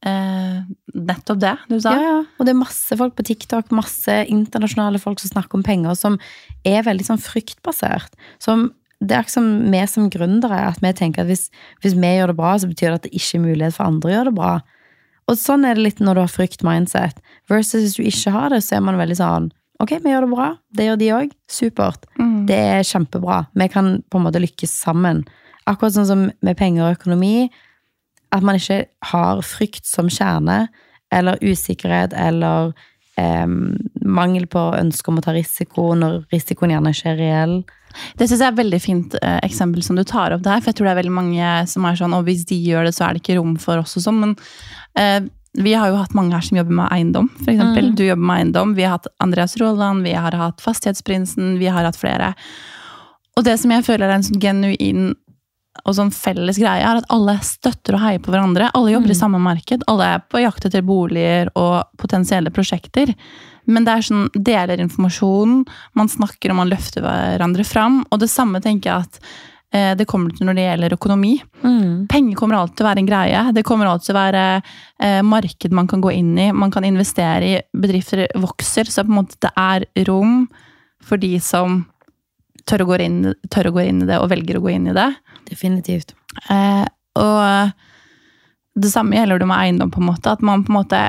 eh, 0.07 0.59
nettopp 0.95 1.41
det 1.43 1.55
du 1.71 1.79
sa. 1.81 1.95
Ja, 1.95 2.03
ja. 2.07 2.19
Og 2.39 2.47
det 2.47 2.55
er 2.55 2.61
masse 2.61 2.99
folk 2.99 3.17
på 3.19 3.27
TikTok, 3.27 3.73
masse 3.77 4.21
internasjonale 4.33 5.01
folk 5.03 5.23
som 5.23 5.35
snakker 5.35 5.61
om 5.61 5.65
penger, 5.67 5.97
som 5.99 6.19
er 6.67 6.85
veldig 6.87 7.07
sånn 7.11 7.23
fryktbasert. 7.23 8.17
Som, 8.43 8.71
det 9.01 9.17
er 9.17 9.25
ikke 9.25 9.37
som 9.37 9.51
vi 9.73 9.85
som 9.91 10.11
gründere, 10.13 10.65
at 10.71 10.83
vi 10.85 10.93
tenker 10.97 11.25
at 11.25 11.31
hvis, 11.31 11.49
hvis 11.85 11.97
vi 11.99 12.17
gjør 12.17 12.33
det 12.33 12.41
bra, 12.41 12.57
så 12.59 12.71
betyr 12.71 12.91
det 12.91 12.99
at 13.01 13.09
det 13.09 13.15
ikke 13.17 13.41
er 13.41 13.47
mulighet 13.47 13.79
for 13.79 13.89
andre 13.89 14.11
å 14.11 14.15
gjøre 14.17 14.33
det 14.33 14.39
bra. 14.41 14.53
Og 15.31 15.39
sånn 15.39 15.65
er 15.69 15.79
det 15.79 15.87
litt 15.87 16.03
når 16.03 16.19
du 16.19 16.25
har 16.25 16.33
frykt-mindset. 16.33 17.21
Versus 17.51 17.85
hvis 17.85 17.97
du 17.99 18.07
ikke 18.09 18.35
har 18.35 18.55
det, 18.55 18.65
så 18.67 18.79
er 18.79 18.87
man 18.87 19.01
veldig 19.01 19.19
sånn 19.21 19.51
Ok, 19.81 19.95
vi 20.05 20.11
gjør 20.13 20.27
det 20.27 20.35
bra. 20.35 20.47
Det 20.77 20.85
gjør 20.85 20.99
de 21.01 21.07
òg. 21.17 21.31
Supert. 21.49 22.03
Mm. 22.21 22.43
Det 22.51 22.57
er 22.75 22.83
kjempebra. 22.85 23.39
Vi 23.57 23.69
kan 23.73 23.87
på 24.13 24.19
en 24.19 24.27
måte 24.27 24.43
lykkes 24.43 24.75
sammen. 24.77 25.23
Akkurat 25.65 25.95
sånn 25.95 26.09
som 26.11 26.25
med 26.29 26.59
penger 26.59 26.85
og 26.85 26.99
økonomi. 26.99 27.49
At 28.35 28.47
man 28.47 28.59
ikke 28.61 28.85
har 29.11 29.43
frykt 29.47 29.89
som 29.89 30.11
kjerne, 30.13 30.69
eller 31.11 31.41
usikkerhet, 31.43 32.15
eller 32.15 32.73
eh, 33.19 33.47
mangel 34.07 34.47
på 34.51 34.63
ønske 34.79 35.11
om 35.11 35.19
å 35.19 35.25
ta 35.25 35.35
risiko 35.35 35.91
når 35.99 36.23
risikoen 36.33 36.77
gjerne 36.77 36.95
ikke 36.95 37.15
er 37.15 37.21
reell. 37.21 37.57
Det 38.15 38.29
synes 38.29 38.39
jeg 38.39 38.47
er 38.47 38.55
et 38.55 38.61
veldig 38.61 38.81
fint 38.83 39.17
eh, 39.19 39.41
eksempel 39.43 39.83
som 39.83 39.99
du 39.99 40.05
tar 40.07 40.37
opp 40.37 40.45
der. 40.47 40.63
For 40.63 40.71
jeg 40.71 40.79
tror 40.79 40.89
det 40.89 40.95
er 40.95 41.01
veldig 41.03 41.17
mange 41.17 41.51
som 41.73 41.87
er 41.89 41.99
sånn, 41.99 42.15
og 42.17 42.27
hvis 42.29 42.47
de 42.51 42.59
gjør 42.71 42.87
det, 42.87 42.95
så 42.97 43.07
er 43.07 43.17
det 43.17 43.25
ikke 43.25 43.41
rom 43.41 43.57
for 43.61 43.83
oss 43.83 43.97
og 43.99 44.07
sånn. 44.07 44.21
Men 44.23 44.37
eh, 45.01 45.21
vi 45.59 45.75
har 45.75 45.91
jo 45.91 45.99
hatt 45.99 46.15
mange 46.15 46.37
her 46.37 46.45
som 46.47 46.61
jobber 46.61 46.77
med 46.79 46.93
eiendom, 46.95 47.31
eksempel. 47.43 47.91
Mm. 47.91 47.95
Du 47.99 48.05
jobber 48.07 48.29
med 48.29 48.43
eiendom. 48.45 48.77
Vi 48.79 48.87
har 48.87 48.99
hatt 48.99 49.11
Andreas 49.23 49.57
Roland, 49.59 50.07
vi 50.07 50.15
har 50.15 50.37
hatt 50.39 50.63
Fastighetsprinsen, 50.63 51.57
vi 51.59 51.71
har 51.73 51.89
hatt 51.89 51.99
flere. 51.99 52.35
Og 53.39 53.47
det 53.47 53.57
som 53.59 53.73
jeg 53.75 53.87
føler 53.87 54.07
er 54.07 54.19
en 54.19 54.27
sånn 54.27 54.43
genuin 54.43 55.11
og 55.85 55.95
sånn 55.97 56.11
felles 56.15 56.59
greie 56.61 56.85
er 56.85 57.01
at 57.01 57.07
alle 57.11 57.37
støtter 57.45 57.97
og 57.97 58.03
heier 58.05 58.23
på 58.23 58.33
hverandre. 58.33 58.71
Alle 58.75 58.93
jobber 58.93 59.09
Mm. 59.11 59.17
i 59.17 59.21
samme 59.21 59.41
marked, 59.41 59.83
alle 59.89 60.05
er 60.15 60.25
på 60.29 60.41
jakt 60.43 60.65
etter 60.67 60.83
boliger 60.83 61.51
og 61.57 61.85
potensielle 61.99 62.51
prosjekter. 62.51 63.15
Men 63.67 63.85
det 63.85 63.93
er 63.93 64.03
sånn, 64.03 64.29
deler 64.35 64.81
informasjon, 64.81 65.65
man 65.95 66.09
snakker 66.09 66.51
og 66.51 66.57
man 66.57 66.71
løfter 66.71 67.03
hverandre 67.05 67.65
fram. 67.65 68.05
Og 68.11 68.19
det 68.21 68.31
samme 68.31 68.61
tenker 68.61 68.91
jeg 68.91 69.07
at 69.07 69.21
eh, 69.73 69.95
det 69.95 70.07
kommer 70.11 70.31
til 70.35 70.47
når 70.49 70.57
det 70.59 70.65
gjelder 70.67 70.97
økonomi. 70.97 71.35
Mm. 71.63 72.09
Penger 72.09 72.35
kommer 72.37 72.57
alltid 72.59 72.77
til 72.81 72.87
å 72.87 72.89
være 72.91 72.99
en 73.05 73.11
greie. 73.11 73.53
Det 73.55 73.65
kommer 73.65 73.87
alltid 73.87 74.07
til 74.11 74.17
å 74.17 74.23
være 74.25 74.63
eh, 75.01 75.23
marked 75.23 75.73
man 75.73 75.87
kan 75.87 76.01
gå 76.03 76.11
inn 76.17 76.33
i. 76.39 76.51
Man 76.53 76.71
kan 76.75 76.85
investere 76.85 77.45
i. 77.47 77.61
Bedrifter 77.73 78.27
vokser, 78.35 78.85
så 78.91 79.05
på 79.05 79.13
en 79.13 79.21
måte 79.23 79.39
det 79.41 79.53
er 79.57 79.87
rom 80.09 80.49
for 81.01 81.17
de 81.17 81.39
som 81.41 81.85
tør 82.71 82.85
å, 82.85 82.91
gå 82.93 83.01
inn, 83.03 83.21
tør 83.51 83.69
å 83.71 83.75
gå 83.75 83.85
inn 83.91 84.03
i 84.05 84.09
det 84.09 84.19
og 84.23 84.31
velger 84.33 84.59
å 84.61 84.65
gå 84.65 84.71
inn 84.77 84.87
i 84.93 84.97
det. 84.97 85.09
Definitivt. 85.51 86.15
Eh, 86.49 86.85
og 87.19 87.73
det 88.81 88.91
samme 88.93 89.19
gjelder 89.19 89.43
det 89.43 89.49
med 89.51 89.59
eiendom, 89.65 89.91
på 89.91 89.99
en 90.01 90.07
måte. 90.13 90.31
At 90.37 90.45
man 90.47 90.63
på 90.67 90.73
en 90.75 90.81
måte 90.83 91.09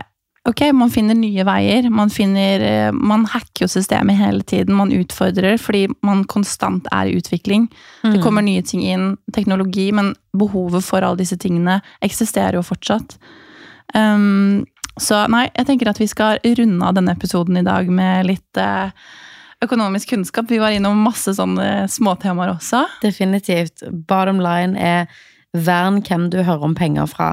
Ok, 0.50 0.64
man 0.74 0.90
finner 0.90 1.14
nye 1.14 1.44
veier. 1.46 1.86
Man 1.94 2.10
finner 2.10 2.64
eh, 2.66 2.92
Man 2.98 3.28
hacker 3.30 3.68
jo 3.68 3.70
systemet 3.70 4.18
hele 4.18 4.42
tiden. 4.42 4.74
Man 4.74 4.90
utfordrer 4.90 5.60
fordi 5.62 5.84
man 6.02 6.24
konstant 6.26 6.88
er 6.90 7.12
i 7.12 7.14
utvikling. 7.20 7.68
Det 8.02 8.16
Mm. 8.18 8.24
kommer 8.24 8.42
nye 8.42 8.64
ting 8.66 8.82
inn, 8.82 9.18
teknologi, 9.38 9.92
men 9.94 10.16
behovet 10.34 10.82
for 10.84 11.06
alle 11.06 11.18
disse 11.22 11.38
tingene 11.38 11.78
eksisterer 12.02 12.58
jo 12.58 12.64
fortsatt. 12.66 13.20
Um, 13.94 14.66
så 14.98 15.28
nei, 15.30 15.46
jeg 15.56 15.68
tenker 15.68 15.90
at 15.92 16.00
vi 16.02 16.08
skal 16.10 16.40
runde 16.44 16.88
av 16.90 16.96
denne 16.98 17.14
episoden 17.14 17.58
i 17.62 17.64
dag 17.64 17.88
med 17.94 18.26
litt 18.26 18.58
eh, 18.58 18.90
økonomisk 19.64 20.16
kunnskap. 20.16 20.50
Vi 20.50 20.60
var 20.62 20.74
innom 20.76 21.04
masse 21.06 21.34
sånne 21.38 21.88
småtemaer 21.92 22.56
også. 22.56 22.86
Definitivt. 23.04 23.86
Bottom 24.10 24.42
line 24.44 24.80
er 24.80 25.08
vern 25.54 26.02
hvem 26.06 26.30
du 26.34 26.42
hører 26.42 26.68
om 26.68 26.76
penger 26.78 27.10
fra. 27.12 27.32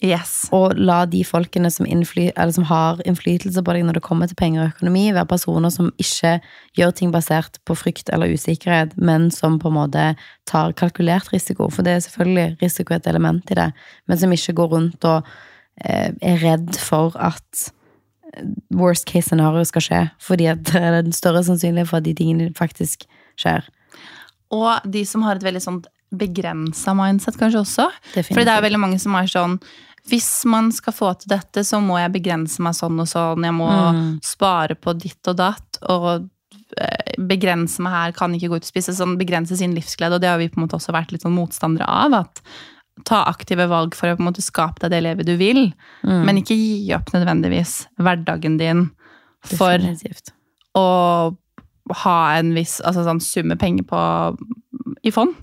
Yes. 0.00 0.48
Og 0.56 0.78
la 0.80 1.02
de 1.04 1.20
folkene 1.28 1.68
som, 1.72 1.84
innfly, 1.84 2.30
eller 2.32 2.54
som 2.56 2.64
har 2.70 3.02
innflytelse 3.04 3.60
på 3.60 3.74
deg 3.76 3.84
når 3.84 3.98
det 3.98 4.04
kommer 4.06 4.30
til 4.30 4.38
penger 4.40 4.62
og 4.62 4.70
økonomi, 4.72 5.10
være 5.12 5.28
personer 5.28 5.72
som 5.74 5.90
ikke 6.00 6.38
gjør 6.78 6.94
ting 6.96 7.12
basert 7.12 7.60
på 7.68 7.76
frykt 7.76 8.08
eller 8.14 8.32
usikkerhet, 8.32 8.94
men 8.96 9.28
som 9.34 9.58
på 9.60 9.68
en 9.68 9.76
måte 9.76 10.06
tar 10.48 10.72
kalkulert 10.80 11.28
risiko. 11.34 11.68
For 11.68 11.84
det 11.84 11.98
er 11.98 12.06
selvfølgelig 12.06 12.62
risiko 12.62 12.96
et 12.96 13.10
element 13.12 13.52
i 13.52 13.58
det, 13.60 13.68
men 14.08 14.22
som 14.22 14.32
ikke 14.32 14.56
går 14.62 14.72
rundt 14.72 15.04
og 15.10 15.28
eh, 15.84 16.16
er 16.16 16.40
redd 16.46 16.80
for 16.80 17.12
at 17.20 17.68
worst 18.70 19.06
case 19.10 19.28
scenario 19.30 19.64
skal 19.68 19.84
skje. 19.84 20.00
Fordi 20.22 20.46
at 20.52 20.62
det 20.70 20.80
er 20.80 21.02
den 21.02 21.12
større 21.16 21.42
sannsynlighet 21.46 21.88
for 21.90 22.00
at 22.00 22.06
de 22.08 22.14
tingene 22.14 22.50
faktisk 22.58 23.06
skjer. 23.40 23.66
Og 24.54 24.86
de 24.90 25.04
som 25.06 25.22
har 25.26 25.36
et 25.38 25.46
veldig 25.46 25.62
sånt 25.62 25.86
begrensa 26.10 26.90
mindset, 26.98 27.36
kanskje 27.38 27.60
også. 27.62 27.86
fordi 28.16 28.42
det 28.44 28.54
er 28.56 28.64
veldig 28.64 28.80
mange 28.82 28.98
som 28.98 29.14
er 29.14 29.28
sånn 29.30 29.60
Hvis 30.10 30.44
man 30.48 30.72
skal 30.72 30.94
få 30.96 31.10
til 31.20 31.28
dette, 31.36 31.62
så 31.62 31.78
må 31.84 31.98
jeg 32.00 32.10
begrense 32.16 32.58
meg 32.64 32.72
sånn 32.74 32.98
og 32.98 33.06
sånn. 33.06 33.44
Jeg 33.44 33.52
må 33.54 33.68
Mm. 33.70 34.18
spare 34.24 34.74
på 34.74 34.94
ditt 34.98 35.28
og 35.28 35.36
datt. 35.36 35.78
Og 35.82 36.28
eh, 36.80 37.12
begrense 37.18 37.78
meg 37.84 37.92
her, 37.92 38.12
kan 38.12 38.32
ikke 38.34 38.48
gå 38.48 38.56
ut 38.56 38.64
og 38.64 38.72
spise. 38.72 38.94
Sånn 38.96 39.18
begrense 39.18 39.56
sin 39.56 39.74
livsglede. 39.76 40.14
Og 40.16 40.20
det 40.20 40.30
har 40.30 40.38
vi 40.38 40.48
på 40.48 40.56
en 40.58 40.66
måte 40.66 40.78
også 40.80 40.90
vært 40.96 41.12
litt 41.12 41.22
sånn 41.22 41.36
motstandere 41.36 41.86
av. 41.86 42.14
at 42.24 42.40
Ta 43.08 43.22
aktive 43.30 43.66
valg 43.70 43.96
for 43.98 44.10
å 44.10 44.16
på 44.18 44.24
en 44.24 44.30
måte 44.30 44.44
skape 44.44 44.82
deg 44.84 44.94
det 44.94 45.04
livet 45.06 45.28
du 45.28 45.36
vil. 45.40 45.68
Mm. 46.04 46.24
Men 46.28 46.40
ikke 46.40 46.56
gi 46.58 46.90
opp 46.96 47.12
nødvendigvis 47.14 47.84
hverdagen 48.00 48.58
din 48.60 48.88
for 49.46 49.78
Definitivt. 49.78 50.34
å 50.76 51.32
ha 52.04 52.18
en 52.38 52.52
viss 52.54 52.78
altså 52.86 53.02
sånn 53.06 53.22
sum 53.24 53.48
med 53.50 53.60
penger 53.60 53.86
på, 53.88 54.02
i 55.02 55.12
fond. 55.14 55.34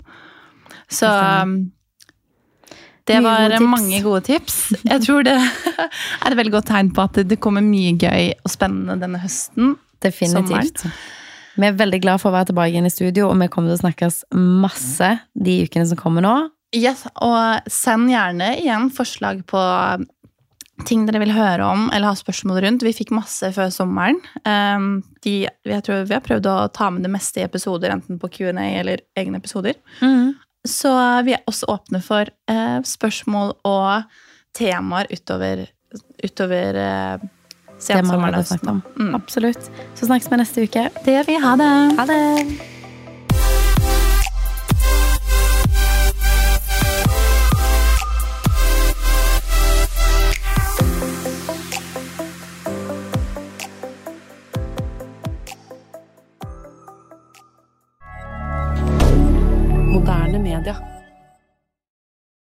Så 0.88 1.08
det 3.08 3.20
var 3.24 3.48
gode 3.48 3.68
mange 3.68 4.00
gode 4.04 4.22
tips. 4.28 4.56
Jeg 4.84 5.04
tror 5.04 5.24
det 5.26 5.36
er 6.24 6.30
et 6.30 6.36
veldig 6.36 6.54
godt 6.58 6.70
tegn 6.70 6.90
på 6.94 7.04
at 7.08 7.20
det 7.28 7.40
kommer 7.42 7.64
mye 7.64 7.94
gøy 7.96 8.34
og 8.36 8.52
spennende 8.52 8.98
denne 9.00 9.20
høsten. 9.22 9.76
Definitivt. 10.04 10.84
Vi 11.58 11.66
er 11.66 11.74
veldig 11.74 11.98
glad 12.04 12.20
for 12.22 12.30
å 12.30 12.36
være 12.36 12.52
tilbake 12.52 12.70
igjen 12.70 12.86
i 12.86 12.92
studio, 12.92 13.30
og 13.32 13.40
vi 13.40 13.48
kommer 13.50 13.72
til 13.72 13.78
å 13.78 13.82
snakkes 13.82 14.20
masse 14.36 15.08
de 15.34 15.56
ukene 15.66 15.88
som 15.90 15.98
kommer 15.98 16.22
nå. 16.22 16.36
Yes, 16.76 17.06
og 17.24 17.68
send 17.72 18.10
gjerne 18.12 18.52
igjen 18.60 18.90
forslag 18.92 19.40
på 19.48 19.60
ting 20.86 21.06
dere 21.08 21.22
vil 21.22 21.32
høre 21.34 21.64
om 21.66 21.88
eller 21.90 22.12
ha 22.12 22.18
spørsmål 22.18 22.60
rundt. 22.62 22.84
Vi 22.86 22.94
fikk 22.94 23.10
masse 23.16 23.50
før 23.56 23.72
sommeren. 23.74 24.20
Um, 24.44 25.00
de, 25.24 25.40
jeg 25.48 25.86
tror 25.86 26.04
vi 26.06 26.16
har 26.16 26.24
prøvd 26.24 26.50
å 26.50 26.58
ta 26.74 26.90
med 26.94 27.06
det 27.06 27.12
meste 27.12 27.42
i 27.42 27.46
episoder, 27.46 27.94
enten 27.96 28.20
på 28.20 28.30
Q&A 28.36 28.68
eller 28.78 29.02
egne 29.18 29.40
episoder. 29.40 29.80
Så 30.68 30.92
vi 31.26 31.34
er 31.34 31.44
også 31.48 31.70
åpne 31.72 32.02
for 32.04 32.28
eh, 32.28 32.78
spørsmål 32.84 33.54
og 33.66 34.08
temaer 34.58 35.08
utover, 35.14 35.68
utover 36.20 36.78
Det 36.78 37.30
sensommeren. 37.78 38.82
Mm. 38.98 39.14
Absolutt. 39.16 39.70
Så 39.94 40.10
snakkes 40.10 40.28
vi 40.30 40.42
neste 40.42 40.66
uke. 40.66 40.88
Det 41.04 41.14
gjør 41.14 41.30
vi. 41.30 41.38
Ha 41.46 41.54
det! 41.62 41.70
Ha 42.00 42.10
det! 42.10 42.77
Moderne 60.58 60.80
media. 60.80 60.97